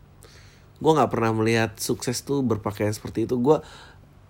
Gue 0.81 0.91
nggak 0.97 1.11
pernah 1.13 1.31
melihat 1.31 1.77
sukses 1.77 2.25
tuh 2.25 2.41
berpakaian 2.41 2.91
seperti 2.91 3.29
itu. 3.29 3.37
Gue 3.37 3.61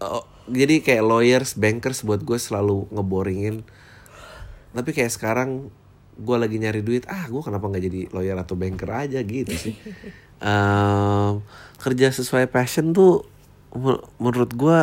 uh, 0.04 0.24
jadi 0.52 0.84
kayak 0.84 1.04
lawyers, 1.06 1.56
bankers 1.56 2.04
buat 2.04 2.22
gue 2.22 2.38
selalu 2.38 2.92
ngeboringin. 2.92 3.64
Tapi 4.76 4.90
kayak 4.92 5.12
sekarang 5.16 5.72
gue 6.20 6.38
lagi 6.38 6.60
nyari 6.60 6.84
duit. 6.84 7.08
Ah, 7.08 7.26
gue 7.32 7.42
kenapa 7.42 7.72
nggak 7.72 7.84
jadi 7.88 8.00
lawyer 8.12 8.38
atau 8.38 8.54
banker 8.60 8.90
aja 8.92 9.20
gitu 9.24 9.54
sih. 9.56 9.76
um, 10.44 11.42
kerja 11.82 12.12
sesuai 12.12 12.52
passion 12.52 12.92
tuh 12.92 13.26
menurut 14.20 14.52
gue 14.52 14.80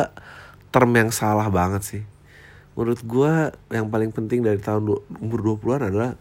term 0.73 0.91
yang 0.97 1.13
salah 1.13 1.47
banget 1.53 1.83
sih. 1.85 2.03
Menurut 2.73 3.01
gue 3.05 3.33
yang 3.69 3.87
paling 3.93 4.09
penting 4.09 4.41
dari 4.41 4.57
tahun 4.57 4.99
umur 5.21 5.39
20-an 5.61 5.93
adalah 5.93 6.11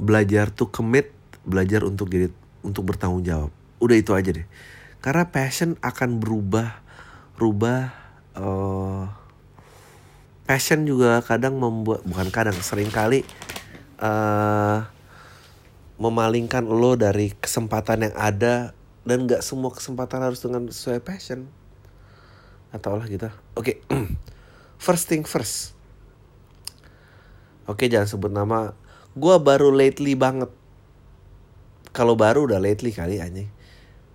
belajar 0.00 0.48
tuh 0.48 0.72
commit 0.72 1.12
belajar 1.44 1.84
untuk 1.84 2.08
jadi 2.08 2.32
untuk 2.64 2.88
bertanggung 2.88 3.24
jawab. 3.24 3.52
Udah 3.80 3.96
itu 3.96 4.16
aja 4.16 4.32
deh. 4.32 4.48
Karena 5.04 5.28
passion 5.28 5.76
akan 5.80 6.20
berubah 6.20 6.80
rubah 7.40 7.92
uh, 8.36 9.08
passion 10.44 10.84
juga 10.84 11.24
kadang 11.24 11.56
membuat 11.56 12.04
bukan 12.04 12.28
kadang 12.28 12.56
sering 12.60 12.92
kali 12.92 13.24
uh, 13.96 14.84
memalingkan 15.96 16.64
lo 16.68 16.96
dari 17.00 17.32
kesempatan 17.32 18.08
yang 18.08 18.16
ada 18.16 18.76
dan 19.04 19.24
nggak 19.24 19.40
semua 19.40 19.72
kesempatan 19.72 20.20
harus 20.20 20.40
dengan 20.40 20.68
sesuai 20.68 21.00
passion. 21.00 21.48
Atau 22.72 22.96
lah 22.96 23.08
gitu. 23.08 23.28
Oke 23.56 23.80
okay. 23.88 24.08
first 24.84 25.08
thing 25.08 25.24
first. 25.24 25.72
Oke 27.64 27.88
jangan 27.88 28.08
sebut 28.08 28.32
nama 28.32 28.76
gue 29.16 29.36
baru 29.42 29.74
lately 29.74 30.14
banget. 30.14 30.50
Kalau 31.90 32.14
baru 32.14 32.46
udah 32.46 32.62
lately 32.62 32.94
kali 32.94 33.18
anjing. 33.18 33.50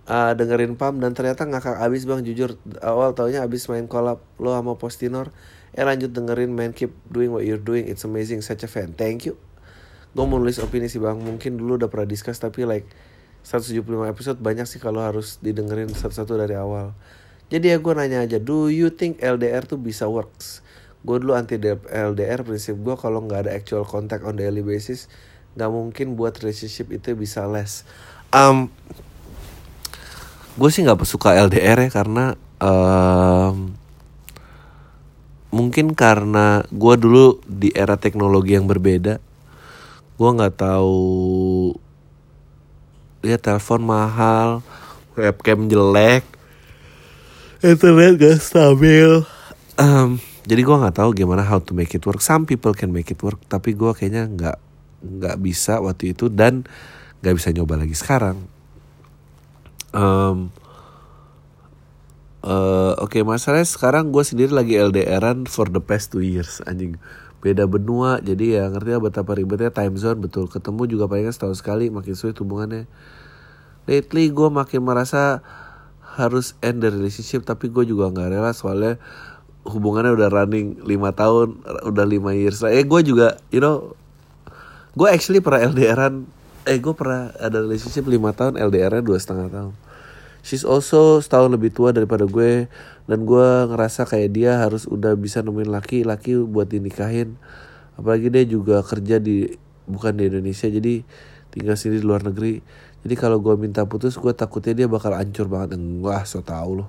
Uh, 0.06 0.32
dengerin 0.38 0.78
Pam 0.78 1.02
dan 1.02 1.12
ternyata 1.12 1.44
ngakak 1.44 1.82
abis 1.82 2.08
bang. 2.08 2.22
Jujur 2.24 2.56
awal 2.80 3.12
taunya 3.12 3.44
abis 3.44 3.68
main 3.68 3.84
collab 3.90 4.22
lo 4.40 4.56
sama 4.56 4.78
Postinor. 4.78 5.34
Eh 5.76 5.84
lanjut 5.84 6.14
dengerin 6.14 6.54
man 6.54 6.72
keep 6.72 6.94
doing 7.12 7.28
what 7.34 7.44
you're 7.44 7.60
doing. 7.60 7.84
It's 7.84 8.06
amazing. 8.06 8.40
Such 8.40 8.64
a 8.64 8.70
fan. 8.70 8.96
Thank 8.96 9.28
you. 9.28 9.36
Gue 10.16 10.24
mau 10.24 10.40
nulis 10.40 10.56
opini 10.62 10.88
sih 10.88 11.02
bang. 11.02 11.20
Mungkin 11.20 11.60
dulu 11.60 11.76
udah 11.76 11.92
pernah 11.92 12.08
discuss 12.08 12.40
tapi 12.40 12.64
like 12.64 12.88
175 13.44 13.84
episode 14.08 14.38
banyak 14.40 14.64
sih 14.64 14.80
kalau 14.80 15.04
harus 15.04 15.36
didengerin 15.44 15.92
satu-satu 15.92 16.40
dari 16.40 16.56
awal. 16.56 16.96
Jadi 17.52 17.70
ya 17.70 17.78
gue 17.78 17.92
nanya 17.92 18.24
aja. 18.24 18.40
Do 18.40 18.72
you 18.72 18.88
think 18.90 19.20
LDR 19.20 19.68
tuh 19.68 19.76
bisa 19.76 20.08
works 20.08 20.65
gue 21.06 21.16
dulu 21.22 21.38
anti 21.38 21.54
LDR 21.62 22.42
prinsip 22.42 22.74
gue 22.82 22.98
kalau 22.98 23.22
nggak 23.22 23.46
ada 23.46 23.52
actual 23.54 23.86
contact 23.86 24.26
on 24.26 24.34
daily 24.34 24.66
basis 24.66 25.06
nggak 25.54 25.70
mungkin 25.70 26.18
buat 26.18 26.34
relationship 26.42 26.90
itu 26.90 27.14
bisa 27.14 27.46
less 27.46 27.86
um, 28.34 28.66
gue 30.58 30.68
sih 30.74 30.82
nggak 30.82 31.06
suka 31.06 31.38
LDR 31.38 31.86
ya 31.86 31.90
karena 31.94 32.34
um, 32.58 33.78
mungkin 35.54 35.94
karena 35.94 36.66
gue 36.74 36.94
dulu 36.98 37.38
di 37.46 37.70
era 37.70 37.94
teknologi 37.94 38.58
yang 38.58 38.66
berbeda 38.66 39.22
gue 40.18 40.30
nggak 40.34 40.58
tahu 40.58 41.70
ya 43.22 43.38
telepon 43.38 43.86
mahal 43.86 44.66
webcam 45.16 45.66
jelek. 45.66 46.22
Internet 47.64 48.20
gak 48.20 48.38
stabil. 48.38 49.24
Um, 49.80 50.20
jadi 50.46 50.62
gue 50.62 50.76
nggak 50.78 51.02
tahu 51.02 51.10
gimana 51.10 51.42
how 51.42 51.58
to 51.58 51.74
make 51.74 51.90
it 51.90 52.06
work. 52.06 52.22
Some 52.22 52.46
people 52.46 52.70
can 52.70 52.94
make 52.94 53.10
it 53.10 53.18
work 53.18 53.42
tapi 53.50 53.74
gue 53.74 53.90
kayaknya 53.90 54.30
nggak 54.30 54.56
nggak 55.02 55.36
bisa 55.42 55.82
waktu 55.82 56.14
itu 56.14 56.30
dan 56.30 56.62
nggak 57.20 57.34
bisa 57.34 57.50
nyoba 57.50 57.82
lagi 57.82 57.98
sekarang. 57.98 58.38
Um, 59.90 60.54
uh, 62.46 62.94
oke 63.02 63.18
okay, 63.18 63.22
masalahnya 63.26 63.66
sekarang 63.66 64.14
gue 64.14 64.22
sendiri 64.22 64.54
lagi 64.54 64.78
LDRan 64.78 65.50
for 65.50 65.66
the 65.66 65.82
past 65.82 66.14
two 66.14 66.22
years 66.22 66.62
anjing. 66.62 66.94
Beda 67.42 67.66
benua 67.66 68.22
jadi 68.22 68.62
ya 68.62 68.64
ngerti 68.70 68.94
ya 68.94 68.98
betapa 69.02 69.34
ribetnya 69.34 69.74
time 69.74 69.98
zone 69.98 70.22
betul. 70.22 70.46
Ketemu 70.46 70.86
juga 70.86 71.10
paling 71.10 71.26
setahun 71.34 71.58
sekali 71.58 71.90
makin 71.90 72.14
sulit 72.14 72.38
hubungannya. 72.38 72.86
Lately 73.90 74.30
gue 74.30 74.46
makin 74.46 74.86
merasa 74.86 75.42
harus 76.16 76.54
end 76.62 76.86
the 76.86 76.88
relationship 76.94 77.42
tapi 77.42 77.66
gue 77.66 77.82
juga 77.82 78.14
nggak 78.14 78.30
rela 78.30 78.54
soalnya 78.54 78.96
hubungannya 79.66 80.14
udah 80.14 80.28
running 80.30 80.80
lima 80.86 81.10
tahun 81.10 81.60
udah 81.86 82.06
lima 82.06 82.32
years. 82.32 82.62
Eh 82.62 82.86
gue 82.86 83.00
juga 83.02 83.36
you 83.50 83.58
know 83.58 83.92
gue 84.96 85.08
actually 85.10 85.42
pernah 85.42 85.68
LDRan 85.68 86.24
eh 86.66 86.78
gue 86.82 86.94
pernah 86.94 87.30
ada 87.38 87.62
relationship 87.62 88.06
lima 88.10 88.34
tahun 88.34 88.58
LDRnya 88.58 89.02
dua 89.02 89.18
setengah 89.18 89.48
tahun. 89.50 89.74
She's 90.46 90.62
also 90.62 91.18
setahun 91.18 91.50
lebih 91.50 91.74
tua 91.74 91.90
daripada 91.90 92.22
gue 92.22 92.70
dan 93.10 93.18
gue 93.26 93.48
ngerasa 93.66 94.06
kayak 94.06 94.30
dia 94.30 94.62
harus 94.62 94.86
udah 94.86 95.18
bisa 95.18 95.42
nemuin 95.42 95.70
laki-laki 95.70 96.38
buat 96.38 96.70
dinikahin. 96.70 97.34
Apalagi 97.98 98.30
dia 98.30 98.46
juga 98.46 98.82
kerja 98.86 99.18
di 99.18 99.50
bukan 99.90 100.14
di 100.14 100.30
Indonesia 100.30 100.70
jadi 100.70 101.02
tinggal 101.50 101.74
sini 101.74 101.98
di 101.98 102.06
luar 102.06 102.22
negeri. 102.22 102.62
Jadi 103.02 103.14
kalau 103.14 103.42
gue 103.42 103.54
minta 103.58 103.82
putus 103.86 104.14
gue 104.18 104.30
takutnya 104.34 104.86
dia 104.86 104.86
bakal 104.86 105.18
hancur 105.18 105.50
banget. 105.50 105.78
Wah 106.02 106.22
so 106.22 106.42
tau 106.46 106.82
loh. 106.82 106.88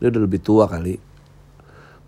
Dia 0.00 0.12
udah 0.12 0.22
lebih 0.28 0.40
tua 0.44 0.68
kali 0.68 1.11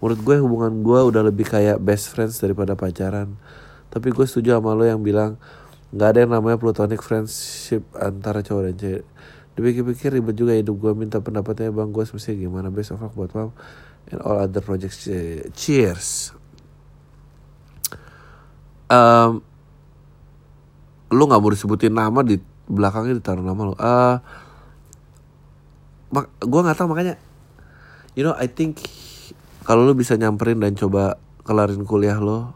menurut 0.04 0.20
gue 0.20 0.36
hubungan 0.36 0.84
gue 0.84 1.00
udah 1.00 1.24
lebih 1.24 1.48
kayak 1.48 1.80
best 1.80 2.12
friends 2.12 2.36
daripada 2.36 2.76
pacaran. 2.76 3.40
Tapi 3.88 4.12
gue 4.12 4.28
setuju 4.28 4.60
sama 4.60 4.76
lo 4.76 4.84
yang 4.84 5.00
bilang 5.00 5.40
nggak 5.96 6.08
ada 6.12 6.18
yang 6.28 6.32
namanya 6.36 6.60
platonic 6.60 7.00
friendship 7.00 7.88
antara 7.96 8.44
cowok 8.44 8.62
dan 8.68 8.74
cewek. 8.76 9.04
Dipikir-pikir 9.56 10.12
ribet 10.12 10.36
juga 10.36 10.52
hidup 10.52 10.76
gue 10.76 10.92
minta 10.92 11.24
pendapatnya 11.24 11.72
bang 11.72 11.88
gue 11.88 12.04
semestinya 12.04 12.36
gimana? 12.36 12.68
Best 12.68 12.92
of 12.92 13.00
luck 13.00 13.16
buat 13.16 13.32
mam 13.32 13.56
and 14.12 14.20
all 14.20 14.44
other 14.44 14.60
projects. 14.60 15.08
Cheers. 15.56 16.36
Um, 18.92 19.40
lu 21.08 21.24
nggak 21.24 21.40
mau 21.40 21.48
disebutin 21.48 21.96
nama 21.96 22.20
di 22.20 22.36
belakangnya 22.68 23.16
ditaruh 23.16 23.40
nama 23.40 23.60
lo 23.64 23.72
uh, 23.72 24.16
mak 26.12 26.28
gue 26.44 26.60
nggak 26.60 26.76
tahu 26.76 26.88
makanya 26.92 27.16
you 28.12 28.24
know 28.24 28.36
I 28.36 28.50
think 28.50 28.82
kalau 29.64 29.88
lu 29.88 29.96
bisa 29.96 30.14
nyamperin 30.20 30.60
dan 30.60 30.76
coba 30.76 31.16
kelarin 31.44 31.84
kuliah 31.88 32.20
lo 32.20 32.52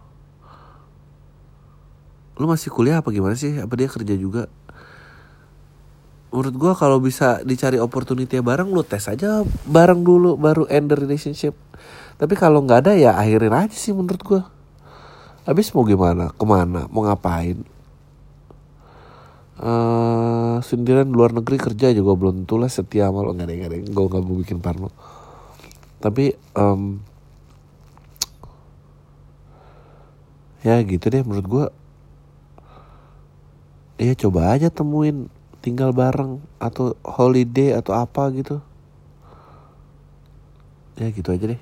lu 2.38 2.46
masih 2.46 2.70
kuliah 2.70 3.02
apa 3.02 3.11
gimana 3.11 3.34
sih? 3.34 3.59
Apa 3.59 3.74
dia 3.74 3.90
kerja 3.90 4.14
juga? 4.14 4.46
Menurut 6.30 6.54
gue 6.54 6.72
kalau 6.78 7.02
bisa 7.02 7.42
dicari 7.42 7.82
opportunity 7.82 8.38
bareng 8.38 8.70
lu 8.70 8.86
tes 8.86 9.11
aja 9.11 9.42
bareng 9.66 10.06
dulu 10.06 10.38
baru 10.38 10.70
end 10.70 10.86
the 10.86 10.96
relationship. 10.96 11.59
Tapi 12.14 12.38
kalau 12.38 12.62
nggak 12.62 12.86
ada 12.86 12.92
ya 12.94 13.18
akhirin 13.18 13.50
aja 13.50 13.74
sih 13.74 13.90
menurut 13.90 14.22
gue 14.22 14.40
habis 15.50 15.74
mau 15.74 15.82
gimana? 15.82 16.30
Ke 16.30 16.44
mana? 16.46 16.86
Mau 16.92 17.02
ngapain? 17.02 17.59
Uh, 19.59 20.62
sendirian 20.62 21.11
luar 21.11 21.34
negeri 21.34 21.59
kerja 21.59 21.90
juga 21.90 22.14
belum 22.14 22.46
lah 22.46 22.70
setia 22.70 23.11
sama 23.11 23.26
lo 23.26 23.34
nggak 23.34 23.50
ada 23.50 23.54
nggak 23.59 23.70
ada. 23.74 23.76
Gue 23.90 24.04
nggak 24.06 24.22
mau 24.22 24.36
bikin 24.38 24.62
parno 24.62 25.17
tapi 25.99 26.38
um, 26.55 27.03
ya 30.62 30.78
gitu 30.86 31.11
deh 31.11 31.22
menurut 31.26 31.46
gue 31.46 31.66
ya 33.99 34.14
coba 34.14 34.55
aja 34.55 34.70
temuin 34.70 35.26
tinggal 35.59 35.90
bareng 35.90 36.38
atau 36.62 36.94
holiday 37.03 37.74
atau 37.74 37.99
apa 37.99 38.30
gitu. 38.30 38.62
Ya 40.94 41.11
gitu 41.11 41.34
aja 41.34 41.51
deh. 41.51 41.61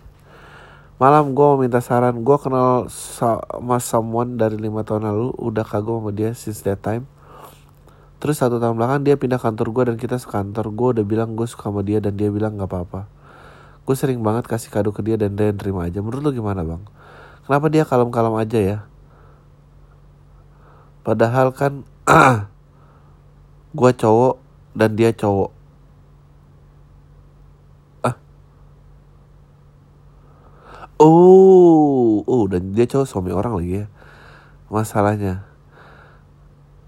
Malam 1.00 1.32
gue 1.32 1.44
mau 1.44 1.56
minta 1.60 1.80
saran. 1.80 2.20
Gue 2.20 2.36
kenal 2.36 2.88
sama 2.92 3.80
someone 3.80 4.36
dari 4.36 4.60
lima 4.60 4.84
tahun 4.84 5.08
lalu. 5.08 5.32
Udah 5.40 5.64
kagum 5.64 6.00
sama 6.00 6.12
dia 6.12 6.36
since 6.36 6.60
that 6.64 6.80
time. 6.84 7.08
Terus 8.20 8.40
satu 8.40 8.56
tahun 8.56 8.76
belakang 8.80 9.00
dia 9.04 9.16
pindah 9.16 9.40
kantor 9.40 9.72
gue 9.72 9.82
dan 9.92 9.96
kita 9.96 10.16
sekantor. 10.20 10.68
Gue 10.72 11.00
udah 11.00 11.04
bilang 11.04 11.36
gue 11.36 11.48
suka 11.48 11.68
sama 11.72 11.80
dia 11.80 12.00
dan 12.00 12.16
dia 12.16 12.28
bilang 12.28 12.56
nggak 12.56 12.68
apa-apa 12.68 13.15
gue 13.86 13.94
sering 13.94 14.18
banget 14.18 14.50
kasih 14.50 14.66
kado 14.74 14.90
ke 14.90 14.98
dia 14.98 15.14
dan 15.14 15.38
dia 15.38 15.54
terima 15.54 15.86
aja. 15.86 16.02
Menurut 16.02 16.26
lo 16.26 16.30
gimana 16.34 16.66
bang? 16.66 16.82
Kenapa 17.46 17.70
dia 17.70 17.86
kalem-kalem 17.86 18.34
aja 18.34 18.58
ya? 18.58 18.78
Padahal 21.06 21.54
kan 21.54 21.86
gue 23.78 23.90
cowok 23.94 24.42
dan 24.74 24.90
dia 24.98 25.14
cowok. 25.14 25.50
Ah. 28.02 28.18
Oh 30.98 32.26
oh 32.26 32.44
dan 32.50 32.74
dia 32.74 32.90
cowok 32.90 33.06
suami 33.06 33.30
orang 33.30 33.54
lagi 33.54 33.72
ya? 33.82 33.86
Masalahnya. 34.66 35.46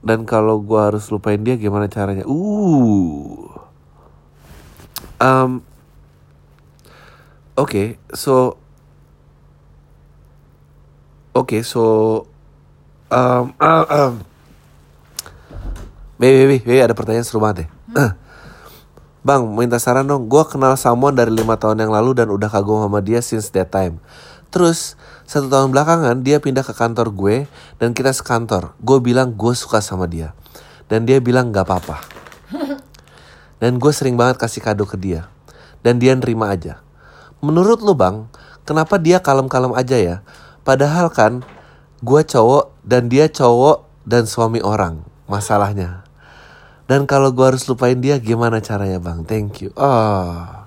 Dan 0.02 0.26
kalau 0.26 0.58
gue 0.66 0.80
harus 0.82 1.06
lupain 1.14 1.38
dia 1.38 1.54
gimana 1.54 1.86
caranya? 1.86 2.26
Uh. 2.26 3.54
Um 5.22 5.62
okay, 7.66 7.86
so 8.14 8.54
oke 11.34 11.50
okay, 11.50 11.62
so 11.66 11.82
um, 13.10 13.54
uh, 13.58 13.86
um, 13.88 14.14
Baby, 16.18 16.50
baby, 16.50 16.58
baby, 16.66 16.82
ada 16.82 16.98
pertanyaan 16.98 17.22
seru 17.22 17.38
banget 17.38 17.62
ya. 17.62 17.66
Hmm. 17.94 18.12
Bang, 19.26 19.42
minta 19.54 19.78
saran 19.78 20.02
dong. 20.02 20.26
Gue 20.26 20.42
kenal 20.50 20.74
someone 20.74 21.14
dari 21.14 21.30
lima 21.30 21.54
tahun 21.54 21.78
yang 21.86 21.94
lalu 21.94 22.18
dan 22.18 22.26
udah 22.26 22.50
kagum 22.50 22.82
sama 22.82 22.98
dia 22.98 23.22
since 23.22 23.54
that 23.54 23.70
time. 23.70 24.02
Terus, 24.50 24.98
satu 25.30 25.46
tahun 25.46 25.70
belakangan 25.70 26.26
dia 26.26 26.42
pindah 26.42 26.66
ke 26.66 26.74
kantor 26.74 27.14
gue 27.14 27.36
dan 27.78 27.94
kita 27.94 28.10
sekantor. 28.10 28.74
Gue 28.82 28.98
bilang 28.98 29.30
gue 29.30 29.54
suka 29.54 29.78
sama 29.78 30.10
dia. 30.10 30.34
Dan 30.90 31.06
dia 31.06 31.22
bilang 31.22 31.54
gak 31.54 31.70
apa-apa. 31.70 32.02
Dan 33.62 33.78
gue 33.78 33.92
sering 33.94 34.18
banget 34.18 34.42
kasih 34.42 34.64
kado 34.64 34.90
ke 34.90 34.98
dia. 34.98 35.30
Dan 35.86 36.02
dia 36.02 36.18
nerima 36.18 36.50
aja. 36.50 36.82
Menurut 37.38 37.78
lu 37.82 37.94
bang, 37.94 38.26
kenapa 38.66 38.98
dia 38.98 39.22
kalem-kalem 39.22 39.70
aja 39.78 39.94
ya? 39.94 40.16
Padahal 40.66 41.08
kan, 41.14 41.46
gue 42.02 42.20
cowok 42.26 42.74
dan 42.82 43.06
dia 43.06 43.30
cowok 43.30 43.86
dan 44.02 44.26
suami 44.26 44.58
orang. 44.58 45.06
Masalahnya. 45.30 46.02
Dan 46.88 47.04
kalau 47.04 47.30
gue 47.30 47.44
harus 47.44 47.68
lupain 47.68 48.00
dia 48.00 48.16
gimana 48.16 48.64
caranya 48.64 48.96
bang? 48.96 49.20
Thank 49.28 49.60
you. 49.62 49.70
Oh. 49.76 50.66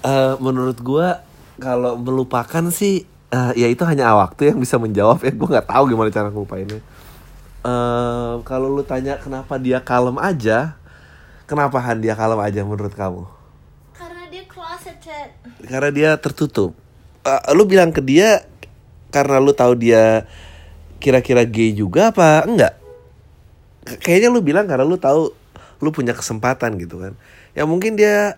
Uh, 0.00 0.34
menurut 0.40 0.80
gue 0.80 1.08
kalau 1.60 2.00
melupakan 2.00 2.64
sih 2.72 3.04
uh, 3.28 3.52
ya 3.52 3.68
itu 3.68 3.84
hanya 3.84 4.16
waktu 4.16 4.50
yang 4.50 4.58
bisa 4.58 4.80
menjawab 4.80 5.20
ya. 5.20 5.30
Gue 5.36 5.48
nggak 5.52 5.68
tahu 5.68 5.84
gimana 5.92 6.08
cara 6.08 6.32
ngelupainnya. 6.32 6.80
Uh, 7.60 8.40
kalau 8.48 8.72
lu 8.72 8.80
tanya 8.80 9.20
kenapa 9.20 9.60
dia 9.60 9.84
kalem 9.84 10.16
aja, 10.16 10.80
kenapa 11.44 11.76
Han 11.76 12.00
dia 12.00 12.16
kalem 12.16 12.40
aja 12.40 12.64
menurut 12.64 12.96
kamu? 12.96 13.28
Karena 15.66 15.90
dia 15.90 16.10
tertutup. 16.20 16.72
Uh, 17.20 17.42
lu 17.52 17.68
bilang 17.68 17.92
ke 17.92 18.00
dia 18.00 18.44
karena 19.12 19.42
lu 19.42 19.52
tahu 19.52 19.76
dia 19.76 20.24
kira-kira 21.00 21.44
gay 21.44 21.72
juga 21.76 22.12
apa 22.12 22.44
enggak? 22.46 22.80
kayaknya 23.84 24.28
lu 24.28 24.44
bilang 24.44 24.68
karena 24.68 24.84
lu 24.84 25.00
tahu 25.00 25.32
lu 25.80 25.90
punya 25.90 26.12
kesempatan 26.12 26.76
gitu 26.76 27.00
kan. 27.00 27.16
Ya 27.56 27.64
mungkin 27.64 27.96
dia 27.96 28.36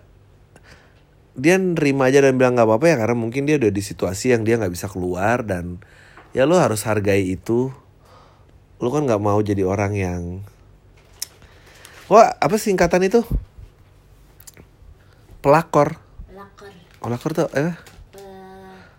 dia 1.32 1.56
nerima 1.56 2.12
aja 2.12 2.22
dan 2.22 2.36
bilang 2.36 2.54
nggak 2.54 2.68
apa-apa 2.68 2.86
ya 2.92 2.96
karena 3.00 3.16
mungkin 3.16 3.48
dia 3.48 3.56
udah 3.56 3.72
di 3.72 3.82
situasi 3.82 4.36
yang 4.36 4.46
dia 4.46 4.60
nggak 4.60 4.72
bisa 4.72 4.86
keluar 4.86 5.42
dan 5.42 5.82
ya 6.30 6.46
lu 6.46 6.56
harus 6.56 6.86
hargai 6.86 7.34
itu. 7.34 7.74
Lu 8.78 8.88
kan 8.94 9.04
nggak 9.04 9.22
mau 9.22 9.38
jadi 9.42 9.66
orang 9.66 9.92
yang 9.98 10.22
wah 12.06 12.30
apa 12.38 12.56
singkatan 12.56 13.02
itu? 13.02 13.26
Pelakor 15.42 15.98
pelakor 17.02 17.34
tuh 17.34 17.50
eh? 17.58 17.74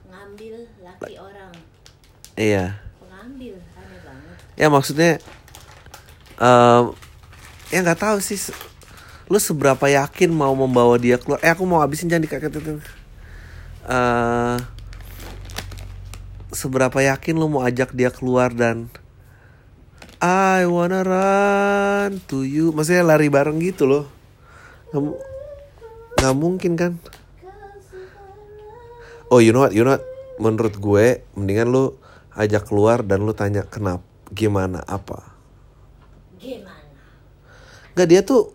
Pengambil 0.04 0.68
laki 0.84 1.16
orang. 1.16 1.56
Iya. 2.36 2.84
Pengambil 2.99 3.56
aneh 3.80 3.99
banget. 4.04 4.36
Ya 4.60 4.68
maksudnya 4.68 5.12
um, 6.36 6.91
ya 7.72 7.80
nggak 7.80 8.04
tahu 8.04 8.20
sih 8.20 8.51
lu 9.32 9.39
seberapa 9.39 9.88
yakin 9.88 10.30
mau 10.36 10.51
membawa 10.51 10.99
dia 10.99 11.16
keluar? 11.16 11.39
Eh 11.39 11.49
aku 11.49 11.64
mau 11.64 11.80
habisin 11.80 12.12
jangan 12.12 12.28
dikagetin. 12.28 12.84
Uh, 13.88 14.60
seberapa 16.51 16.99
yakin 16.99 17.39
lu 17.39 17.47
mau 17.47 17.64
ajak 17.64 17.95
dia 17.95 18.12
keluar 18.12 18.51
dan 18.51 18.91
I 20.20 20.68
wanna 20.68 21.04
run 21.08 22.20
to 22.28 22.43
you. 22.43 22.76
Maksudnya 22.76 23.04
lari 23.04 23.32
bareng 23.32 23.64
gitu 23.64 23.88
loh. 23.88 24.06
Nggak 26.20 26.36
mungkin 26.36 26.76
kan 26.76 26.91
oh 29.34 29.41
you 29.41 29.49
know 29.49 29.65
what? 29.65 29.73
You 29.73 29.81
know 29.81 29.97
what? 29.97 30.05
Menurut 30.38 30.77
gue 30.77 31.25
mendingan 31.34 31.73
lu 31.73 31.97
ajak 32.38 32.69
keluar 32.69 33.01
dan 33.01 33.25
lu 33.25 33.34
tanya 33.34 33.65
kenapa 33.65 34.05
gimana 34.29 34.86
apa? 34.86 35.34
Gak 37.97 38.07
dia 38.09 38.21
tuh 38.21 38.53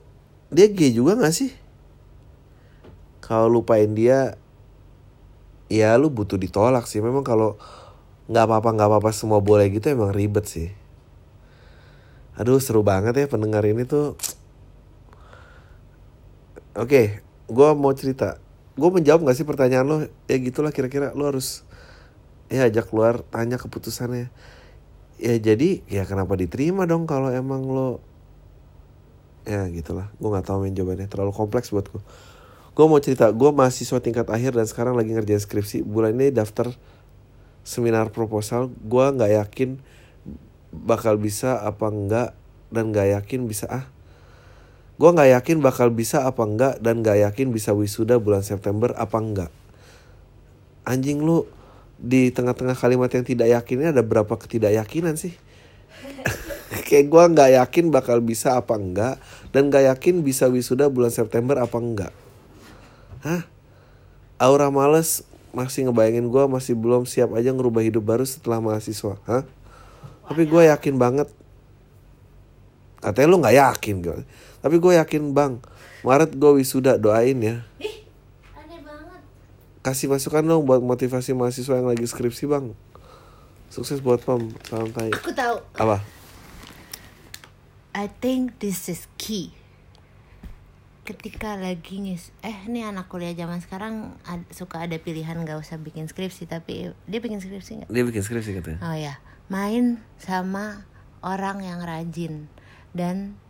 dia 0.54 0.70
gay 0.70 0.94
juga 0.94 1.18
gak 1.18 1.34
sih? 1.34 1.50
Kalau 3.18 3.50
lupain 3.50 3.90
dia 3.90 4.38
ya 5.66 5.98
lu 5.98 6.14
butuh 6.14 6.38
ditolak 6.38 6.86
sih. 6.86 7.02
Memang 7.02 7.26
kalau 7.26 7.58
nggak 8.28 8.44
apa-apa 8.44 8.68
nggak 8.76 8.88
apa-apa 8.92 9.10
semua 9.12 9.40
boleh 9.40 9.68
gitu 9.72 9.90
emang 9.90 10.14
ribet 10.14 10.46
sih. 10.46 10.70
Aduh 12.38 12.62
seru 12.62 12.86
banget 12.86 13.18
ya 13.18 13.26
pendengar 13.26 13.66
ini 13.66 13.82
tuh. 13.82 14.14
Oke 16.78 17.22
gue 17.48 17.68
mau 17.72 17.92
cerita 17.96 18.36
gue 18.78 18.90
menjawab 18.94 19.26
nggak 19.26 19.36
sih 19.36 19.46
pertanyaan 19.46 19.86
lo? 19.86 19.96
Ya 20.30 20.38
gitulah 20.38 20.70
kira-kira 20.70 21.10
lo 21.18 21.26
harus 21.26 21.66
ya 22.46 22.70
ajak 22.70 22.94
keluar 22.94 23.26
tanya 23.26 23.58
keputusannya. 23.58 24.30
Ya 25.18 25.34
jadi 25.42 25.82
ya 25.90 26.06
kenapa 26.06 26.38
diterima 26.38 26.86
dong 26.86 27.10
kalau 27.10 27.34
emang 27.34 27.66
lo 27.66 27.98
ya 29.42 29.66
gitulah. 29.66 30.14
Gue 30.22 30.30
nggak 30.30 30.46
tahu 30.46 30.64
main 30.64 30.74
jawabannya. 30.78 31.10
Terlalu 31.10 31.34
kompleks 31.34 31.74
buat 31.74 31.90
gue 31.90 32.02
gue 32.78 32.86
mau 32.86 33.02
cerita 33.02 33.26
gue 33.34 33.50
mahasiswa 33.50 33.98
tingkat 33.98 34.30
akhir 34.30 34.54
dan 34.54 34.62
sekarang 34.70 34.94
lagi 34.94 35.10
ngerjain 35.10 35.42
skripsi. 35.42 35.82
Bulan 35.82 36.14
ini 36.14 36.30
daftar 36.30 36.70
seminar 37.66 38.14
proposal. 38.14 38.70
Gue 38.86 39.02
nggak 39.10 39.34
yakin 39.34 39.82
bakal 40.70 41.18
bisa 41.18 41.58
apa 41.58 41.90
enggak 41.90 42.38
dan 42.70 42.94
nggak 42.94 43.18
yakin 43.18 43.50
bisa 43.50 43.66
ah 43.66 43.97
gue 44.99 45.11
nggak 45.14 45.30
yakin 45.38 45.62
bakal 45.62 45.94
bisa 45.94 46.26
apa 46.26 46.42
enggak 46.42 46.82
dan 46.82 47.07
nggak 47.07 47.30
yakin 47.30 47.55
bisa 47.55 47.70
wisuda 47.70 48.18
bulan 48.18 48.42
September 48.42 48.90
apa 48.99 49.16
enggak. 49.22 49.51
Anjing 50.82 51.22
lu 51.22 51.46
di 52.03 52.34
tengah-tengah 52.34 52.74
kalimat 52.74 53.07
yang 53.14 53.22
tidak 53.22 53.46
yakinnya 53.46 53.94
ada 53.94 54.03
berapa 54.03 54.34
ketidakyakinan 54.34 55.14
sih? 55.14 55.38
Kayak 56.90 57.07
gue 57.14 57.24
nggak 57.30 57.51
yakin 57.62 57.94
bakal 57.94 58.18
bisa 58.18 58.59
apa 58.59 58.74
enggak 58.74 59.22
dan 59.55 59.70
nggak 59.70 59.86
yakin 59.94 60.26
bisa 60.26 60.51
wisuda 60.51 60.90
bulan 60.90 61.14
September 61.14 61.62
apa 61.62 61.78
enggak. 61.78 62.12
Hah? 63.22 63.46
Aura 64.42 64.70
males 64.74 65.22
masih 65.55 65.86
ngebayangin 65.86 66.26
gue 66.26 66.44
masih 66.51 66.74
belum 66.74 67.07
siap 67.07 67.34
aja 67.38 67.55
ngerubah 67.55 67.86
hidup 67.86 68.03
baru 68.03 68.26
setelah 68.26 68.59
mahasiswa 68.59 69.14
hah? 69.30 69.46
Tapi 70.26 70.42
gue 70.42 70.62
yakin 70.74 70.99
banget. 70.99 71.30
Katanya 72.99 73.28
lu 73.30 73.38
nggak 73.38 73.57
yakin 73.62 73.94
gitu 74.03 74.22
tapi 74.59 74.76
gue 74.76 74.92
yakin 74.94 75.30
bang 75.30 75.59
Maret 76.00 76.32
gue 76.32 76.52
wisuda 76.54 76.94
doain 76.94 77.36
ya 77.36 77.62
Ih, 77.78 78.06
aneh 78.52 78.80
banget. 78.80 79.20
kasih 79.80 80.06
masukan 80.06 80.42
dong 80.42 80.62
buat 80.62 80.78
motivasi 80.78 81.32
mahasiswa 81.32 81.76
yang 81.76 81.86
lagi 81.86 82.02
skripsi 82.02 82.44
bang 82.44 82.74
sukses 83.68 83.98
buat 83.98 84.18
pem 84.18 84.48
salam 84.64 84.88
tai 84.88 85.11
Aku 85.11 85.30
tahu. 85.30 85.59
apa 85.74 86.00
I 87.90 88.06
think 88.14 88.59
this 88.59 88.86
is 88.86 89.11
key. 89.16 89.50
Ketika 91.02 91.56
lagi 91.56 91.98
ngis, 91.98 92.30
eh 92.38 92.54
ini 92.62 92.84
anak 92.84 93.09
kuliah 93.09 93.32
zaman 93.32 93.59
sekarang 93.59 93.94
ad- 94.22 94.46
suka 94.50 94.84
ada 94.84 94.94
pilihan 94.94 95.34
gak 95.40 95.56
usah 95.56 95.74
bikin 95.74 96.04
skripsi 96.04 96.44
tapi 96.44 96.92
dia 97.09 97.18
bikin 97.18 97.40
skripsi 97.40 97.70
nggak? 97.74 97.88
dia 97.88 98.04
bikin 98.04 98.20
skripsi 98.20 98.54
katanya 98.54 98.78
Oh 98.84 98.92
ya, 98.92 99.16
main 99.48 99.98
sama 100.14 100.84
orang 101.20 101.59
yang 101.61 101.80
rajin 101.80 102.46
dan 102.92 103.40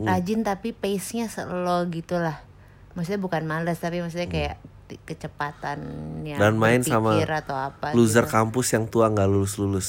Hmm. 0.00 0.08
rajin 0.08 0.40
tapi 0.40 0.72
pace-nya 0.72 1.28
slow 1.28 1.84
gitulah. 1.92 2.40
Maksudnya 2.96 3.20
bukan 3.20 3.44
males 3.44 3.76
tapi 3.76 4.00
maksudnya 4.00 4.26
kayak 4.26 4.56
ti- 4.88 4.98
kecepatannya 5.04 6.34
Hmm. 6.34 6.42
dan 6.42 6.54
main 6.56 6.80
sama 6.80 7.20
atau 7.20 7.54
apa 7.54 7.92
loser 7.92 8.24
gitu. 8.24 8.32
kampus 8.32 8.66
yang 8.72 8.88
tua 8.88 9.06
nggak 9.06 9.28
lulus 9.28 9.54
lulus 9.54 9.88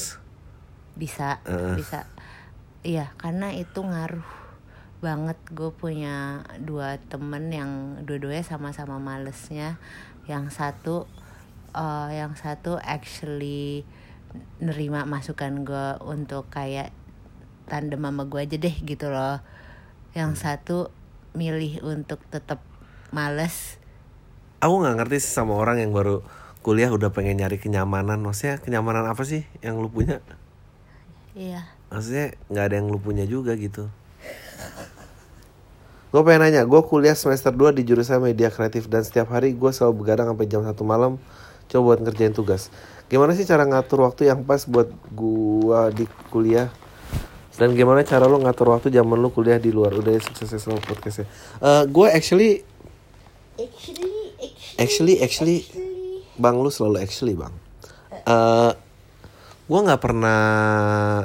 bisa 0.93 1.41
Heeh. 1.43 1.74
bisa 1.74 2.05
iya 2.84 3.09
karena 3.18 3.49
itu 3.49 3.82
ngaruh 3.82 4.28
banget 5.01 5.39
gue 5.49 5.74
punya 5.74 6.45
dua 6.62 7.01
temen 7.01 7.49
yang 7.49 7.72
dua-duanya 8.05 8.45
sama-sama 8.45 9.01
malesnya 9.01 9.82
yang 10.30 10.53
satu 10.53 11.09
eh, 11.74 12.09
yang 12.14 12.38
satu 12.38 12.78
actually 12.78 13.82
nerima 14.62 15.03
masukan 15.03 15.66
gue 15.66 15.88
untuk 16.05 16.45
kayak 16.53 16.93
tandem 17.66 17.97
sama 17.97 18.30
gue 18.30 18.38
aja 18.38 18.57
deh 18.59 18.76
gitu 18.78 19.09
loh 19.09 19.41
yang 20.12 20.36
satu 20.36 20.91
milih 21.32 21.80
untuk 21.84 22.20
tetap 22.28 22.59
males. 23.16 23.80
Aku 24.59 24.84
nggak 24.84 24.95
ngerti 24.99 25.18
sih 25.24 25.32
sama 25.32 25.55
orang 25.55 25.80
yang 25.80 25.95
baru 25.95 26.22
kuliah 26.62 26.91
udah 26.91 27.09
pengen 27.16 27.41
nyari 27.41 27.57
kenyamanan. 27.57 28.20
Maksudnya 28.22 28.59
kenyamanan 28.59 29.07
apa 29.07 29.24
sih 29.24 29.47
yang 29.64 29.80
lu 29.80 29.88
punya? 29.88 30.20
Iya. 31.32 31.64
Maksudnya 31.88 32.36
nggak 32.51 32.66
ada 32.68 32.76
yang 32.76 32.88
lu 32.91 32.99
punya 32.99 33.24
juga 33.24 33.55
gitu. 33.55 33.88
Gue 36.12 36.22
pengen 36.28 36.43
nanya 36.43 36.68
gue 36.68 36.82
kuliah 36.84 37.16
semester 37.16 37.55
2 37.55 37.72
di 37.72 37.88
jurusan 37.88 38.20
media 38.20 38.51
kreatif 38.51 38.91
dan 38.91 38.99
setiap 39.07 39.32
hari 39.32 39.55
gue 39.55 39.72
selalu 39.72 40.03
begadang 40.03 40.28
sampai 40.36 40.47
jam 40.51 40.62
satu 40.68 40.84
malam. 40.84 41.16
Coba 41.72 41.95
buat 41.95 41.99
ngerjain 42.03 42.36
tugas. 42.36 42.68
Gimana 43.07 43.32
sih 43.32 43.47
cara 43.47 43.64
ngatur 43.64 44.03
waktu 44.03 44.28
yang 44.28 44.43
pas 44.43 44.68
buat 44.68 44.91
gue 44.91 45.82
di 45.95 46.05
kuliah 46.28 46.68
dan 47.60 47.76
gimana 47.76 48.04
cara 48.08 48.28
lo 48.28 48.39
ngatur 48.39 48.72
waktu 48.72 48.88
zaman 48.91 49.20
lu 49.20 49.32
kuliah 49.32 49.60
di 49.60 49.72
luar? 49.76 49.91
Udah 49.91 50.16
ya, 50.16 50.22
sukses 50.24 50.52
selalu 50.56 50.82
podcastnya 50.88 51.28
Eh 51.60 51.84
gue 51.89 52.08
actually 52.08 52.52
actually 53.60 54.12
actually 54.80 55.16
actually 55.20 55.58
bang 56.39 56.56
lu 56.56 56.72
selalu 56.72 57.04
actually 57.04 57.36
bang. 57.36 57.54
Eh 58.28 58.72
gue 59.72 59.80
nggak 59.80 60.02
pernah 60.04 60.41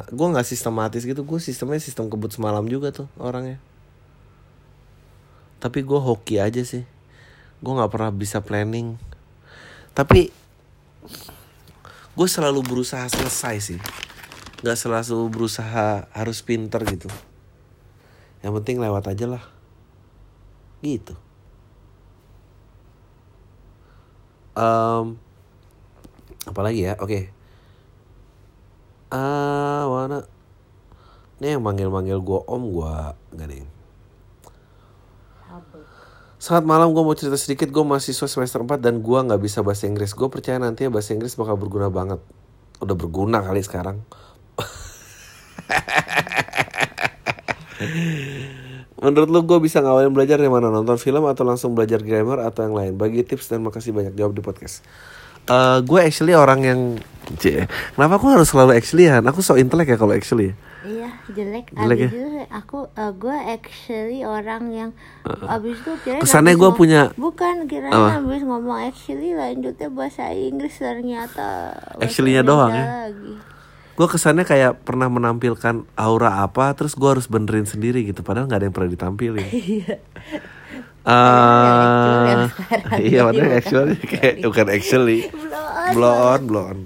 gue 0.07 0.27
nggak 0.27 0.47
sistematis 0.47 1.03
gitu. 1.07 1.22
Gue 1.22 1.39
sistemnya 1.39 1.79
sistem 1.79 2.11
kebut 2.11 2.35
semalam 2.35 2.66
juga 2.66 2.91
tuh 2.91 3.07
orangnya. 3.18 3.62
Tapi 5.62 5.83
gue 5.83 6.01
hoki 6.01 6.43
aja 6.43 6.62
sih. 6.66 6.83
Gue 7.62 7.72
nggak 7.74 7.91
pernah 7.91 8.11
bisa 8.11 8.43
planning. 8.43 8.99
Tapi 9.97 10.29
gue 12.16 12.29
selalu 12.29 12.64
berusaha 12.64 13.05
selesai 13.12 13.57
sih 13.61 13.79
nggak 14.64 14.78
selalu 14.78 15.28
berusaha 15.28 16.09
harus 16.12 16.38
pinter 16.40 16.80
gitu. 16.88 17.09
Yang 18.40 18.52
penting 18.62 18.76
lewat 18.80 19.04
aja 19.11 19.26
lah. 19.26 19.44
Gitu. 20.80 21.12
Em, 24.57 25.20
apalagi 26.48 26.88
ya? 26.88 26.94
Oke. 27.00 27.28
Ah 29.12 29.84
mana? 29.88 30.24
Ini 31.36 31.57
yang 31.57 31.62
manggil-manggil 31.64 32.16
gue 32.24 32.40
om 32.48 32.62
gue 32.72 32.94
nggak 33.36 33.48
deh 33.52 33.76
saat 36.36 36.62
malam 36.62 36.92
gue 36.92 37.00
mau 37.00 37.16
cerita 37.16 37.34
sedikit. 37.34 37.72
Gue 37.72 37.82
mahasiswa 37.82 38.28
semester 38.28 38.61
4 38.62 38.78
dan 38.78 39.00
gue 39.00 39.18
nggak 39.18 39.40
bisa 39.40 39.64
bahasa 39.64 39.88
Inggris. 39.88 40.12
Gue 40.14 40.28
percaya 40.28 40.61
nanti 40.61 40.86
bahasa 40.86 41.16
Inggris 41.16 41.34
bakal 41.34 41.59
berguna 41.59 41.88
banget. 41.88 42.20
Udah 42.78 42.92
berguna 42.92 43.40
kali 43.40 43.64
sekarang 43.64 44.04
Menurut 48.96 49.28
lu 49.28 49.38
gue 49.44 49.58
bisa 49.60 49.78
ngawalin 49.78 50.08
belajar 50.08 50.34
dari 50.34 50.48
mana? 50.48 50.66
Nonton 50.66 50.96
film 50.96 51.24
atau 51.24 51.42
langsung 51.42 51.72
belajar 51.72 52.00
grammar 52.00 52.42
atau 52.42 52.62
yang 52.62 52.72
lain? 52.72 52.92
Bagi 52.94 53.22
tips 53.22 53.46
dan 53.46 53.60
makasih 53.60 53.92
banyak 53.92 54.12
jawab 54.12 54.32
di 54.32 54.40
podcast. 54.40 54.80
Eh 55.44 55.76
gue 55.80 55.98
actually 56.00 56.32
orang 56.32 56.60
yang 56.60 56.78
Cie, 57.36 57.64
Kenapa 57.92 58.16
aku 58.16 58.28
harus 58.28 58.46
selalu 58.46 58.74
actually 58.74 59.04
ya? 59.04 59.20
Aku 59.20 59.40
so 59.40 59.54
intelek 59.54 59.88
ya 59.88 59.94
kalau 59.94 60.10
actually 60.10 60.52
Iya 60.82 61.06
jelek. 61.28 61.70
Jelek 61.72 61.96
abis 61.96 62.00
ya? 62.00 62.08
itu 62.08 62.20
aku 62.48 62.76
uh, 62.88 63.10
gue 63.12 63.36
actually 63.48 64.20
orang 64.22 64.62
yang 64.70 64.88
abis 65.44 65.76
itu 65.76 65.90
kirain 66.00 66.18
Kesannya 66.18 66.54
ngom- 66.54 66.72
punya- 66.72 67.10
bukan 67.14 67.66
kirain 67.66 67.90
Apa? 67.90 68.20
abis 68.20 68.40
ngomong 68.42 68.76
actually 68.80 69.32
lanjutnya 69.32 69.86
bahasa 69.88 70.30
Inggris 70.30 70.76
ternyata 70.76 71.72
Actually-nya 71.98 72.40
doang 72.40 72.70
ya? 72.70 73.10
Lagi. 73.10 73.55
Gue 73.97 74.07
kesannya 74.07 74.44
kayak 74.44 74.84
pernah 74.84 75.09
menampilkan 75.09 75.88
aura 75.94 76.40
apa 76.40 76.72
Terus 76.72 76.92
gue 76.92 77.09
harus 77.09 77.26
benerin 77.26 77.64
sendiri 77.64 78.05
gitu 78.05 78.20
Padahal 78.20 78.44
gak 78.44 78.61
ada 78.61 78.66
yang 78.68 78.76
pernah 78.76 78.92
ditampilin. 78.92 79.49
Iya. 79.57 79.97
Sekarang 81.07 82.51
Iya 82.99 83.20
ini 83.22 83.26
padahal 83.30 83.53
actually 83.55 83.97
kayak 84.11 84.34
Bukan 84.42 84.66
actually. 84.68 85.20
Blow 85.94 86.12
on. 86.12 86.40
blow 86.44 86.64
on 86.66 86.80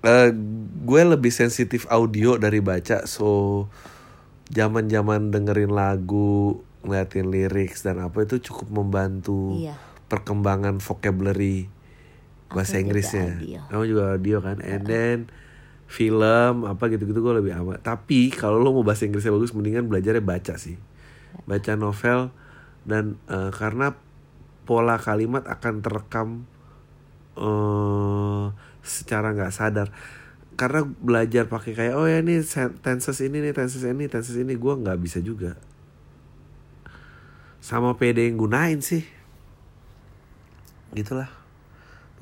Eh, 0.00 0.32
gue 0.80 1.02
lebih 1.04 1.28
sensitif 1.28 1.84
audio 1.86 2.40
dari 2.40 2.58
baca 2.58 3.04
so 3.04 3.68
zaman 4.48 4.88
zaman 4.88 5.28
dengerin 5.28 5.68
lagu 5.68 6.56
ngeliatin 6.80 7.28
lyrics 7.28 7.84
dan 7.84 8.00
apa 8.00 8.24
itu 8.24 8.40
cukup 8.40 8.72
membantu 8.72 9.60
Iya. 9.60 9.76
perkembangan 10.08 10.80
vocabulary 10.80 11.68
bahasa 12.48 12.80
Inggrisnya. 12.80 13.44
kamu 13.68 13.84
juga 13.84 14.16
audio 14.16 14.40
kan? 14.40 14.64
And 14.64 14.82
then 14.82 15.16
film 15.90 16.70
apa 16.70 16.86
gitu-gitu 16.86 17.18
gue 17.18 17.34
lebih 17.42 17.50
amat 17.58 17.82
tapi 17.82 18.30
kalau 18.30 18.62
lo 18.62 18.70
mau 18.70 18.86
bahasa 18.86 19.10
Inggrisnya 19.10 19.34
bagus 19.34 19.50
mendingan 19.50 19.90
belajarnya 19.90 20.22
baca 20.22 20.54
sih. 20.54 20.78
Baca 21.50 21.74
novel 21.74 22.30
dan 22.86 23.18
eh, 23.26 23.50
karena 23.50 23.98
pola 24.62 25.02
kalimat 25.02 25.42
akan 25.50 25.74
terekam 25.82 26.28
eh 27.34 28.46
secara 28.86 29.34
nggak 29.34 29.50
sadar. 29.50 29.90
Karena 30.54 30.86
belajar 30.86 31.50
pakai 31.50 31.72
kayak 31.74 31.94
oh 31.98 32.06
ya 32.06 32.22
ini 32.22 32.38
tenses 32.86 33.18
ini 33.18 33.42
nih 33.42 33.50
tenses 33.50 33.82
ini 33.82 34.06
tenses 34.06 34.38
ini. 34.38 34.54
Gue 34.54 34.78
nggak 34.78 34.98
bisa 35.02 35.18
juga. 35.18 35.58
Sama 37.58 37.98
PD 37.98 38.30
yang 38.30 38.38
gunain 38.38 38.78
sih. 38.78 39.02
Gitulah. 40.94 41.34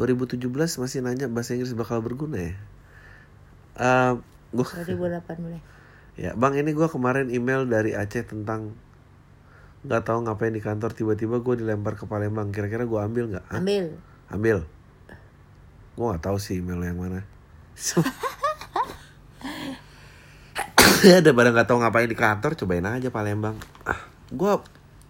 2017 0.00 0.40
masih 0.56 1.04
nanya 1.04 1.28
bahasa 1.28 1.52
Inggris 1.52 1.74
bakal 1.74 1.98
berguna 1.98 2.38
ya 2.38 2.54
uh, 3.78 4.18
gua 4.52 4.66
2008 4.84 5.38
boleh. 5.44 5.62
Ya 6.18 6.34
bang 6.34 6.58
ini 6.58 6.74
gue 6.74 6.88
kemarin 6.90 7.30
email 7.30 7.62
dari 7.62 7.94
Aceh 7.94 8.26
tentang 8.26 8.74
nggak 9.86 10.02
tahu 10.02 10.26
ngapain 10.26 10.50
di 10.50 10.58
kantor 10.58 10.90
tiba-tiba 10.90 11.38
gue 11.38 11.54
dilempar 11.62 11.94
ke 11.94 12.10
Palembang. 12.10 12.50
Kira-kira 12.50 12.82
gue 12.82 12.98
ambil 12.98 13.24
nggak? 13.30 13.46
Ambil. 13.54 13.94
Ambil. 14.26 14.58
Gue 15.94 16.06
nggak 16.10 16.24
tahu 16.26 16.36
sih 16.42 16.58
email 16.58 16.82
yang 16.82 16.98
mana. 16.98 17.22
Ya 20.98 21.22
daripada 21.22 21.54
nggak 21.54 21.70
tahu 21.70 21.78
ngapain 21.78 22.10
di 22.10 22.18
kantor 22.18 22.58
cobain 22.58 22.82
aja 22.82 23.06
Palembang. 23.14 23.54
Ah 23.86 24.02
gue 24.34 24.52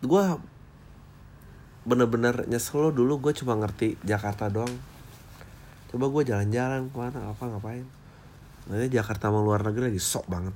gue 0.05 0.25
bener-bener 1.89 2.45
nyesel 2.45 2.85
lo 2.85 2.91
dulu 2.93 3.25
gue 3.25 3.33
cuma 3.33 3.57
ngerti 3.57 3.97
Jakarta 4.05 4.53
doang. 4.53 4.69
Coba 5.89 6.12
gue 6.12 6.29
jalan-jalan 6.29 6.93
ke 6.93 6.97
mana 7.01 7.33
apa 7.33 7.41
ngapain 7.41 7.89
nanti 8.69 8.93
Jakarta 8.93 9.33
mau 9.33 9.43
luar 9.43 9.64
negeri 9.64 9.93
lagi 9.93 10.01
sok 10.01 10.29
banget. 10.29 10.55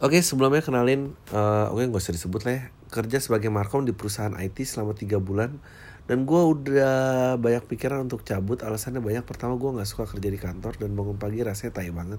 Oke 0.00 0.24
sebelumnya 0.24 0.64
kenalin, 0.64 1.12
uh, 1.36 1.68
oke 1.68 1.84
gak 1.84 2.00
usah 2.00 2.16
disebut 2.16 2.40
lah 2.48 2.52
ya. 2.56 2.62
Kerja 2.88 3.20
sebagai 3.20 3.52
markom 3.52 3.84
di 3.84 3.92
perusahaan 3.92 4.32
IT 4.32 4.64
selama 4.64 4.96
3 4.96 5.20
bulan. 5.20 5.60
Dan 6.08 6.24
gue 6.24 6.40
udah 6.40 7.36
banyak 7.36 7.68
pikiran 7.68 8.08
untuk 8.08 8.24
cabut. 8.24 8.64
Alasannya 8.64 9.04
banyak, 9.04 9.28
pertama 9.28 9.60
gue 9.60 9.68
gak 9.76 9.84
suka 9.86 10.08
kerja 10.08 10.26
di 10.32 10.40
kantor 10.40 10.80
Dan 10.80 10.96
bangun 10.96 11.20
pagi 11.20 11.44
rasanya 11.44 11.76
tai 11.76 11.92
banget. 11.92 12.18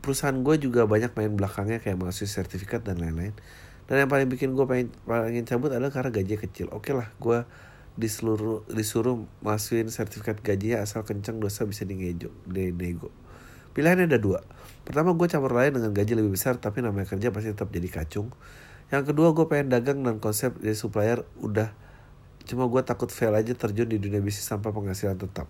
Perusahaan 0.00 0.34
gue 0.40 0.56
juga 0.56 0.88
banyak 0.88 1.12
main 1.12 1.36
belakangnya 1.36 1.84
Kayak 1.84 2.00
mengasih 2.00 2.24
sertifikat 2.24 2.88
dan 2.88 2.98
lain-lain. 2.98 3.36
Dan 3.84 4.00
yang 4.00 4.10
paling 4.10 4.26
bikin 4.32 4.56
gue 4.56 4.64
pengen, 4.64 4.88
pengen 5.04 5.44
cabut 5.44 5.68
adalah 5.76 5.92
karena 5.92 6.08
gajinya 6.08 6.40
kecil. 6.40 6.72
Oke 6.72 6.96
lah, 6.96 7.12
gue 7.20 7.44
disuruh, 8.00 8.64
disuruh 8.72 9.28
masukin 9.44 9.92
sertifikat 9.92 10.40
gajinya 10.40 10.80
Asal 10.80 11.04
kenceng 11.04 11.36
dosa 11.38 11.68
bisa 11.68 11.84
di 11.84 11.94
nego 11.94 13.12
Pilihannya 13.76 14.08
ada 14.08 14.18
dua 14.18 14.40
Pertama 14.90 15.12
gue 15.14 15.26
campur 15.28 15.52
lain 15.52 15.76
dengan 15.76 15.92
gaji 15.92 16.18
lebih 16.18 16.34
besar 16.34 16.56
tapi 16.56 16.80
namanya 16.80 17.06
kerja 17.06 17.28
pasti 17.30 17.52
tetap 17.52 17.68
jadi 17.70 17.88
kacung. 17.92 18.32
Yang 18.90 19.14
kedua 19.14 19.36
gue 19.36 19.46
pengen 19.46 19.70
dagang 19.70 20.02
dan 20.02 20.18
konsep 20.18 20.56
jadi 20.58 20.74
supplier 20.74 21.22
udah 21.38 21.70
cuma 22.48 22.66
gue 22.66 22.82
takut 22.82 23.06
fail 23.12 23.30
aja 23.36 23.54
terjun 23.54 23.86
di 23.86 24.02
dunia 24.02 24.18
bisnis 24.18 24.48
tanpa 24.48 24.74
penghasilan 24.74 25.20
tetap. 25.20 25.46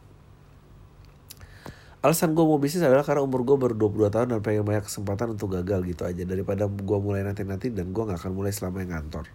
Alasan 2.05 2.33
gue 2.33 2.45
mau 2.45 2.61
bisnis 2.61 2.85
adalah 2.85 3.05
karena 3.05 3.25
umur 3.25 3.45
gue 3.45 3.57
baru 3.57 3.75
22 3.77 4.13
tahun 4.13 4.29
dan 4.33 4.41
pengen 4.41 4.65
banyak 4.65 4.85
kesempatan 4.89 5.37
untuk 5.37 5.53
gagal 5.57 5.85
gitu 5.85 6.03
aja 6.09 6.23
daripada 6.25 6.69
gue 6.69 6.99
mulai 7.01 7.25
nanti-nanti 7.25 7.73
dan 7.73 7.93
gue 7.93 8.03
gak 8.05 8.25
akan 8.25 8.33
mulai 8.37 8.53
selama 8.53 8.85
yang 8.85 8.97
ngantor 8.97 9.29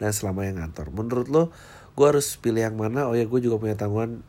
dan 0.00 0.10
selama 0.10 0.44
yang 0.48 0.56
ngantor. 0.60 0.88
Menurut 0.92 1.28
lo 1.28 1.42
gue 1.92 2.06
harus 2.08 2.36
pilih 2.40 2.64
yang 2.64 2.76
mana? 2.76 3.08
Oh 3.08 3.14
ya 3.16 3.28
gue 3.28 3.40
juga 3.40 3.60
punya 3.60 3.76
tanggungan 3.76 4.24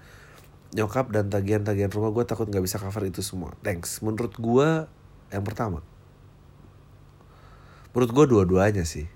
nyokap 0.74 1.14
dan 1.14 1.32
tagihan-tagihan 1.32 1.92
rumah. 1.94 2.12
Gue 2.12 2.26
takut 2.28 2.50
nggak 2.50 2.66
bisa 2.66 2.82
cover 2.82 3.08
itu 3.08 3.24
semua. 3.24 3.56
Thanks. 3.64 4.04
Menurut 4.04 4.36
gue 4.36 4.68
yang 5.32 5.44
pertama. 5.46 5.80
Menurut 7.94 8.12
gue 8.12 8.26
dua-duanya 8.28 8.84
sih. 8.84 9.08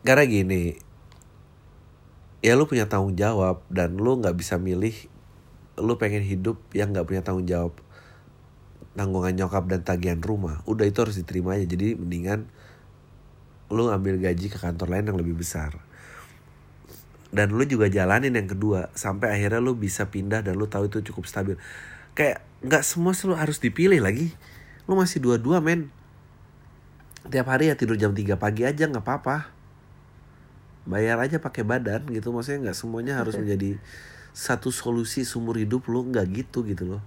Karena 0.00 0.24
gini 0.24 0.80
ya 2.40 2.56
lu 2.56 2.64
punya 2.64 2.88
tanggung 2.88 3.20
jawab 3.20 3.60
dan 3.68 4.00
lu 4.00 4.16
nggak 4.16 4.32
bisa 4.32 4.56
milih 4.56 4.96
lu 5.76 6.00
pengen 6.00 6.24
hidup 6.24 6.56
yang 6.72 6.88
nggak 6.88 7.04
punya 7.04 7.20
tanggung 7.20 7.44
jawab 7.44 7.76
tanggungan 8.96 9.36
nyokap 9.36 9.68
dan 9.68 9.84
tagihan 9.84 10.20
rumah. 10.24 10.64
Udah 10.64 10.88
itu 10.88 11.04
harus 11.04 11.20
diterima 11.20 11.60
aja. 11.60 11.68
Jadi 11.68 12.00
mendingan 12.00 12.48
lu 13.68 13.92
ngambil 13.92 14.24
gaji 14.24 14.46
ke 14.48 14.56
kantor 14.56 14.88
lain 14.88 15.04
yang 15.12 15.18
lebih 15.20 15.36
besar 15.36 15.89
dan 17.30 17.54
lu 17.54 17.62
juga 17.62 17.86
jalanin 17.86 18.34
yang 18.34 18.50
kedua 18.50 18.90
sampai 18.98 19.38
akhirnya 19.38 19.62
lu 19.62 19.78
bisa 19.78 20.10
pindah 20.10 20.42
dan 20.42 20.58
lu 20.58 20.66
tahu 20.66 20.90
itu 20.90 20.98
cukup 21.10 21.30
stabil. 21.30 21.54
Kayak 22.18 22.42
nggak 22.66 22.82
semua 22.82 23.14
selalu 23.14 23.36
harus 23.38 23.58
dipilih 23.62 24.02
lagi. 24.02 24.34
Lu 24.90 24.98
masih 24.98 25.22
dua-dua 25.22 25.62
men. 25.62 25.94
Tiap 27.30 27.46
hari 27.46 27.70
ya 27.70 27.78
tidur 27.78 27.94
jam 27.94 28.10
3 28.10 28.34
pagi 28.34 28.66
aja 28.66 28.90
nggak 28.90 29.06
apa-apa. 29.06 29.46
Bayar 30.90 31.22
aja 31.22 31.38
pakai 31.38 31.62
badan 31.62 32.10
gitu 32.10 32.34
maksudnya 32.34 32.70
nggak 32.70 32.78
semuanya 32.78 33.22
harus 33.22 33.38
menjadi 33.38 33.78
satu 34.34 34.74
solusi 34.74 35.22
sumur 35.22 35.54
hidup 35.54 35.86
lu 35.86 36.10
nggak 36.10 36.26
gitu 36.34 36.66
gitu 36.66 36.98
loh. 36.98 37.02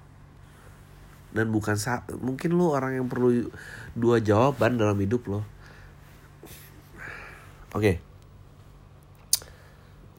Dan 1.36 1.52
bukan 1.52 1.76
sa 1.76 2.08
mungkin 2.16 2.56
lu 2.56 2.72
orang 2.72 2.96
yang 2.96 3.12
perlu 3.12 3.52
dua 3.92 4.24
jawaban 4.24 4.80
dalam 4.80 4.96
hidup 5.04 5.28
lo. 5.28 5.44
Oke. 7.76 8.00
okay 8.00 8.13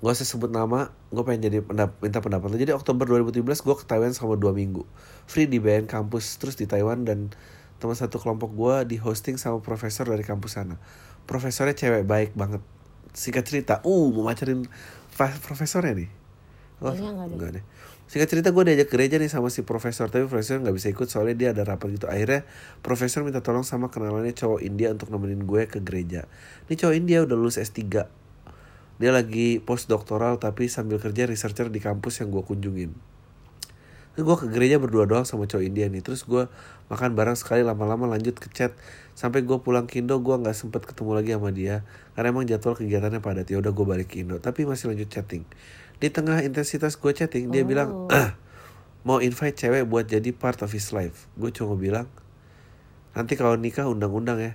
gue 0.04 0.12
usah 0.12 0.28
sebut 0.28 0.52
nama 0.52 0.92
gue 1.08 1.24
pengen 1.24 1.48
jadi 1.48 1.58
pendap 1.64 1.96
minta 2.04 2.20
pendapat 2.20 2.52
lo 2.52 2.60
jadi 2.60 2.76
Oktober 2.76 3.08
2017 3.08 3.40
gue 3.40 3.74
ke 3.80 3.84
Taiwan 3.88 4.12
selama 4.12 4.36
dua 4.36 4.52
minggu. 4.52 4.84
Free 5.24 5.48
di 5.48 5.56
BN 5.56 5.88
kampus 5.88 6.36
terus 6.36 6.60
di 6.60 6.68
Taiwan 6.68 7.08
dan 7.08 7.32
teman 7.80 7.96
satu 7.96 8.20
kelompok 8.20 8.52
gue 8.52 8.92
di 8.92 8.96
hosting 9.00 9.40
sama 9.40 9.64
profesor 9.64 10.04
dari 10.04 10.20
kampus 10.20 10.60
sana. 10.60 10.76
Profesornya 11.24 11.72
cewek 11.72 12.04
baik 12.04 12.36
banget. 12.36 12.60
Singkat 13.16 13.44
cerita 13.48 13.74
uh 13.80 14.06
mau 14.12 14.28
macarin 14.28 14.68
profesornya 15.16 15.96
nih? 15.96 16.10
Oh, 16.84 16.92
enggak, 16.92 17.24
enggak 17.32 17.50
deh. 17.56 17.64
Singkat 18.04 18.28
cerita 18.28 18.52
gue 18.52 18.60
diajak 18.60 18.92
gereja 18.92 19.16
nih 19.16 19.32
sama 19.32 19.48
si 19.48 19.64
profesor 19.64 20.12
Tapi 20.12 20.28
profesor 20.28 20.60
nggak 20.60 20.76
bisa 20.76 20.92
ikut 20.92 21.08
soalnya 21.08 21.32
dia 21.32 21.48
ada 21.56 21.64
rapat 21.64 21.96
gitu. 21.96 22.12
Akhirnya 22.12 22.44
profesor 22.84 23.24
minta 23.24 23.40
tolong 23.40 23.64
sama 23.64 23.88
kenalannya 23.88 24.36
cowok 24.36 24.60
India 24.60 24.92
untuk 24.92 25.08
nemenin 25.08 25.48
gue 25.48 25.64
ke 25.64 25.80
gereja. 25.80 26.28
Ini 26.68 26.76
cowok 26.76 26.92
India 26.92 27.24
udah 27.24 27.36
lulus 27.40 27.56
S3 27.56 28.20
dia 29.02 29.10
lagi 29.10 29.58
postdoktoral 29.58 30.38
tapi 30.38 30.70
sambil 30.70 31.02
kerja 31.02 31.26
researcher 31.26 31.66
di 31.66 31.82
kampus 31.82 32.22
yang 32.22 32.30
gue 32.30 32.42
kunjungin. 32.46 32.94
Terus 34.14 34.22
gue 34.30 34.36
ke 34.38 34.46
gereja 34.46 34.78
berdua 34.78 35.10
doang 35.10 35.26
sama 35.26 35.50
cowok 35.50 35.66
India 35.66 35.90
nih. 35.90 35.98
Terus 35.98 36.22
gue 36.22 36.46
makan 36.86 37.18
bareng 37.18 37.34
sekali 37.34 37.66
lama-lama 37.66 38.06
lanjut 38.06 38.38
ke 38.38 38.46
chat. 38.54 38.70
Sampai 39.18 39.42
gue 39.42 39.58
pulang 39.58 39.90
ke 39.90 39.98
Indo 39.98 40.22
gue 40.22 40.34
gak 40.38 40.54
sempet 40.54 40.86
ketemu 40.86 41.18
lagi 41.18 41.30
sama 41.34 41.50
dia. 41.50 41.82
Karena 42.14 42.30
emang 42.30 42.46
jadwal 42.46 42.78
kegiatannya 42.78 43.18
padat. 43.18 43.50
Ya 43.50 43.58
udah 43.58 43.74
gue 43.74 43.86
balik 43.86 44.14
ke 44.14 44.22
Indo. 44.22 44.38
Tapi 44.38 44.70
masih 44.70 44.94
lanjut 44.94 45.10
chatting. 45.10 45.42
Di 45.98 46.14
tengah 46.14 46.46
intensitas 46.46 46.94
gue 46.94 47.10
chatting 47.10 47.50
dia 47.50 47.62
oh. 47.62 47.66
bilang 47.66 47.88
ah, 48.14 48.38
Mau 49.06 49.18
invite 49.20 49.58
cewek 49.58 49.84
buat 49.84 50.06
jadi 50.06 50.30
part 50.30 50.62
of 50.62 50.70
his 50.70 50.94
life. 50.94 51.26
Gue 51.34 51.50
cuma 51.50 51.74
bilang 51.74 52.06
Nanti 53.18 53.34
kalau 53.34 53.58
nikah 53.58 53.90
undang-undang 53.90 54.38
ya 54.38 54.54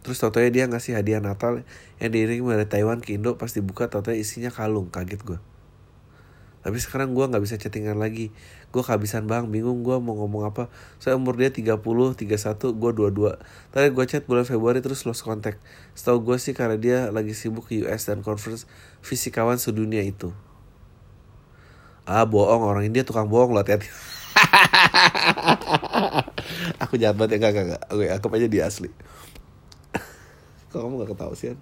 Terus 0.00 0.16
tau 0.16 0.32
dia 0.32 0.64
ngasih 0.64 0.96
hadiah 0.96 1.20
Natal 1.20 1.60
yang 2.00 2.10
diiring 2.10 2.40
dari 2.48 2.64
Taiwan 2.64 3.04
ke 3.04 3.20
Indo 3.20 3.36
pas 3.36 3.52
dibuka 3.52 3.92
tau 3.92 4.00
isinya 4.12 4.48
kalung 4.48 4.88
kaget 4.88 5.20
gue. 5.20 5.38
Tapi 6.60 6.76
sekarang 6.76 7.16
gue 7.16 7.24
gak 7.24 7.40
bisa 7.40 7.56
chattingan 7.56 7.96
lagi. 7.96 8.28
Gue 8.68 8.84
kehabisan 8.84 9.24
bang, 9.24 9.48
bingung 9.48 9.80
gue 9.80 9.96
mau 9.96 10.12
ngomong 10.12 10.44
apa. 10.44 10.68
Saya 11.00 11.16
umur 11.16 11.40
dia 11.40 11.48
30, 11.48 11.80
31, 11.80 12.20
gue 12.76 12.90
22 12.92 13.40
Tadi 13.72 13.88
gue 13.88 14.04
chat 14.04 14.28
bulan 14.28 14.44
Februari 14.44 14.84
terus 14.84 15.08
lost 15.08 15.24
contact. 15.24 15.56
Setahu 15.96 16.20
gue 16.20 16.36
sih 16.36 16.52
karena 16.52 16.76
dia 16.76 17.08
lagi 17.08 17.32
sibuk 17.32 17.72
ke 17.72 17.80
US 17.88 18.04
dan 18.04 18.20
conference 18.20 18.68
fisikawan 19.00 19.56
sedunia 19.56 20.04
itu. 20.04 20.36
Ah 22.04 22.28
bohong, 22.28 22.60
orang 22.60 22.84
India 22.88 23.08
tukang 23.08 23.30
bohong 23.30 23.54
loh 23.54 23.62
hati-hati 23.62 23.86
Aku 26.82 26.98
jahat 26.98 27.14
banget 27.14 27.38
ya, 27.38 27.38
gak, 27.38 27.52
gak, 27.54 27.66
gak 27.70 27.82
Oke, 27.92 28.06
aku 28.10 28.26
aja 28.34 28.48
dia 28.50 28.66
asli 28.66 28.90
Kok 30.70 30.78
kamu 30.80 30.94
gak 31.02 31.10
ketawa 31.14 31.34
sih? 31.34 31.58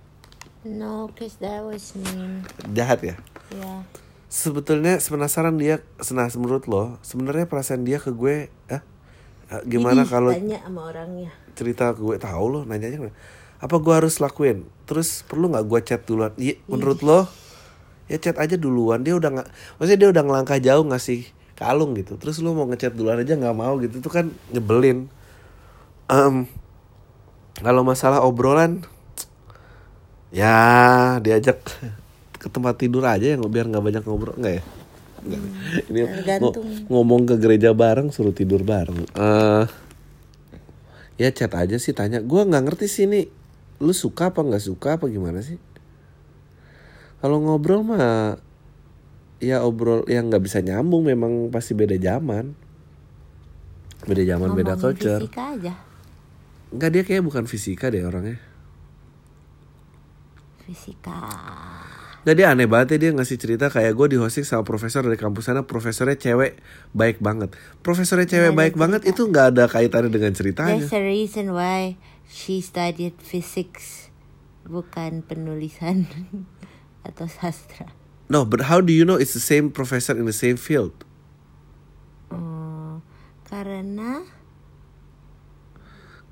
No, 0.69 1.09
cause 1.17 1.41
that 1.41 1.65
was 1.65 1.97
mean. 1.97 2.45
Jahat 2.77 3.01
ya? 3.01 3.17
Iya. 3.53 3.65
Yeah. 3.65 3.81
Sebetulnya 4.29 5.01
penasaran 5.01 5.57
dia, 5.57 5.81
senang 6.05 6.29
menurut 6.37 6.69
lo, 6.69 7.01
sebenarnya 7.01 7.49
perasaan 7.49 7.89
dia 7.89 7.97
ke 7.97 8.13
gue, 8.13 8.53
eh, 8.69 8.83
gimana 9.65 10.05
kalau 10.05 10.29
tanya 10.33 10.61
sama 10.61 10.93
orangnya 10.93 11.33
cerita 11.57 11.97
ke 11.97 12.01
gue 12.05 12.17
tahu 12.21 12.45
lo 12.53 12.61
nanyanya 12.69 13.09
apa 13.59 13.75
gue 13.81 13.95
harus 13.97 14.21
lakuin 14.21 14.69
terus 14.85 15.25
perlu 15.25 15.51
nggak 15.51 15.65
gue 15.67 15.81
chat 15.83 16.03
duluan 16.05 16.33
iya 16.37 16.61
menurut 16.69 17.01
lo 17.01 17.27
ya 18.07 18.21
chat 18.21 18.37
aja 18.37 18.55
duluan 18.61 19.03
dia 19.03 19.17
udah 19.17 19.41
nggak 19.41 19.49
maksudnya 19.81 19.99
dia 19.99 20.09
udah 20.13 20.23
ngelangkah 20.23 20.59
jauh 20.61 20.85
ngasih 20.85 21.27
kalung 21.59 21.97
gitu 21.99 22.15
terus 22.21 22.39
lo 22.39 22.55
mau 22.55 22.69
ngechat 22.71 22.95
duluan 22.95 23.19
aja 23.19 23.35
nggak 23.35 23.57
mau 23.57 23.75
gitu 23.83 23.99
itu 23.99 24.11
kan 24.13 24.31
nyebelin 24.55 25.11
um, 26.07 26.47
kalau 27.59 27.83
masalah 27.83 28.23
obrolan 28.23 28.87
ya 30.29 31.17
diajak 31.25 31.65
ke 32.39 32.47
tempat 32.47 32.79
tidur 32.79 33.03
aja 33.09 33.35
yang 33.35 33.43
biar 33.49 33.67
nggak 33.67 33.85
banyak 33.85 34.03
ngobrol 34.05 34.37
nggak 34.39 34.55
ya? 34.61 34.65
Hmm, 35.19 35.51
ini 35.91 36.01
ng 36.07 36.55
ngomong 36.87 37.27
ke 37.27 37.35
gereja 37.43 37.75
bareng 37.75 38.15
suruh 38.15 38.31
tidur 38.31 38.63
bareng. 38.63 39.03
Uh, 39.19 39.67
ya 41.19 41.35
chat 41.35 41.51
aja 41.59 41.75
sih 41.77 41.91
tanya. 41.91 42.23
Gue 42.23 42.47
nggak 42.47 42.65
ngerti 42.71 42.87
sih 42.87 43.05
ini. 43.11 43.27
Lu 43.83 43.91
suka 43.91 44.31
apa 44.31 44.47
nggak 44.47 44.63
suka 44.63 44.99
apa 44.99 45.11
gimana 45.11 45.43
sih? 45.43 45.59
Kalau 47.19 47.43
ngobrol 47.43 47.83
mah 47.83 48.39
ya 49.43 49.67
obrol 49.67 50.07
yang 50.07 50.31
nggak 50.31 50.47
bisa 50.47 50.63
nyambung. 50.63 51.11
Memang 51.11 51.51
pasti 51.51 51.75
beda 51.75 51.99
zaman. 51.99 52.55
Beda 54.07 54.23
zaman 54.23 54.55
beda 54.55 54.79
culture. 54.79 55.27
aja. 55.27 55.75
Enggak 56.71 56.91
dia 56.95 57.03
kayak 57.03 57.27
bukan 57.27 57.45
fisika 57.51 57.91
deh 57.91 58.07
orangnya 58.07 58.39
fisika. 60.69 61.17
Dia 62.29 62.53
aneh 62.53 62.69
banget 62.69 63.01
ya 63.01 63.09
dia 63.09 63.11
ngasih 63.17 63.41
cerita 63.41 63.73
kayak 63.73 63.97
gue 63.97 64.07
di 64.13 64.17
hosting 64.21 64.45
sama 64.45 64.61
profesor 64.61 65.01
dari 65.01 65.17
kampus 65.17 65.49
sana 65.49 65.65
profesornya 65.65 66.21
cewek 66.21 66.61
baik 66.93 67.25
banget. 67.25 67.57
Profesornya 67.81 68.29
cewek 68.29 68.53
baik 68.53 68.75
banget 68.77 69.09
itu 69.09 69.25
nggak 69.25 69.57
ada 69.57 69.65
kaitannya 69.65 70.13
dengan 70.13 70.37
ceritanya. 70.37 70.77
There's 70.77 70.93
a 70.93 71.01
reason 71.01 71.57
why 71.57 71.97
she 72.29 72.61
studied 72.61 73.17
physics, 73.25 74.13
bukan 74.69 75.25
penulisan 75.25 76.05
atau 77.09 77.25
sastra. 77.25 77.89
no 78.29 78.45
but 78.45 78.69
how 78.69 78.85
do 78.85 78.93
you 78.93 79.09
know 79.09 79.17
it's 79.17 79.33
the 79.33 79.41
same 79.41 79.73
professor 79.73 80.13
in 80.13 80.29
the 80.29 80.37
same 80.37 80.61
field? 80.61 80.93
Oh, 82.29 83.01
karena 83.49 84.29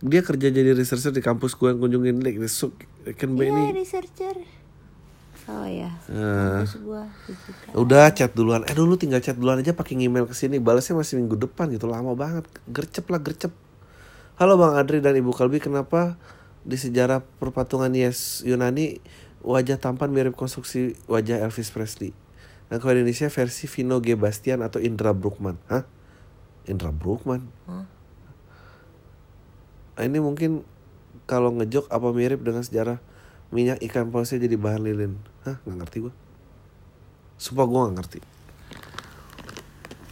dia 0.05 0.21
kerja 0.21 0.53
jadi 0.53 0.77
researcher 0.77 1.09
di 1.09 1.25
kampus 1.25 1.57
gue 1.57 1.73
yang 1.73 1.81
kunjungin 1.81 2.21
like 2.21 2.37
so 2.53 2.69
kan 3.15 3.31
iya 3.39 3.55
ini 3.55 3.71
researcher. 3.71 4.37
Oh 5.47 5.63
ya, 5.63 5.95
kampus 6.11 6.83
gua 6.83 7.07
udah 7.79 8.11
chat 8.11 8.35
duluan. 8.35 8.67
Eh 8.67 8.75
dulu 8.75 8.99
tinggal 8.99 9.23
chat 9.23 9.39
duluan 9.39 9.63
aja 9.63 9.71
pakai 9.71 9.95
email 9.95 10.27
ke 10.27 10.35
sini. 10.35 10.59
Balasnya 10.59 10.99
masih 10.99 11.23
minggu 11.23 11.39
depan 11.39 11.71
gitu. 11.71 11.87
Lama 11.87 12.19
banget. 12.19 12.51
Gercep 12.67 13.07
lah 13.07 13.23
gercep. 13.23 13.55
Halo 14.43 14.59
bang 14.59 14.75
Adri 14.75 14.99
dan 14.99 15.15
ibu 15.15 15.31
Kalbi. 15.31 15.63
Kenapa 15.63 16.19
di 16.67 16.75
sejarah 16.75 17.23
perpatungan 17.39 17.95
Yes 17.95 18.43
Yunani 18.43 18.99
wajah 19.47 19.79
tampan 19.79 20.11
mirip 20.11 20.35
konstruksi 20.35 20.99
wajah 21.07 21.39
Elvis 21.47 21.71
Presley? 21.71 22.11
Dan 22.67 22.83
kalau 22.83 22.99
Indonesia 22.99 23.31
versi 23.31 23.71
Vino 23.71 24.03
G. 24.03 24.19
Bastian 24.19 24.67
atau 24.67 24.83
Indra 24.83 25.15
Bruckman 25.15 25.55
hah? 25.71 25.87
Indra 26.67 26.91
Bruckman 26.91 27.47
Hah? 27.71 27.87
Ah, 29.97 30.05
ini 30.05 30.19
mungkin 30.19 30.67
kalau 31.27 31.53
ngejok 31.55 31.91
apa 31.91 32.09
mirip 32.15 32.41
dengan 32.43 32.63
sejarah 32.63 33.03
minyak 33.51 33.83
ikan 33.91 34.11
pausnya 34.11 34.43
jadi 34.43 34.57
bahan 34.59 34.83
lilin 34.83 35.13
hah 35.47 35.59
nggak 35.63 35.79
ngerti 35.87 35.99
gue 36.09 36.15
Sumpah 37.37 37.69
gue 37.69 37.79
gak 37.85 37.95
ngerti 38.01 38.21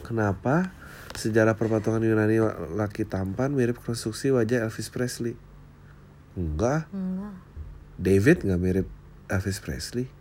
Kenapa 0.05 0.77
sejarah 1.17 1.57
perpatungan 1.57 2.05
Yunani 2.05 2.37
laki 2.77 3.09
tampan 3.09 3.57
mirip 3.57 3.81
konstruksi 3.81 4.35
wajah 4.35 4.69
Elvis 4.69 4.93
Presley? 4.93 5.33
Enggak, 6.37 6.91
Enggak. 6.93 7.33
David 7.97 8.45
nggak 8.45 8.61
mirip 8.61 8.87
Elvis 9.33 9.65
Presley. 9.65 10.13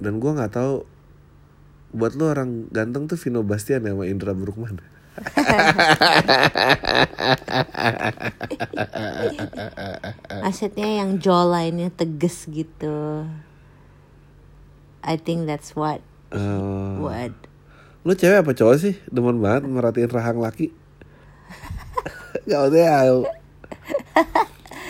Dan 0.00 0.16
gue 0.16 0.32
nggak 0.32 0.56
tahu 0.56 0.88
buat 1.92 2.16
lo 2.16 2.32
orang 2.32 2.72
ganteng 2.72 3.06
tuh 3.06 3.20
Vino 3.20 3.44
Bastian 3.44 3.84
ya 3.84 3.92
sama 3.92 4.08
Indra 4.08 4.32
Bruckman. 4.32 4.80
Maksudnya 10.44 10.88
yang 11.04 11.20
jawline-nya 11.22 11.94
tegas 11.94 12.50
gitu. 12.50 13.24
I 15.04 15.20
think 15.20 15.44
that's 15.44 15.76
what 15.76 16.00
Eh, 16.34 16.98
what 16.98 17.30
lo 18.02 18.12
cewek 18.12 18.42
apa 18.42 18.52
cowok 18.58 18.76
sih? 18.80 18.94
Demen 19.06 19.38
banget 19.38 19.70
merhatiin 19.70 20.10
rahang 20.10 20.42
laki. 20.42 20.74
Gak 22.50 22.74
ya. 22.74 23.22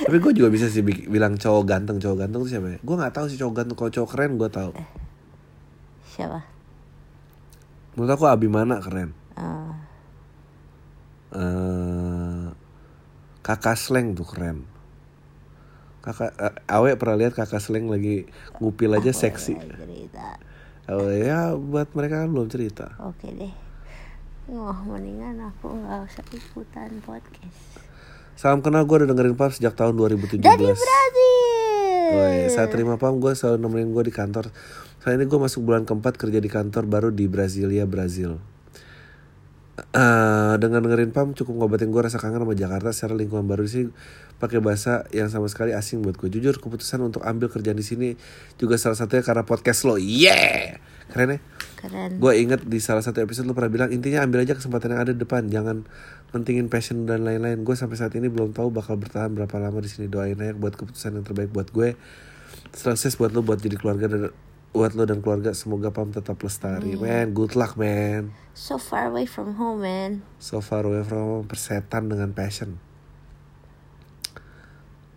Tapi 0.05 0.17
gue 0.21 0.33
juga 0.37 0.49
bisa 0.51 0.67
sih 0.73 0.81
bi- 0.81 1.07
bilang 1.07 1.37
cowok 1.37 1.65
ganteng, 1.69 2.01
cowok 2.01 2.27
ganteng 2.27 2.41
tuh 2.43 2.51
siapa 2.51 2.69
ya? 2.75 2.79
Gue 2.83 2.97
nggak 2.99 3.15
tahu 3.15 3.27
sih 3.31 3.39
cowok 3.41 3.55
ganteng, 3.55 3.77
kalau 3.79 3.93
cowok 3.93 4.09
keren 4.11 4.33
gue 4.41 4.51
tahu. 4.51 4.73
siapa? 6.09 6.41
Menurut 7.95 8.13
aku 8.13 8.25
Abimana 8.27 8.83
keren. 8.83 9.15
Oh, 9.39 9.71
eh 11.35 12.45
kakak 13.45 13.77
Sleng 13.77 14.17
tuh 14.17 14.25
keren. 14.25 14.65
Kakak 16.01 16.33
eh, 16.41 16.55
Awe 16.73 16.97
pernah 16.97 17.21
lihat 17.21 17.37
kakak 17.37 17.61
Sleng 17.61 17.93
lagi 17.93 18.25
ngupil 18.63 18.97
aja 18.97 19.13
seksi. 19.13 19.55
boleh 19.59 19.77
cerita. 19.77 20.29
Awe 20.89 21.15
ya 21.21 21.53
buat 21.57 21.93
mereka 21.93 22.25
kan 22.25 22.31
belum 22.33 22.49
cerita. 22.49 22.97
Oke 23.03 23.29
deh. 23.35 23.53
Wah, 24.45 24.77
mendingan 24.85 25.41
aku 25.41 25.73
nggak 25.73 26.05
usah 26.05 26.25
ikutan 26.37 27.01
podcast. 27.01 27.81
Salam 28.37 28.61
kenal 28.61 28.85
gue 28.85 28.97
udah 29.01 29.09
dengerin 29.09 29.41
Pam 29.41 29.49
sejak 29.49 29.73
tahun 29.73 29.97
2017. 29.97 30.45
Dari 30.45 30.69
Brazil. 30.69 32.11
Woi, 32.13 32.53
saat 32.53 32.69
terima 32.69 33.01
Pam 33.01 33.17
gue 33.17 33.33
selalu 33.33 33.65
nemenin 33.65 33.97
gue 33.97 34.05
di 34.05 34.13
kantor. 34.13 34.53
Saat 35.01 35.17
ini 35.17 35.25
gue 35.25 35.39
masuk 35.41 35.65
bulan 35.65 35.89
keempat 35.89 36.21
kerja 36.21 36.45
di 36.45 36.53
kantor 36.53 36.85
baru 36.85 37.09
di 37.09 37.25
Brasilia, 37.25 37.89
Brazil. 37.89 38.37
Eh, 39.95 40.55
dengan 40.59 40.83
dengerin 40.83 41.15
Pam 41.15 41.39
cukup 41.39 41.55
ngobatin 41.55 41.95
gue 41.95 42.03
rasa 42.03 42.19
kangen 42.19 42.43
sama 42.43 42.59
Jakarta 42.59 42.91
secara 42.91 43.15
lingkungan 43.15 43.47
baru 43.47 43.63
sih 43.63 43.95
pakai 44.43 44.59
bahasa 44.59 45.07
yang 45.15 45.31
sama 45.31 45.47
sekali 45.47 45.71
asing 45.71 46.03
buat 46.03 46.19
gue. 46.19 46.27
Jujur 46.35 46.59
keputusan 46.59 46.99
untuk 46.99 47.23
ambil 47.23 47.47
kerjaan 47.47 47.79
di 47.79 47.87
sini 47.87 48.09
juga 48.59 48.75
salah 48.75 48.99
satunya 48.99 49.23
karena 49.23 49.47
podcast 49.47 49.87
lo. 49.87 49.95
Yeah, 49.95 50.83
keren 51.15 51.39
ya. 51.39 51.41
Keren. 51.79 52.19
Gue 52.19 52.43
inget 52.43 52.67
di 52.67 52.83
salah 52.83 53.07
satu 53.07 53.23
episode 53.23 53.47
lo 53.47 53.55
pernah 53.55 53.71
bilang 53.71 53.95
intinya 53.95 54.27
ambil 54.27 54.43
aja 54.43 54.59
kesempatan 54.59 54.99
yang 54.99 55.03
ada 55.07 55.13
di 55.15 55.21
depan, 55.23 55.47
jangan 55.47 55.87
pentingin 56.35 56.67
passion 56.67 57.07
dan 57.07 57.23
lain-lain. 57.23 57.63
Gue 57.63 57.79
sampai 57.79 57.95
saat 57.95 58.19
ini 58.19 58.27
belum 58.27 58.51
tahu 58.51 58.75
bakal 58.75 58.99
bertahan 58.99 59.31
berapa 59.31 59.55
lama 59.63 59.79
di 59.79 59.87
sini. 59.87 60.11
Doain 60.11 60.35
aja 60.43 60.59
buat 60.59 60.75
keputusan 60.75 61.15
yang 61.15 61.23
terbaik 61.23 61.55
buat 61.55 61.71
gue. 61.71 61.95
Sukses 62.75 63.15
buat 63.15 63.31
lo 63.31 63.47
buat 63.47 63.63
jadi 63.63 63.79
keluarga 63.79 64.11
dan 64.11 64.35
buat 64.75 64.91
lo 64.99 65.07
dan 65.07 65.23
keluarga 65.23 65.55
semoga 65.55 65.95
Pam 65.95 66.11
tetap 66.11 66.35
lestari. 66.43 66.99
Man, 66.99 67.31
good 67.31 67.55
luck 67.55 67.79
man. 67.79 68.35
So 68.59 68.75
far 68.75 69.07
away 69.07 69.23
from 69.23 69.55
home, 69.55 69.87
man. 69.87 70.27
So 70.43 70.59
far 70.59 70.83
away 70.83 71.07
from 71.07 71.23
home, 71.23 71.47
persetan 71.47 72.11
dengan 72.11 72.35
passion. 72.35 72.83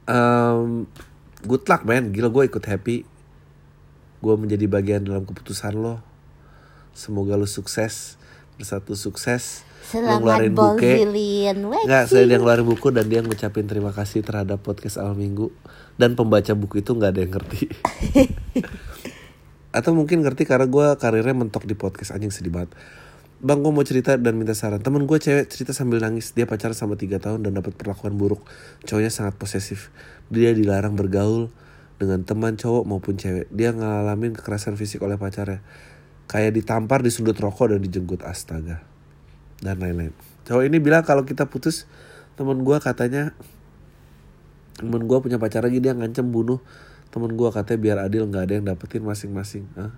Um, 0.05 0.86
good 1.41 1.66
luck 1.66 1.89
man, 1.89 2.14
gila 2.14 2.30
gue 2.30 2.53
ikut 2.53 2.64
happy. 2.70 3.01
Gue 4.22 4.36
menjadi 4.38 4.70
bagian 4.70 5.01
dalam 5.01 5.26
keputusan 5.26 5.74
lo. 5.74 6.05
Semoga 6.93 7.34
lo 7.34 7.49
sukses, 7.49 8.22
bersatu 8.62 8.93
sukses. 8.93 9.66
Selamat 9.82 10.22
ngeluarin. 10.22 10.53
Brazilian 10.53 11.58
Enggak, 11.66 12.14
saya 12.14 12.30
dia 12.30 12.38
ngeluarin 12.38 12.66
buku 12.68 12.93
dan 12.93 13.10
dia 13.10 13.26
ngucapin 13.26 13.66
terima 13.66 13.89
kasih 13.89 14.22
terhadap 14.22 14.62
podcast 14.62 15.01
awal 15.01 15.18
minggu 15.18 15.49
dan 15.97 16.14
pembaca 16.14 16.53
buku 16.53 16.86
itu 16.86 16.93
nggak 16.93 17.10
ada 17.10 17.22
yang 17.26 17.34
ngerti. 17.34 17.66
Atau 19.78 19.93
mungkin 19.93 20.25
ngerti 20.25 20.49
karena 20.49 20.65
gue 20.65 20.97
karirnya 20.97 21.38
mentok 21.38 21.69
di 21.69 21.78
podcast 21.78 22.17
anjing 22.17 22.34
sedih 22.34 22.49
banget. 22.49 22.73
Bang 23.38 23.61
gue 23.61 23.69
mau 23.69 23.86
cerita 23.86 24.17
dan 24.17 24.34
minta 24.34 24.57
saran. 24.57 24.82
Temen 24.82 25.05
gue 25.05 25.17
cewek 25.21 25.45
cerita 25.53 25.69
sambil 25.69 26.01
nangis. 26.01 26.34
Dia 26.34 26.49
pacaran 26.49 26.73
sama 26.73 26.97
3 26.97 27.21
tahun 27.21 27.45
dan 27.45 27.53
dapat 27.53 27.78
perlakuan 27.78 28.17
buruk. 28.17 28.41
Cowoknya 28.89 29.13
sangat 29.13 29.38
posesif. 29.38 29.93
Dia 30.34 30.57
dilarang 30.57 30.97
bergaul 30.97 31.53
dengan 32.01 32.25
teman 32.25 32.57
cowok 32.57 32.84
maupun 32.89 33.21
cewek. 33.21 33.45
Dia 33.53 33.78
ngalamin 33.78 34.34
kekerasan 34.34 34.73
fisik 34.73 35.05
oleh 35.05 35.21
pacarnya. 35.21 35.61
Kayak 36.25 36.57
ditampar 36.57 37.05
di 37.05 37.13
sudut 37.13 37.38
rokok 37.38 37.78
dan 37.78 37.80
dijenggut. 37.86 38.25
Astaga. 38.25 38.82
Dan 39.61 39.78
lain-lain. 39.78 40.17
Cowok 40.49 40.63
ini 40.65 40.82
bilang 40.82 41.05
kalau 41.05 41.21
kita 41.21 41.45
putus 41.45 41.86
Temen 42.38 42.61
gue 42.63 42.78
katanya 42.80 43.36
Temen 44.80 45.09
gue 45.09 45.17
punya 45.19 45.36
pacar 45.41 45.65
lagi 45.65 45.82
dia 45.82 45.91
ngancem 45.97 46.30
bunuh 46.30 46.61
Temen 47.08 47.32
gue 47.34 47.49
katanya 47.49 47.80
biar 47.80 47.97
adil 48.03 48.28
nggak 48.28 48.43
ada 48.43 48.53
yang 48.60 48.66
dapetin 48.68 49.03
masing-masing 49.03 49.64
Hah? 49.80 49.95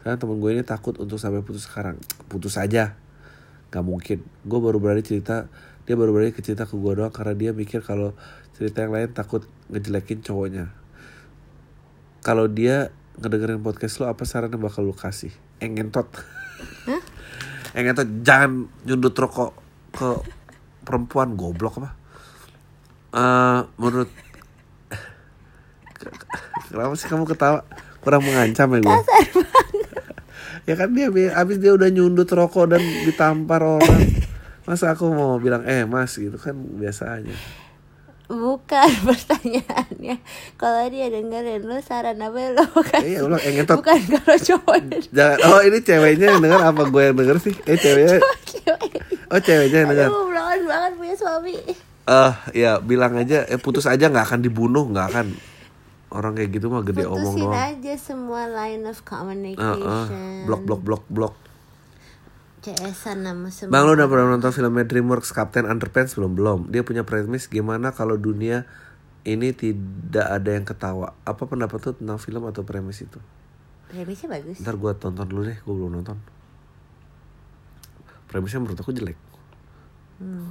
Karena 0.00 0.16
temen 0.16 0.40
gue 0.40 0.50
ini 0.56 0.64
takut 0.64 0.96
untuk 0.96 1.20
sampai 1.20 1.44
putus 1.44 1.68
sekarang. 1.68 2.00
Putus 2.32 2.56
aja. 2.56 2.96
Gak 3.68 3.84
mungkin. 3.84 4.24
Gue 4.48 4.58
baru 4.58 4.80
berani 4.80 5.04
cerita 5.04 5.46
Dia 5.84 5.94
baru 5.94 6.16
berani 6.16 6.32
ke 6.32 6.40
cerita 6.42 6.66
ke 6.66 6.74
gue 6.74 6.92
doang 6.96 7.12
Karena 7.12 7.36
dia 7.36 7.50
mikir 7.52 7.84
kalau 7.84 8.16
cerita 8.56 8.82
yang 8.82 8.96
lain 8.96 9.12
takut 9.12 9.44
ngejelekin 9.68 10.24
cowoknya. 10.24 10.72
Kalau 12.24 12.48
dia 12.48 12.92
ngedengerin 13.20 13.60
podcast 13.60 14.00
lo 14.00 14.08
Apa 14.08 14.24
sarannya 14.24 14.56
bakal 14.56 14.88
lo 14.88 14.96
kasih? 14.96 15.32
Eh 15.60 15.68
ngentot. 15.68 16.08
Eh 17.76 17.80
ngentot 17.84 18.08
Jangan 18.24 18.72
nyundut 18.88 19.12
rokok 19.12 19.52
ke 19.92 20.08
perempuan. 20.88 21.36
Goblok 21.36 21.84
apa? 21.84 21.90
Eh 23.12 23.60
menurut 23.76 24.08
Kenapa 26.70 26.94
sih 26.96 27.08
kamu 27.08 27.24
ketawa? 27.26 27.64
Kurang 28.00 28.24
mengancam 28.24 28.72
ya 28.72 28.80
gue 28.80 28.98
Ya 30.68 30.74
kan 30.76 30.92
dia 30.92 31.08
bi- 31.12 31.32
abis 31.32 31.56
dia 31.60 31.72
udah 31.72 31.88
nyundut 31.92 32.28
rokok 32.28 32.72
dan 32.72 32.82
ditampar 33.04 33.60
orang 33.60 34.08
Masa 34.64 34.92
aku 34.92 35.08
mau 35.10 35.36
bilang 35.36 35.64
eh 35.64 35.84
mas 35.84 36.14
gitu 36.14 36.36
kan 36.36 36.54
biasa 36.54 37.20
aja 37.20 37.34
Bukan 38.30 38.90
pertanyaannya. 39.10 40.22
Kalau 40.54 40.86
dia 40.86 41.10
dengerin 41.10 41.66
lu 41.66 41.82
saran 41.82 42.22
apa 42.22 42.38
yang 42.38 42.54
lo 42.54 42.62
kasih? 42.78 43.02
Iya 43.02 43.18
ulang 43.26 43.42
eh 43.42 43.58
Bukan 43.66 43.98
kalau 44.06 44.38
Jangan, 45.10 45.38
oh 45.50 45.60
ini 45.66 45.78
ceweknya 45.82 46.26
yang 46.30 46.38
denger 46.38 46.62
apa 46.62 46.82
gue 46.86 47.02
yang 47.10 47.16
denger 47.18 47.36
sih? 47.42 47.54
Eh 47.66 47.74
ceweknya, 47.74 48.22
oh 49.34 49.40
ceweknya 49.42 49.78
yang 49.82 49.90
denger 49.90 50.08
Aduh, 50.14 50.30
belakang 50.30 50.62
banget 50.62 50.92
punya 50.94 51.14
suami. 51.18 51.54
Eh 52.06 52.32
ya 52.54 52.78
bilang 52.78 53.18
aja, 53.18 53.50
eh 53.50 53.58
putus 53.58 53.90
aja 53.90 54.06
nggak 54.06 54.30
akan 54.30 54.40
dibunuh, 54.46 54.86
nggak 54.86 55.06
akan 55.10 55.26
Orang 56.10 56.34
kayak 56.34 56.50
gitu 56.58 56.66
mah 56.66 56.82
gede 56.82 57.06
omong 57.06 57.38
Putusin 57.38 57.46
doang 57.46 57.70
aja 57.70 57.94
semua 57.94 58.42
line 58.50 58.82
of 58.84 58.98
Eh, 58.98 59.02
eh, 59.02 59.06
communication. 59.06 60.44
Blok 60.50 60.62
blok 60.66 60.82
blok 60.82 61.04
blok 61.06 61.34
CS-an 62.60 63.24
semua. 63.48 63.72
Bang 63.72 63.88
lo 63.88 63.96
udah 63.96 64.04
pernah 64.04 64.36
nonton 64.36 64.52
filmnya 64.52 64.84
DreamWorks 64.84 65.32
Captain 65.32 65.64
Underpants 65.64 66.12
belum? 66.12 66.36
Belum. 66.36 66.60
Dia 66.68 66.84
punya 66.84 67.08
premis 67.08 67.48
gimana 67.48 67.96
kalau 67.96 68.20
dunia 68.20 68.68
ini 69.24 69.56
tidak 69.56 70.28
ada 70.28 70.50
yang 70.52 70.68
ketawa. 70.68 71.16
Apa 71.24 71.48
pendapat 71.48 71.80
tuh 71.80 71.96
tentang 71.96 72.20
film 72.20 72.44
atau 72.44 72.62
premis 72.64 73.00
itu? 73.00 73.20
premisnya 73.90 74.30
bagus 74.30 74.62
Ntar 74.62 74.78
gue 74.78 74.92
tonton 75.02 75.26
dulu 75.26 75.42
deh, 75.50 75.58
gue 75.58 75.74
belum 75.74 75.90
nonton. 75.98 76.14
Premisnya 78.30 78.62
menurut 78.62 78.78
aku 78.78 78.94
jelek. 78.94 79.18
hmm. 80.22 80.50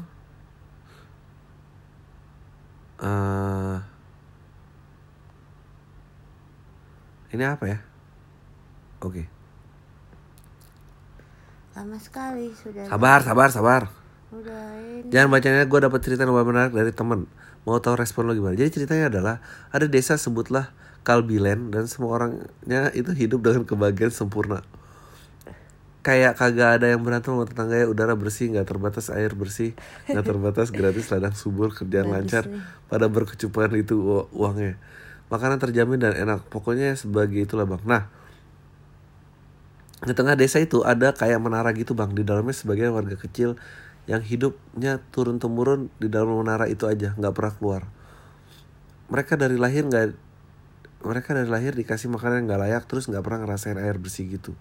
eh 3.00 3.80
ini 7.30 7.44
apa 7.46 7.66
ya? 7.70 7.80
Oke. 9.00 9.24
lama 11.72 11.96
sekali 11.96 12.52
sudah 12.52 12.92
Sabar, 12.92 13.24
sabar, 13.24 13.50
sabar. 13.56 13.82
udah 14.36 14.76
ini 14.84 15.08
Jangan 15.08 15.30
bacanya 15.32 15.64
gue 15.64 15.80
dapat 15.80 16.00
cerita 16.04 16.28
yang 16.28 16.36
menarik 16.36 16.76
dari 16.76 16.92
temen 16.92 17.24
Mau 17.64 17.80
tahu 17.80 17.96
respon 17.96 18.28
lo 18.28 18.36
gimana 18.36 18.60
Jadi 18.60 18.84
ceritanya 18.84 19.08
adalah 19.08 19.36
Ada 19.72 19.88
desa 19.88 20.20
sebutlah 20.20 20.76
Kalbilen 21.08 21.72
Dan 21.72 21.88
semua 21.88 22.20
orangnya 22.20 22.92
itu 22.92 23.16
hidup 23.16 23.40
dengan 23.48 23.64
kebahagiaan 23.64 24.12
sempurna 24.12 24.60
Kayak 26.04 26.36
kagak 26.36 26.84
ada 26.84 26.92
yang 26.92 27.00
berantem 27.00 27.32
sama 27.32 27.48
tetangganya 27.48 27.88
Udara 27.88 28.16
bersih, 28.20 28.52
nggak 28.52 28.68
terbatas 28.68 29.08
air 29.08 29.32
bersih 29.32 29.72
nggak 30.12 30.26
terbatas 30.28 30.68
gratis 30.76 31.08
ladang 31.12 31.36
subur 31.36 31.72
Kerjaan 31.72 32.12
Bagus 32.12 32.16
lancar 32.28 32.44
nih. 32.52 32.60
Pada 32.92 33.08
berkecukupan 33.08 33.72
itu 33.80 34.28
uangnya 34.36 34.76
Makanan 35.30 35.62
terjamin 35.62 36.02
dan 36.02 36.18
enak. 36.18 36.50
Pokoknya 36.50 36.98
sebagai 36.98 37.46
itulah 37.46 37.70
bang. 37.70 37.82
Nah 37.86 38.04
di 40.00 40.16
tengah 40.16 40.40
desa 40.40 40.64
itu 40.64 40.82
ada 40.82 41.14
kayak 41.14 41.38
menara 41.38 41.70
gitu 41.78 41.94
bang. 41.94 42.12
Di 42.12 42.26
dalamnya 42.26 42.56
sebagian 42.56 42.92
warga 42.92 43.16
kecil 43.16 43.56
yang 44.10 44.26
hidupnya 44.26 44.98
turun 45.14 45.38
temurun 45.38 45.94
di 46.02 46.10
dalam 46.10 46.34
menara 46.34 46.66
itu 46.66 46.90
aja 46.90 47.14
nggak 47.14 47.34
pernah 47.36 47.54
keluar. 47.54 47.82
Mereka 49.14 49.38
dari 49.38 49.58
lahir 49.62 49.86
nggak 49.86 50.18
mereka 51.06 51.38
dari 51.38 51.48
lahir 51.48 51.78
dikasih 51.78 52.10
makanan 52.12 52.50
nggak 52.50 52.60
layak 52.60 52.84
terus 52.90 53.06
nggak 53.06 53.22
pernah 53.22 53.46
ngerasain 53.46 53.78
air 53.78 54.02
bersih 54.02 54.26
gitu. 54.28 54.58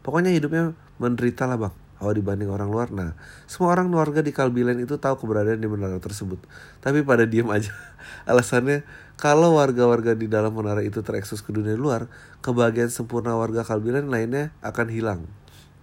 Pokoknya 0.00 0.32
hidupnya 0.32 0.72
menderita 0.96 1.44
lah 1.44 1.60
bang 1.60 1.74
kalau 2.00 2.12
dibanding 2.16 2.48
orang 2.48 2.72
luar. 2.72 2.88
Nah 2.88 3.12
semua 3.44 3.76
orang 3.76 3.92
warga 3.92 4.24
di 4.24 4.32
Kalbilen 4.32 4.80
itu 4.80 4.96
tahu 4.96 5.20
keberadaan 5.20 5.60
di 5.60 5.68
menara 5.68 6.00
tersebut. 6.00 6.40
Tapi 6.80 7.04
pada 7.04 7.28
diem 7.28 7.46
aja. 7.52 7.74
Alasannya 8.30 8.80
kalau 9.16 9.56
warga-warga 9.56 10.12
di 10.12 10.28
dalam 10.28 10.52
menara 10.52 10.84
itu 10.84 11.00
terekspos 11.00 11.40
ke 11.40 11.48
dunia 11.48 11.72
luar 11.72 12.12
kebahagiaan 12.44 12.92
sempurna 12.92 13.32
warga 13.32 13.64
Kalbilen 13.64 14.12
lainnya 14.12 14.52
akan 14.60 14.92
hilang. 14.92 15.20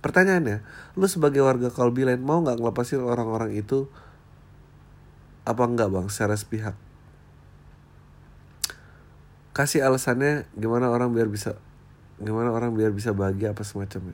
Pertanyaannya 0.06 0.62
lu 0.94 1.10
sebagai 1.10 1.42
warga 1.42 1.74
Kalbilen 1.74 2.22
mau 2.22 2.46
nggak 2.46 2.62
ngelepasin 2.62 3.02
orang-orang 3.02 3.58
itu? 3.58 3.90
Apa 5.50 5.66
enggak 5.66 5.90
bang 5.90 6.08
secara 6.14 6.38
sepihak? 6.38 6.78
Kasih 9.58 9.82
alasannya 9.82 10.46
gimana 10.54 10.94
orang 10.94 11.10
biar 11.10 11.26
bisa 11.26 11.58
gimana 12.22 12.54
orang 12.54 12.78
biar 12.78 12.94
bisa 12.94 13.18
bahagia 13.18 13.58
apa 13.58 13.66
semacamnya. 13.66 14.14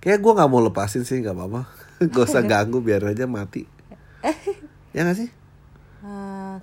Kayak 0.00 0.24
gue 0.24 0.32
nggak 0.32 0.48
mau 0.48 0.64
lepasin 0.64 1.04
sih 1.04 1.20
nggak 1.20 1.36
apa-apa. 1.36 1.62
Gak 2.14 2.30
usah 2.30 2.46
ganggu 2.46 2.78
biar 2.78 3.04
aja 3.12 3.28
mati. 3.28 3.66
Ya 4.96 5.04
gak 5.04 5.20
sih? 5.20 5.28
Eh, 6.00 6.56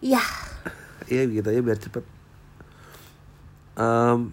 ya 0.00 0.24
iya 1.06 1.22
gitu 1.28 1.46
aja 1.48 1.60
biar 1.60 1.78
cepet. 1.78 2.04
Em, 3.76 4.32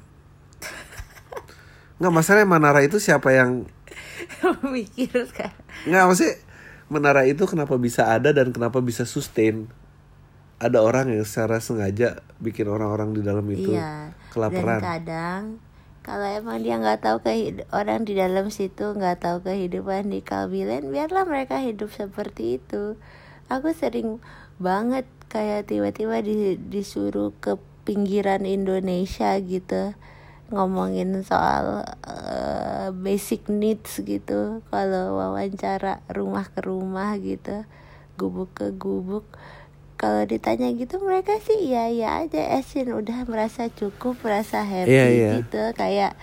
nggak 1.98 2.14
masalahnya 2.14 2.46
menara 2.46 2.80
itu 2.86 3.00
siapa 3.02 3.34
yang 3.34 3.66
mikir 4.74 5.26
kan 5.34 5.54
nggak 5.88 6.04
maksudnya 6.06 6.36
menara 6.88 7.26
itu 7.28 7.44
kenapa 7.50 7.76
bisa 7.76 8.08
ada 8.08 8.32
dan 8.32 8.52
kenapa 8.56 8.80
bisa 8.80 9.04
sustain? 9.04 9.68
Ada 10.58 10.82
orang 10.82 11.14
yang 11.14 11.22
secara 11.22 11.62
sengaja 11.62 12.26
bikin 12.42 12.66
orang-orang 12.66 13.14
di 13.14 13.22
dalam 13.22 13.46
itu 13.52 13.78
iya 13.78 14.10
dan 14.10 14.34
kelaparan. 14.34 14.82
kadang 14.82 15.44
kalau 16.02 16.24
emang 16.24 16.64
dia 16.64 16.80
nggak 16.82 17.04
tahu 17.04 17.18
kehid- 17.22 17.68
orang 17.76 18.08
di 18.08 18.16
dalam 18.18 18.48
situ 18.50 18.96
nggak 18.96 19.22
tahu 19.22 19.44
kehidupan 19.46 20.10
di 20.10 20.24
Kalbilen 20.24 20.90
biarlah 20.90 21.28
mereka 21.28 21.60
hidup 21.62 21.92
seperti 21.92 22.58
itu. 22.64 22.96
Aku 23.52 23.70
sering 23.76 24.18
banget 24.58 25.04
kayak 25.28 25.68
tiba-tiba 25.68 26.24
di- 26.24 26.60
disuruh 26.60 27.36
ke 27.38 27.56
pinggiran 27.84 28.44
Indonesia 28.44 29.36
gitu 29.40 29.96
ngomongin 30.48 31.24
soal 31.28 31.84
eh, 32.08 32.88
basic 32.96 33.52
needs 33.52 34.00
gitu. 34.00 34.64
Kalau 34.72 35.20
wawancara 35.20 36.00
rumah 36.08 36.48
ke 36.48 36.64
rumah 36.64 37.20
gitu 37.20 37.68
gubuk 38.16 38.56
ke 38.56 38.72
gubuk. 38.72 39.28
Kalau 39.98 40.24
ditanya 40.24 40.70
gitu 40.78 41.02
mereka 41.02 41.36
sih 41.42 41.74
iya 41.74 41.90
iya 41.90 42.10
aja. 42.24 42.40
Esin 42.56 42.94
udah 42.94 43.26
merasa 43.28 43.68
cukup 43.68 44.16
merasa 44.24 44.62
happy 44.64 44.94
Iya, 44.94 45.06
iya. 45.10 45.30
gitu. 45.42 45.62
Kayak 45.76 46.16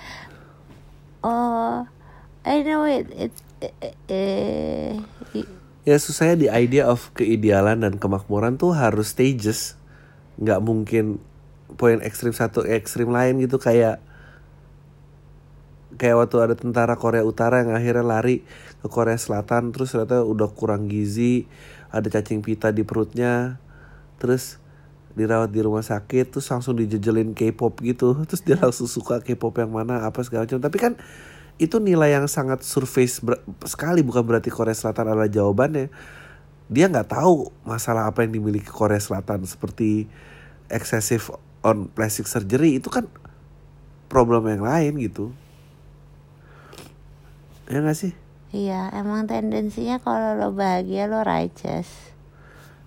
oh 1.20 1.84
I 2.44 2.60
know 2.62 2.84
it 2.84 3.08
it's 3.12 3.40
eh, 3.60 3.72
eh, 3.80 3.94
eh, 4.08 4.92
ya 5.84 5.96
susahnya 6.00 6.36
di 6.36 6.48
idea 6.48 6.88
of 6.88 7.12
keidealan 7.16 7.84
dan 7.84 8.00
kemakmuran 8.00 8.56
tuh 8.56 8.72
harus 8.72 9.12
stages. 9.12 9.76
Nggak 10.40 10.60
mungkin 10.64 11.22
poin 11.78 12.00
ekstrim 12.00 12.32
satu 12.32 12.64
ekstrim 12.64 13.08
lain 13.12 13.40
gitu 13.40 13.56
kayak 13.60 14.00
kayak 15.94 16.16
waktu 16.18 16.36
ada 16.42 16.54
tentara 16.58 16.98
Korea 16.98 17.22
Utara 17.22 17.62
yang 17.62 17.72
akhirnya 17.72 18.02
lari 18.02 18.42
ke 18.82 18.88
Korea 18.90 19.14
Selatan 19.14 19.70
terus 19.70 19.94
ternyata 19.94 20.26
udah 20.26 20.50
kurang 20.50 20.90
gizi 20.90 21.46
ada 21.94 22.10
cacing 22.10 22.42
pita 22.42 22.74
di 22.74 22.82
perutnya 22.82 23.62
terus 24.18 24.58
dirawat 25.14 25.54
di 25.54 25.62
rumah 25.62 25.82
sakit 25.82 26.34
terus 26.34 26.50
langsung 26.50 26.74
dijejelin 26.74 27.32
K-pop 27.32 27.78
gitu. 27.86 28.18
Terus 28.28 28.42
dia 28.42 28.58
langsung 28.58 28.90
suka 28.90 29.22
K-pop 29.22 29.54
yang 29.62 29.70
mana 29.70 30.02
apa 30.02 30.20
segala 30.26 30.44
macam. 30.44 30.58
Tapi 30.58 30.76
kan 30.76 30.92
itu 31.56 31.78
nilai 31.78 32.18
yang 32.18 32.26
sangat 32.26 32.66
surface 32.66 33.22
ber- 33.22 33.42
sekali 33.62 34.02
bukan 34.02 34.26
berarti 34.26 34.50
Korea 34.50 34.74
Selatan 34.74 35.14
adalah 35.14 35.30
jawabannya. 35.30 35.86
Dia 36.66 36.90
nggak 36.90 37.14
tahu 37.14 37.52
masalah 37.62 38.10
apa 38.10 38.26
yang 38.26 38.34
dimiliki 38.40 38.66
Korea 38.66 38.98
Selatan 38.98 39.46
seperti 39.46 40.10
excessive 40.66 41.30
on 41.62 41.86
plastic 41.92 42.26
surgery 42.26 42.82
itu 42.82 42.90
kan 42.90 43.06
problem 44.10 44.50
yang 44.50 44.66
lain 44.66 44.98
gitu. 44.98 45.30
Ya 47.70 47.80
nggak 47.80 47.96
sih? 47.96 48.12
Iya 48.54 48.90
emang 48.94 49.26
tendensinya 49.26 49.98
kalau 50.02 50.38
lo 50.38 50.50
bahagia 50.54 51.06
lo 51.06 51.22
righteous. 51.22 51.88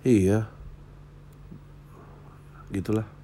Iya. 0.04 0.48
Gitulah 2.68 3.17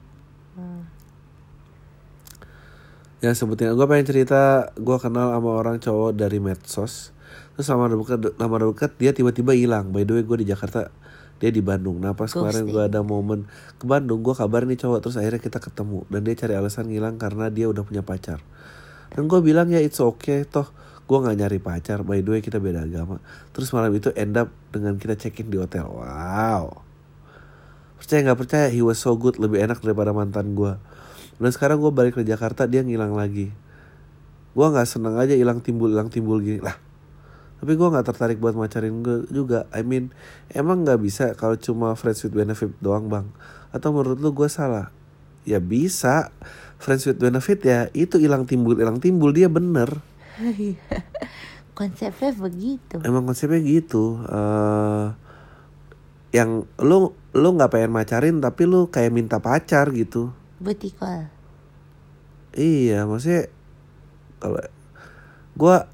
ya 3.22 3.30
sebutin. 3.36 3.74
Gue 3.74 3.86
pengen 3.86 4.06
cerita 4.08 4.72
gue 4.74 4.96
kenal 4.98 5.34
sama 5.34 5.50
orang 5.54 5.76
cowok 5.78 6.16
dari 6.16 6.38
medsos. 6.42 7.14
Terus 7.54 7.66
lama 7.70 7.86
dekat 7.86 8.34
lama 8.40 8.56
dekat 8.70 8.98
dia 8.98 9.14
tiba-tiba 9.14 9.54
hilang. 9.54 9.94
By 9.94 10.02
the 10.02 10.18
way 10.18 10.24
gue 10.26 10.42
di 10.42 10.46
Jakarta 10.50 10.90
dia 11.38 11.50
di 11.50 11.62
Bandung. 11.62 12.02
Nah 12.02 12.14
pas 12.14 12.30
kemarin 12.30 12.66
gue 12.66 12.82
ada 12.82 13.00
momen 13.02 13.46
ke 13.78 13.84
Bandung 13.86 14.22
gue 14.22 14.34
kabar 14.34 14.66
nih 14.66 14.78
cowok 14.78 14.98
terus 15.06 15.16
akhirnya 15.20 15.42
kita 15.42 15.58
ketemu. 15.62 16.02
Dan 16.10 16.20
dia 16.26 16.34
cari 16.34 16.54
alasan 16.58 16.90
ngilang 16.90 17.16
karena 17.20 17.50
dia 17.50 17.70
udah 17.70 17.82
punya 17.86 18.02
pacar. 18.02 18.42
Dan 19.14 19.30
gue 19.30 19.40
bilang 19.44 19.70
ya 19.70 19.78
it's 19.78 20.02
okay 20.02 20.42
toh. 20.42 20.66
Gue 21.04 21.20
nggak 21.20 21.36
nyari 21.36 21.58
pacar. 21.62 22.02
By 22.02 22.24
the 22.24 22.34
way 22.34 22.40
kita 22.42 22.58
beda 22.58 22.84
agama. 22.88 23.22
Terus 23.54 23.70
malam 23.70 23.92
itu 23.94 24.10
end 24.18 24.34
up 24.40 24.50
dengan 24.74 24.98
kita 24.98 25.14
check 25.14 25.38
in 25.38 25.52
di 25.52 25.60
hotel. 25.60 25.86
Wow. 25.86 26.82
Percaya 28.00 28.20
nggak 28.26 28.38
percaya? 28.40 28.66
He 28.68 28.82
was 28.82 28.98
so 28.98 29.14
good. 29.14 29.38
Lebih 29.38 29.62
enak 29.64 29.80
daripada 29.80 30.10
mantan 30.10 30.58
gue 30.58 30.74
dan 31.38 31.50
sekarang 31.50 31.82
gue 31.82 31.90
balik 31.90 32.18
ke 32.18 32.22
Jakarta 32.22 32.66
dia 32.68 32.84
ngilang 32.84 33.14
lagi. 33.14 33.50
Gue 34.54 34.66
nggak 34.70 34.86
seneng 34.86 35.18
aja 35.18 35.34
hilang 35.34 35.58
timbul 35.58 35.90
hilang 35.90 36.10
timbul 36.10 36.38
gini. 36.38 36.62
Lah 36.62 36.76
tapi 37.64 37.80
gue 37.80 37.88
nggak 37.88 38.04
tertarik 38.12 38.36
buat 38.44 38.52
macarin 38.52 39.00
gue 39.00 39.24
juga. 39.32 39.64
I 39.72 39.80
mean 39.80 40.12
emang 40.52 40.84
nggak 40.84 41.00
bisa 41.00 41.32
kalau 41.32 41.56
cuma 41.56 41.96
friends 41.96 42.20
with 42.20 42.36
benefit 42.36 42.68
doang 42.84 43.08
bang? 43.08 43.24
Atau 43.72 43.96
menurut 43.96 44.20
lu 44.20 44.36
gue 44.36 44.52
salah? 44.52 44.92
Ya 45.48 45.64
bisa. 45.64 46.28
Friends 46.76 47.08
with 47.08 47.16
benefit 47.16 47.64
ya 47.64 47.88
itu 47.96 48.20
hilang 48.20 48.44
timbul 48.44 48.76
hilang 48.76 49.00
timbul 49.00 49.32
dia 49.32 49.48
bener. 49.48 49.88
Konsepnya 51.78 52.36
begitu. 52.36 53.00
Emang 53.00 53.24
konsepnya 53.24 53.58
gitu. 53.64 54.20
Eh 54.28 55.06
yang 56.36 56.68
lu 56.76 57.16
lu 57.32 57.48
nggak 57.56 57.72
pengen 57.72 57.96
macarin 57.96 58.36
tapi 58.44 58.68
lu 58.68 58.92
kayak 58.92 59.08
minta 59.08 59.40
pacar 59.40 59.88
gitu 59.96 60.36
butikol 60.64 61.28
Iya, 62.54 63.02
maksudnya 63.10 63.50
kalau 64.38 64.62
gua 65.58 65.90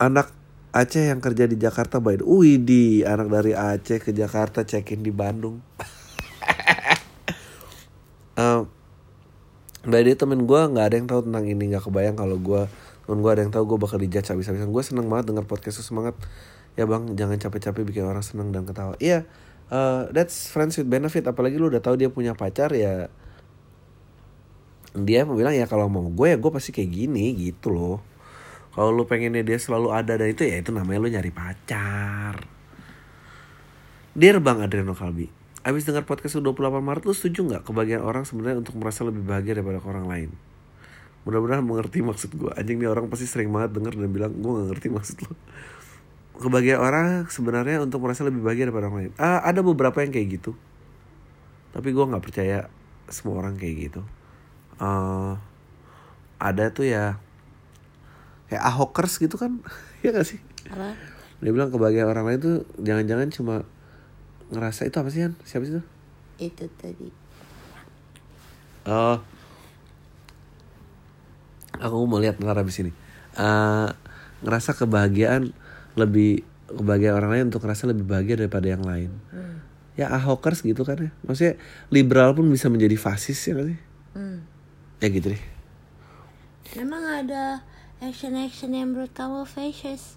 anak 0.00 0.32
Aceh 0.70 1.02
yang 1.02 1.18
kerja 1.18 1.50
di 1.50 1.58
Jakarta 1.58 1.98
by 1.98 2.22
the 2.22 2.24
Wih 2.24 2.56
di 2.62 3.02
anak 3.04 3.28
dari 3.28 3.52
Aceh 3.52 4.00
ke 4.00 4.14
Jakarta 4.14 4.62
check-in 4.62 5.02
di 5.02 5.10
Bandung. 5.10 5.60
By 9.80 10.06
the 10.06 10.12
way, 10.12 10.16
temen 10.16 10.46
gua 10.46 10.70
nggak 10.70 10.86
ada 10.86 10.96
yang 10.96 11.08
tahu 11.10 11.26
tentang 11.26 11.44
ini 11.50 11.74
nggak 11.74 11.84
kebayang 11.90 12.16
kalau 12.16 12.38
gua 12.38 12.70
temen 13.04 13.18
gua 13.18 13.34
ada 13.34 13.42
yang 13.42 13.52
tahu 13.52 13.66
gua 13.66 13.82
bakal 13.82 13.98
dijudge 13.98 14.30
habis-habisan. 14.30 14.70
Gue 14.70 14.84
seneng 14.86 15.10
banget 15.10 15.34
denger 15.34 15.44
podcast 15.44 15.82
semangat. 15.82 16.14
Ya 16.78 16.86
bang, 16.86 17.18
jangan 17.18 17.36
capek-capek 17.36 17.82
bikin 17.82 18.06
orang 18.06 18.22
seneng 18.22 18.54
dan 18.54 18.62
ketawa. 18.62 18.94
Iya, 19.02 19.26
uh, 19.74 20.06
that's 20.14 20.46
friends 20.48 20.78
with 20.78 20.86
benefit 20.86 21.26
apalagi 21.26 21.58
lu 21.58 21.66
udah 21.66 21.82
tahu 21.82 21.98
dia 21.98 22.08
punya 22.12 22.38
pacar 22.38 22.70
ya 22.72 23.10
dia 24.90 25.22
bilang 25.22 25.54
ya 25.54 25.70
kalau 25.70 25.86
mau 25.86 26.02
gue 26.10 26.34
ya 26.34 26.36
gue 26.38 26.50
pasti 26.50 26.74
kayak 26.74 26.90
gini 26.90 27.34
gitu 27.38 27.70
loh. 27.70 27.98
Kalau 28.74 28.94
lu 28.94 29.06
pengennya 29.06 29.42
dia 29.42 29.58
selalu 29.58 29.90
ada 29.90 30.14
dan 30.14 30.30
itu 30.30 30.46
ya 30.46 30.58
itu 30.58 30.70
namanya 30.74 30.98
lu 31.02 31.08
nyari 31.10 31.30
pacar. 31.30 32.42
Dear 34.10 34.42
Bang 34.42 34.58
Adriano 34.58 34.90
Kalbi 34.98 35.30
Abis 35.62 35.86
dengar 35.86 36.02
podcast 36.02 36.42
28 36.42 36.82
Maret 36.82 37.06
lu 37.06 37.14
setuju 37.14 37.46
nggak 37.46 37.62
kebagian 37.62 38.02
orang 38.02 38.26
sebenarnya 38.26 38.58
untuk 38.58 38.74
merasa 38.82 39.06
lebih 39.06 39.22
bahagia 39.22 39.54
daripada 39.58 39.78
orang 39.86 40.06
lain? 40.10 40.30
Mudah-mudahan 41.22 41.62
mengerti 41.62 42.02
maksud 42.02 42.34
gue 42.34 42.50
Anjing 42.58 42.82
nih 42.82 42.90
orang 42.90 43.06
pasti 43.06 43.30
sering 43.30 43.52
banget 43.54 43.78
denger 43.78 43.94
dan 43.94 44.10
bilang 44.10 44.32
gue 44.34 44.50
gak 44.50 44.68
ngerti 44.74 44.88
maksud 44.90 45.16
lu. 45.22 45.32
Kebagian 46.40 46.80
orang 46.80 47.28
sebenarnya 47.28 47.84
untuk 47.84 48.00
merasa 48.00 48.24
lebih 48.24 48.40
bahagia 48.40 48.72
daripada 48.72 48.88
orang 48.88 48.96
lain. 48.96 49.12
Ah, 49.20 49.44
Ada 49.44 49.60
beberapa 49.60 50.00
yang 50.00 50.10
kayak 50.10 50.40
gitu. 50.40 50.56
Tapi 51.76 51.92
gue 51.92 52.04
gak 52.08 52.24
percaya 52.24 52.72
semua 53.12 53.44
orang 53.44 53.60
kayak 53.60 53.92
gitu 53.92 54.02
uh, 54.80 55.36
ada 56.40 56.72
tuh 56.72 56.88
ya 56.88 57.20
kayak 58.50 58.64
ahokers 58.66 59.20
gitu 59.20 59.36
kan 59.38 59.60
ya 60.04 60.10
gak 60.10 60.26
sih? 60.26 60.40
Apa? 60.72 60.96
dia 61.40 61.56
bilang 61.56 61.72
kebahagiaan 61.72 62.12
orang 62.12 62.24
lain 62.28 62.40
tuh 62.40 62.56
jangan-jangan 62.84 63.28
cuma 63.32 63.54
ngerasa 64.52 64.84
itu 64.84 64.96
apa 65.00 65.08
sih 65.08 65.24
kan 65.24 65.32
siapa 65.48 65.64
sih 65.64 65.72
itu? 65.72 65.82
Itu 66.36 66.64
tadi. 66.76 67.08
oh. 68.88 69.18
Aku 71.80 72.04
mau 72.04 72.20
lihat 72.20 72.36
ntar 72.44 72.60
abis 72.60 72.84
ini. 72.84 72.92
Eh, 73.40 73.88
ngerasa 74.44 74.76
kebahagiaan 74.76 75.54
lebih 75.96 76.44
kebahagiaan 76.68 77.16
orang 77.16 77.30
lain 77.32 77.44
untuk 77.48 77.64
ngerasa 77.64 77.88
lebih 77.88 78.04
bahagia 78.04 78.36
daripada 78.36 78.66
yang 78.68 78.84
lain. 78.84 79.10
Ya 79.96 80.12
ahokers 80.12 80.60
gitu 80.60 80.84
kan 80.84 81.00
ya. 81.00 81.10
Maksudnya 81.24 81.56
liberal 81.88 82.36
pun 82.36 82.52
bisa 82.52 82.68
menjadi 82.68 83.00
fasis 83.00 83.40
ya 83.48 83.56
gak 83.56 83.68
sih? 83.72 83.78
Hmm. 84.12 84.44
Ya 85.00 85.08
gitu 85.08 85.32
deh 85.32 85.42
Memang 86.72 87.02
ada 87.02 87.66
action-action 87.98 88.70
yang 88.70 88.92
menurut 88.92 89.10
kamu 89.10 89.42
fascist? 89.42 90.16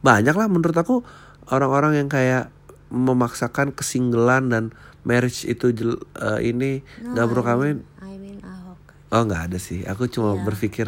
banyak 0.00 0.32
lah 0.32 0.44
menurut 0.46 0.74
aku 0.74 1.00
orang-orang 1.46 1.96
yang 1.96 2.08
kayak 2.08 2.52
memaksakan 2.86 3.70
kesinggelan 3.70 4.46
dan 4.46 4.64
marriage 5.00 5.44
itu 5.44 5.70
jel, 5.70 5.96
eh, 6.14 6.40
ini 6.44 6.80
nggak 7.02 7.24
perlu 7.24 7.42
kawin 7.42 7.76
I 7.98 8.14
mean 8.14 8.36
Ahok. 8.38 8.76
oh 9.10 9.22
nggak 9.22 9.48
ada 9.48 9.58
sih 9.58 9.80
aku 9.82 10.04
cuma 10.06 10.34
Iya. 10.34 10.44
berpikir 10.44 10.86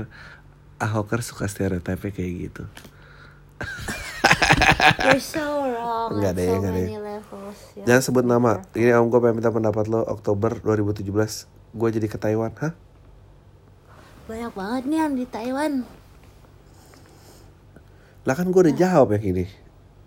ahoker 0.76 1.20
suka 1.20 1.44
stereotipnya 1.44 2.10
kayak 2.10 2.32
gitu 2.44 2.64
You're 4.98 5.16
so 5.18 5.40
wrong. 5.64 6.10
Enggak 6.12 6.32
deh, 6.34 6.44
so 6.44 6.54
enggak 6.58 6.72
deh. 6.74 6.86
many 6.86 6.98
levels. 6.98 7.58
Jangan 7.78 8.02
sebut 8.02 8.24
nama 8.24 8.60
ini 8.72 8.92
om 8.92 9.06
gue 9.06 9.16
pengen 9.16 9.36
minta 9.36 9.48
pendapat 9.48 9.86
lo 9.86 10.04
Oktober 10.04 10.58
2017 10.58 11.08
gue 11.72 11.88
jadi 11.90 12.06
ke 12.06 12.18
Taiwan 12.18 12.52
hah 12.54 12.76
Banyak 14.26 14.52
banget 14.52 14.82
nih 14.84 14.98
yang 14.98 15.14
di 15.14 15.24
Taiwan. 15.24 15.72
lah 18.26 18.34
kan 18.34 18.50
gue 18.50 18.58
udah 18.58 18.74
jawab 18.74 19.14
yang 19.14 19.22
ini 19.28 19.46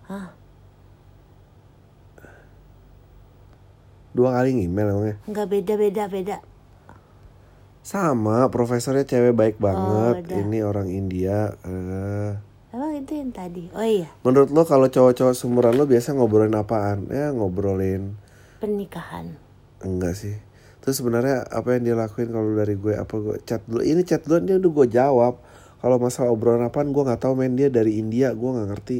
Hah? 0.03 0.35
dua 4.11 4.35
kali 4.35 4.59
ngemail 4.59 4.91
emangnya 4.91 5.15
Enggak 5.23 5.47
beda-beda 5.47 6.03
beda. 6.05 6.37
sama 7.79 8.51
profesornya 8.51 9.07
cewek 9.07 9.31
baik 9.31 9.55
banget 9.57 10.27
udah. 10.27 10.35
ini 10.37 10.59
orang 10.59 10.91
India 10.91 11.55
eh 11.63 12.35
Emang 12.69 12.91
itu 12.93 13.15
yang 13.15 13.31
tadi? 13.31 13.65
Oh 13.71 13.81
iya, 13.81 14.11
Menurut 14.21 14.51
lo 14.51 14.61
kalau 14.61 14.85
cowok-cowok 14.85 15.33
seumuran 15.33 15.73
lo 15.73 15.87
biasa 15.87 16.13
ngobrolin 16.13 16.53
apaan? 16.53 17.07
Ya 17.07 17.31
ngobrolin 17.31 18.13
pernikahan. 18.59 19.39
enggak 19.79 20.13
sih. 20.13 20.37
Terus 20.89 21.05
sebenarnya 21.05 21.45
apa 21.53 21.77
yang 21.77 21.85
dia 21.85 21.93
lakuin 21.93 22.33
kalau 22.33 22.49
dari 22.57 22.73
gue 22.73 22.97
apa 22.97 23.13
gue 23.13 23.37
chat 23.45 23.61
dulu 23.69 23.85
ini 23.85 24.01
chat 24.01 24.25
dulu 24.25 24.41
dia 24.41 24.57
udah 24.57 24.71
gue 24.73 24.87
jawab. 24.89 25.37
Kalau 25.85 26.01
masalah 26.01 26.33
obrolan 26.33 26.65
apaan 26.65 26.89
gue 26.89 27.03
nggak 27.05 27.21
tahu 27.21 27.37
main 27.37 27.53
dia 27.53 27.69
dari 27.69 28.01
India 28.01 28.33
gue 28.33 28.49
nggak 28.49 28.67
ngerti. 28.73 28.99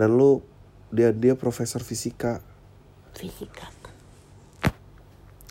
Dan 0.00 0.16
lu 0.16 0.40
dia 0.92 1.08
dia 1.10 1.32
profesor 1.32 1.80
fisika 1.80 2.44
Fisika. 3.16 3.72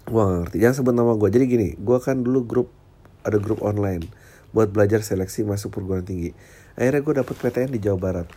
gue 0.06 0.22
gak 0.22 0.40
ngerti 0.46 0.58
jangan 0.62 0.76
sebut 0.78 0.94
nama 0.94 1.18
gue 1.18 1.30
jadi 1.34 1.46
gini 1.50 1.70
gue 1.82 1.98
kan 1.98 2.22
dulu 2.22 2.46
grup 2.46 2.70
ada 3.26 3.42
grup 3.42 3.66
online 3.66 4.06
buat 4.54 4.70
belajar 4.70 5.02
seleksi 5.02 5.48
masuk 5.48 5.74
perguruan 5.74 6.06
tinggi 6.06 6.36
akhirnya 6.78 7.02
gue 7.02 7.14
dapet 7.26 7.36
PTN 7.42 7.70
di 7.74 7.80
Jawa 7.80 7.98
Barat 7.98 8.28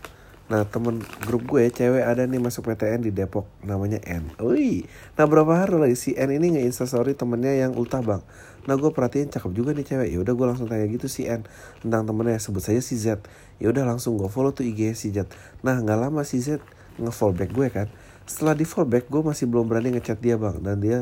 nah 0.45 0.61
temen 0.69 1.01
grup 1.25 1.49
gue 1.49 1.73
cewek 1.73 2.05
ada 2.05 2.29
nih 2.29 2.37
masuk 2.37 2.69
PTN 2.69 3.01
di 3.01 3.11
Depok 3.17 3.49
namanya 3.65 3.97
N. 4.05 4.29
Wih, 4.37 4.85
nah 5.17 5.25
berapa 5.25 5.65
hari 5.65 5.81
lagi 5.81 5.97
si 5.97 6.11
N 6.13 6.37
ini 6.37 6.61
nge 6.61 6.63
instastory 6.69 7.17
temennya 7.17 7.65
yang 7.65 7.73
ultah 7.73 8.05
bang? 8.05 8.21
Nah 8.65 8.81
gue 8.81 8.91
perhatiin 8.93 9.29
cakep 9.29 9.53
juga 9.53 9.77
nih 9.77 9.85
cewek. 9.85 10.09
Ya 10.17 10.19
udah 10.25 10.33
gue 10.33 10.47
langsung 10.49 10.69
tanya 10.69 10.89
gitu 10.89 11.09
si 11.09 11.29
N 11.29 11.45
tentang 11.85 12.09
temennya. 12.09 12.41
Sebut 12.41 12.65
saja 12.65 12.81
si 12.81 12.97
Z. 12.97 13.21
Ya 13.61 13.69
udah 13.69 13.85
langsung 13.85 14.17
gue 14.17 14.29
follow 14.29 14.57
tuh 14.57 14.65
IG 14.65 14.97
si 14.97 15.13
Z. 15.13 15.29
Nah 15.61 15.77
nggak 15.81 15.99
lama 16.09 16.25
si 16.25 16.41
Z 16.41 16.61
nge-follow 16.97 17.37
back 17.37 17.53
gue 17.53 17.69
kan. 17.69 17.89
Setelah 18.25 18.57
di 18.57 18.65
back 18.65 19.13
gue 19.13 19.21
masih 19.21 19.45
belum 19.49 19.69
berani 19.69 19.97
ngechat 19.97 20.17
dia 20.21 20.41
bang. 20.41 20.61
Dan 20.65 20.81
dia 20.81 20.99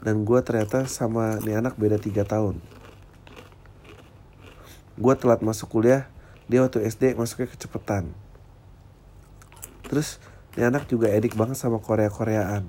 dan 0.00 0.24
gue 0.24 0.40
ternyata 0.40 0.88
sama 0.88 1.40
nih 1.44 1.60
anak 1.60 1.76
beda 1.76 2.00
3 2.00 2.24
tahun. 2.24 2.56
Gue 4.96 5.14
telat 5.16 5.44
masuk 5.44 5.68
kuliah. 5.68 6.08
Dia 6.48 6.60
waktu 6.60 6.84
SD 6.84 7.16
masuknya 7.16 7.48
kecepetan 7.48 8.23
terus 9.86 10.22
nih 10.54 10.70
anak 10.70 10.86
juga 10.86 11.10
edik 11.10 11.34
banget 11.34 11.58
sama 11.58 11.82
Korea 11.82 12.08
Koreaan 12.08 12.64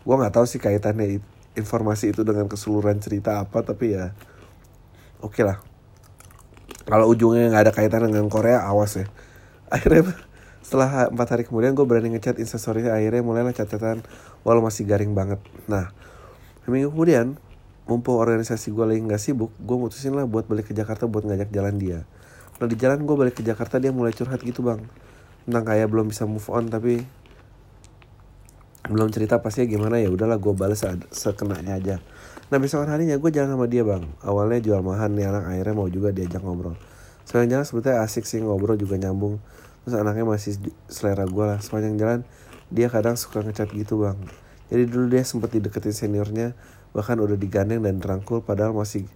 gue 0.00 0.14
nggak 0.16 0.32
tahu 0.32 0.46
sih 0.48 0.58
kaitannya 0.58 1.20
informasi 1.58 2.14
itu 2.14 2.22
dengan 2.24 2.48
keseluruhan 2.48 3.02
cerita 3.02 3.42
apa 3.42 3.60
tapi 3.60 3.98
ya 3.98 4.14
oke 5.20 5.40
lah. 5.44 5.60
Kalau 6.88 7.06
ujungnya 7.12 7.52
nggak 7.52 7.64
ada 7.68 7.72
kaitan 7.74 8.08
dengan 8.08 8.26
Korea 8.32 8.64
awas 8.64 8.98
ya. 8.98 9.06
Akhirnya 9.74 10.10
setelah 10.64 11.12
empat 11.12 11.28
hari 11.36 11.42
kemudian 11.46 11.76
gue 11.76 11.86
berani 11.86 12.14
ngechat 12.14 12.36
instastory 12.38 12.86
akhirnya 12.86 13.24
mulailah 13.24 13.54
catatan 13.56 14.04
walau 14.46 14.62
masih 14.62 14.86
garing 14.86 15.14
banget. 15.14 15.38
Nah 15.66 15.90
minggu 16.70 16.94
kemudian 16.94 17.34
mumpung 17.90 18.22
organisasi 18.22 18.70
gue 18.70 18.86
lagi 18.86 19.02
nggak 19.02 19.18
sibuk 19.18 19.50
gue 19.58 19.76
mutusin 19.76 20.14
lah 20.14 20.22
buat 20.30 20.46
balik 20.46 20.70
ke 20.70 20.74
Jakarta 20.74 21.10
buat 21.10 21.26
ngajak 21.26 21.50
jalan 21.50 21.74
dia. 21.78 21.98
Nah 22.62 22.66
di 22.70 22.76
jalan 22.78 23.02
gue 23.02 23.16
balik 23.18 23.34
ke 23.38 23.42
Jakarta 23.42 23.82
dia 23.82 23.90
mulai 23.90 24.14
curhat 24.14 24.38
gitu 24.46 24.62
bang 24.62 24.82
tentang 25.46 25.64
kayak 25.64 25.88
belum 25.88 26.12
bisa 26.12 26.24
move 26.28 26.44
on 26.52 26.68
tapi 26.68 27.04
belum 28.90 29.12
cerita 29.14 29.38
pastinya 29.38 29.70
gimana 29.70 30.02
ya 30.02 30.10
udahlah 30.10 30.40
gue 30.40 30.50
balas 30.56 30.82
se- 30.82 31.08
sekenanya 31.14 31.78
aja. 31.78 31.96
Nah 32.50 32.58
besokan 32.58 32.90
harinya 32.90 33.14
gue 33.14 33.30
jalan 33.30 33.54
sama 33.54 33.70
dia 33.70 33.86
bang. 33.86 34.02
Awalnya 34.26 34.58
jual 34.58 34.80
mahan 34.82 35.14
nih 35.14 35.30
anak 35.30 35.46
akhirnya 35.46 35.74
mau 35.78 35.86
juga 35.86 36.10
diajak 36.10 36.42
ngobrol. 36.42 36.74
Sepanjang 37.22 37.62
jalan 37.62 37.64
sebetulnya 37.68 37.98
asik 38.02 38.26
sih 38.26 38.42
ngobrol 38.42 38.74
juga 38.74 38.98
nyambung. 38.98 39.38
Terus 39.86 39.94
anaknya 39.94 40.26
masih 40.26 40.58
selera 40.90 41.28
gue 41.28 41.44
lah. 41.46 41.58
Sepanjang 41.62 41.94
jalan 41.94 42.20
dia 42.74 42.90
kadang 42.90 43.14
suka 43.14 43.46
ngechat 43.46 43.70
gitu 43.70 44.02
bang. 44.02 44.18
Jadi 44.70 44.82
dulu 44.90 45.06
dia 45.06 45.22
sempat 45.22 45.54
dideketin 45.54 45.94
seniornya 45.94 46.58
bahkan 46.90 47.14
udah 47.22 47.38
digandeng 47.38 47.86
dan 47.86 48.02
dirangkul 48.02 48.42
padahal 48.42 48.74
masih 48.74 49.06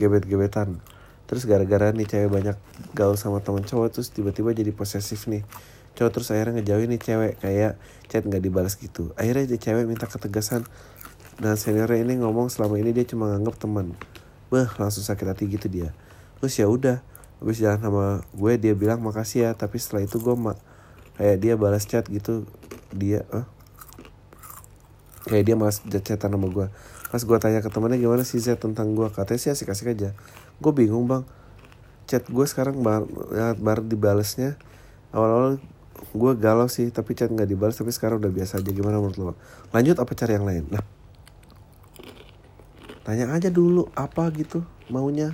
gebet-gebetan 0.00 0.80
terus 1.28 1.44
gara-gara 1.44 1.92
nih 1.92 2.08
cewek 2.08 2.32
banyak 2.32 2.56
gaul 2.96 3.20
sama 3.20 3.44
temen 3.44 3.60
cowok 3.60 3.92
terus 3.92 4.08
tiba-tiba 4.08 4.56
jadi 4.56 4.72
posesif 4.72 5.28
nih. 5.28 5.44
Cowok 5.94 6.10
terus 6.10 6.32
akhirnya 6.32 6.64
ngejauhin 6.64 6.88
nih 6.88 7.00
cewek 7.04 7.32
kayak 7.44 7.72
chat 8.08 8.24
nggak 8.24 8.40
dibalas 8.40 8.80
gitu. 8.80 9.12
Akhirnya 9.14 9.44
dia 9.44 9.60
cewek 9.60 9.84
minta 9.84 10.08
ketegasan. 10.08 10.64
Dan 11.38 11.54
seniornya 11.54 12.02
ini 12.02 12.18
ngomong 12.18 12.50
selama 12.50 12.82
ini 12.82 12.90
dia 12.90 13.06
cuma 13.06 13.30
nganggap 13.30 13.62
teman 13.62 13.94
Beh 14.50 14.66
langsung 14.74 15.06
sakit 15.06 15.22
hati 15.28 15.44
gitu 15.46 15.70
dia. 15.70 15.94
Terus 16.40 16.56
ya 16.56 16.66
udah 16.66 17.04
habis 17.38 17.62
jalan 17.62 17.78
sama 17.78 18.04
gue 18.34 18.52
dia 18.58 18.74
bilang 18.74 18.98
makasih 18.98 19.46
ya 19.46 19.50
tapi 19.54 19.78
setelah 19.78 20.02
itu 20.02 20.18
gue 20.18 20.34
mak 20.34 20.58
kayak 21.20 21.36
dia 21.38 21.54
balas 21.54 21.84
chat 21.84 22.08
gitu. 22.08 22.48
Dia 22.90 23.28
eh? 23.30 23.46
kayak 25.28 25.44
dia 25.44 25.54
malas 25.60 25.84
chatan 25.84 26.32
sama 26.32 26.48
gue 26.48 26.66
pas 27.08 27.24
gue 27.24 27.38
tanya 27.40 27.64
ke 27.64 27.72
temennya 27.72 27.96
gimana 27.96 28.20
sih 28.20 28.36
Z 28.36 28.60
tentang 28.60 28.92
gue 28.92 29.08
katanya 29.08 29.40
sih 29.40 29.50
asik-asik 29.52 29.96
aja. 29.96 30.12
Gue 30.60 30.72
bingung 30.76 31.08
bang. 31.08 31.24
Chat 32.04 32.28
gue 32.28 32.44
sekarang 32.44 32.84
baru, 32.84 33.08
ya, 33.32 33.56
baru 33.56 33.80
dibalesnya. 33.84 34.60
Awal-awal 35.16 35.56
gue 35.98 36.32
galau 36.36 36.68
sih 36.68 36.92
tapi 36.92 37.16
chat 37.16 37.32
nggak 37.32 37.48
dibalas 37.48 37.80
tapi 37.80 37.96
sekarang 37.96 38.20
udah 38.20 38.28
biasa 38.28 38.60
aja. 38.60 38.70
Gimana 38.72 39.00
menurut 39.00 39.16
lo 39.16 39.24
Bang? 39.32 39.38
lanjut 39.72 39.96
apa 39.96 40.12
cari 40.12 40.32
yang 40.36 40.44
lain? 40.44 40.64
Nah. 40.68 40.84
Tanya 43.08 43.32
aja 43.32 43.48
dulu 43.48 43.88
apa 43.96 44.28
gitu 44.36 44.60
maunya. 44.92 45.32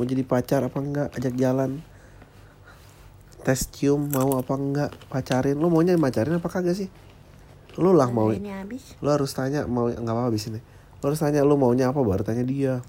Mau 0.00 0.08
jadi 0.08 0.24
pacar 0.24 0.64
apa 0.64 0.80
enggak 0.80 1.08
ajak 1.20 1.36
jalan. 1.36 1.84
Tes 3.44 3.68
cium 3.68 4.08
mau 4.08 4.40
apa 4.40 4.56
enggak 4.56 4.90
pacarin. 5.12 5.60
Lo 5.60 5.68
maunya 5.68 6.00
pacarin 6.00 6.40
apa 6.40 6.48
kagak 6.48 6.80
sih? 6.80 6.88
Lo 7.76 7.92
lah 7.92 8.08
mau 8.08 8.32
lo 9.04 9.08
harus 9.12 9.36
tanya 9.36 9.68
mau 9.68 9.92
nggak 9.92 10.00
apa-apa 10.00 10.32
abis 10.32 10.48
ini 10.48 10.73
lo 11.04 11.12
harus 11.12 11.20
tanya 11.20 11.44
lo 11.44 11.60
maunya 11.60 11.92
apa? 11.92 12.00
Baru 12.00 12.24
tanya 12.24 12.40
dia. 12.48 12.80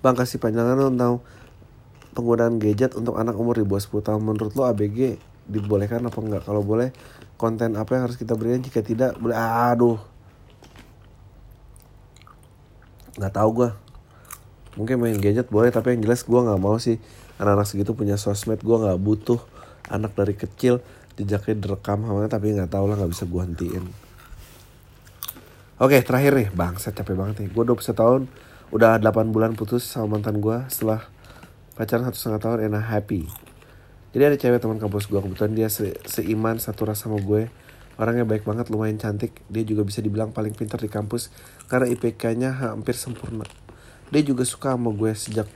Bang 0.00 0.16
kasih 0.16 0.40
panjangan 0.40 0.88
tentang 0.88 1.20
penggunaan 2.16 2.56
gadget 2.56 2.96
untuk 2.96 3.20
anak 3.20 3.36
umur 3.36 3.60
di 3.60 3.68
bawah 3.68 3.84
10 3.84 4.00
tahun. 4.00 4.24
Menurut 4.24 4.56
lo 4.56 4.64
ABG 4.72 5.20
dibolehkan 5.44 6.00
apa 6.08 6.16
enggak? 6.16 6.48
Kalau 6.48 6.64
boleh 6.64 6.96
konten 7.36 7.76
apa 7.76 7.92
yang 7.92 8.08
harus 8.08 8.16
kita 8.16 8.32
berikan 8.32 8.64
jika 8.64 8.80
tidak 8.80 9.20
boleh. 9.20 9.36
Aduh. 9.36 10.00
Nggak 13.20 13.36
tahu 13.36 13.50
gue 13.60 13.70
mungkin 14.80 14.96
main 14.96 15.16
gadget 15.20 15.48
boleh 15.52 15.68
tapi 15.72 15.92
yang 15.92 16.08
jelas 16.08 16.24
gue 16.24 16.40
nggak 16.40 16.56
mau 16.56 16.80
sih. 16.80 16.96
Anak-anak 17.36 17.68
segitu 17.68 17.92
punya 17.92 18.16
sosmed 18.16 18.64
gue 18.64 18.76
nggak 18.80 18.96
butuh. 18.96 19.44
Anak 19.92 20.16
dari 20.16 20.32
kecil 20.32 20.80
jejaknya 21.20 21.68
direkam 21.68 22.00
sama 22.08 22.24
tapi 22.32 22.56
nggak 22.56 22.72
tahu 22.72 22.88
lah 22.88 22.96
nggak 22.96 23.12
bisa 23.12 23.28
gue 23.28 23.42
hentiin 23.44 24.05
oke 25.76 25.96
terakhir 26.02 26.32
nih. 26.36 26.48
Bangsa 26.52 26.92
capek 26.92 27.16
banget 27.16 27.44
nih. 27.44 27.48
Gue 27.52 27.64
21 27.64 27.92
tahun 27.92 28.20
udah 28.74 28.98
8 28.98 29.30
bulan 29.30 29.54
putus 29.54 29.86
sama 29.86 30.18
mantan 30.18 30.42
gue 30.42 30.58
setelah 30.66 31.06
pacaran 31.78 32.08
satu 32.10 32.16
setengah 32.18 32.40
tahun 32.42 32.58
and 32.66 32.76
happy. 32.82 33.28
Jadi 34.16 34.22
ada 34.24 34.36
cewek 34.40 34.60
teman 34.64 34.80
kampus 34.80 35.12
gue 35.12 35.20
kebetulan 35.20 35.52
dia 35.52 35.68
se 35.68 35.92
seiman 36.08 36.56
satu 36.56 36.88
rasa 36.88 37.08
sama 37.08 37.20
gue. 37.20 37.52
Orangnya 37.96 38.28
baik 38.28 38.44
banget 38.44 38.68
lumayan 38.68 39.00
cantik. 39.00 39.40
Dia 39.48 39.64
juga 39.64 39.84
bisa 39.84 40.04
dibilang 40.04 40.32
paling 40.32 40.52
pintar 40.52 40.80
di 40.80 40.88
kampus 40.88 41.32
karena 41.68 41.88
IPK-nya 41.88 42.50
hampir 42.72 42.96
sempurna. 42.96 43.44
Dia 44.08 44.22
juga 44.24 44.44
suka 44.44 44.76
sama 44.76 44.92
gue 44.92 45.12
sejak 45.12 45.48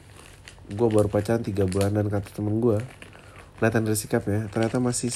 gue 0.70 0.88
baru 0.88 1.10
pacaran 1.10 1.42
tiga 1.42 1.66
bulan 1.66 1.96
dan 1.96 2.06
kata 2.06 2.30
temen 2.30 2.62
gue 2.62 2.78
kelihatan 3.58 3.82
dari 3.82 3.98
sikapnya 3.98 4.46
ternyata 4.48 4.80
masih 4.80 5.10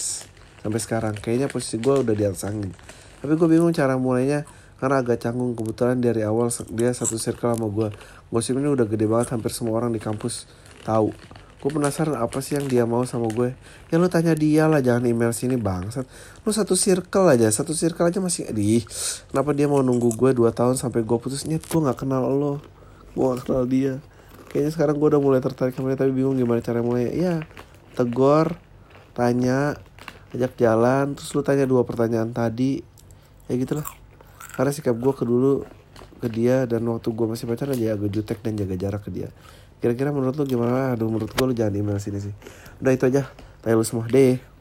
sampai 0.65 0.81
sekarang. 0.81 1.15
Kayaknya 1.17 1.49
posisi 1.53 1.77
gue 1.77 1.95
udah 2.01 2.15
di 2.17 2.25
atas 2.25 2.45
angin 2.49 2.73
tapi 3.25 3.41
gue 3.41 3.49
bingung 3.49 3.73
cara 3.73 3.97
mulainya 3.97 4.45
karena 4.85 5.01
agak 5.01 5.17
canggung 5.17 5.57
kebetulan 5.57 5.97
dari 5.97 6.21
awal 6.29 6.53
dia 6.77 6.93
satu 6.93 7.17
circle 7.17 7.57
sama 7.57 7.73
gue 7.73 7.89
gosip 8.29 8.53
ini 8.61 8.69
udah 8.69 8.85
gede 8.85 9.09
banget 9.09 9.33
hampir 9.33 9.49
semua 9.49 9.81
orang 9.81 9.97
di 9.97 10.01
kampus 10.03 10.45
tahu. 10.85 11.09
Gue 11.65 11.73
penasaran 11.73 12.21
apa 12.21 12.45
sih 12.45 12.61
yang 12.61 12.69
dia 12.69 12.85
mau 12.85 13.01
sama 13.09 13.33
gue 13.33 13.57
ya 13.89 13.97
lu 13.97 14.13
tanya 14.13 14.37
dia 14.37 14.69
lah 14.69 14.85
jangan 14.85 15.09
email 15.09 15.33
sini 15.33 15.57
bangsat. 15.57 16.05
Lu 16.45 16.53
satu 16.53 16.77
circle 16.77 17.33
aja 17.33 17.49
satu 17.49 17.73
circle 17.73 18.13
aja 18.13 18.21
masih 18.21 18.53
di 18.53 18.85
kenapa 19.33 19.57
dia 19.57 19.65
mau 19.73 19.81
nunggu 19.81 20.13
gue 20.21 20.37
dua 20.37 20.53
tahun 20.53 20.77
sampai 20.77 21.01
gue 21.01 21.17
putus? 21.17 21.49
Nyet 21.49 21.65
gue 21.65 21.81
nggak 21.81 22.05
kenal 22.05 22.29
lo. 22.29 22.61
Gue 23.17 23.25
gak 23.33 23.49
kenal 23.49 23.65
dia. 23.65 24.05
Kayaknya 24.53 24.71
sekarang 24.77 25.01
gue 25.01 25.09
udah 25.17 25.23
mulai 25.25 25.41
tertarik 25.41 25.73
sama 25.73 25.97
dia 25.97 26.05
tapi 26.05 26.13
bingung 26.13 26.37
gimana 26.37 26.61
cara 26.61 26.85
mulai 26.85 27.09
ya 27.17 27.41
tegor 27.97 28.61
tanya 29.17 29.81
ajak 30.37 30.61
jalan 30.61 31.17
terus 31.17 31.33
lu 31.33 31.41
tanya 31.41 31.65
dua 31.65 31.89
pertanyaan 31.89 32.37
tadi. 32.37 32.85
Ya 33.49 33.57
gitulah 33.57 34.04
karena 34.55 34.71
sikap 34.71 34.95
gue 34.95 35.13
ke 35.13 35.27
dulu 35.27 35.67
ke 36.23 36.29
dia 36.31 36.65
dan 36.65 36.87
waktu 36.89 37.11
gue 37.11 37.27
masih 37.27 37.45
pacaran 37.45 37.75
aja 37.75 37.99
agak 37.99 38.11
jutek 38.11 38.39
dan 38.41 38.55
jaga 38.55 38.75
jarak 38.79 39.03
ke 39.05 39.11
dia. 39.11 39.29
Kira-kira 39.83 40.15
menurut 40.15 40.39
lu 40.39 40.47
gimana? 40.49 40.95
Aduh 40.97 41.11
menurut 41.11 41.29
gue 41.35 41.45
lu 41.45 41.53
jangan 41.53 41.75
email 41.75 41.99
sini 42.01 42.23
sih. 42.23 42.35
Udah 42.81 42.93
itu 42.95 43.05
aja. 43.11 43.29
Tanya 43.61 43.77
lu 43.77 43.85
semua. 43.85 44.07
Deh 44.09 44.54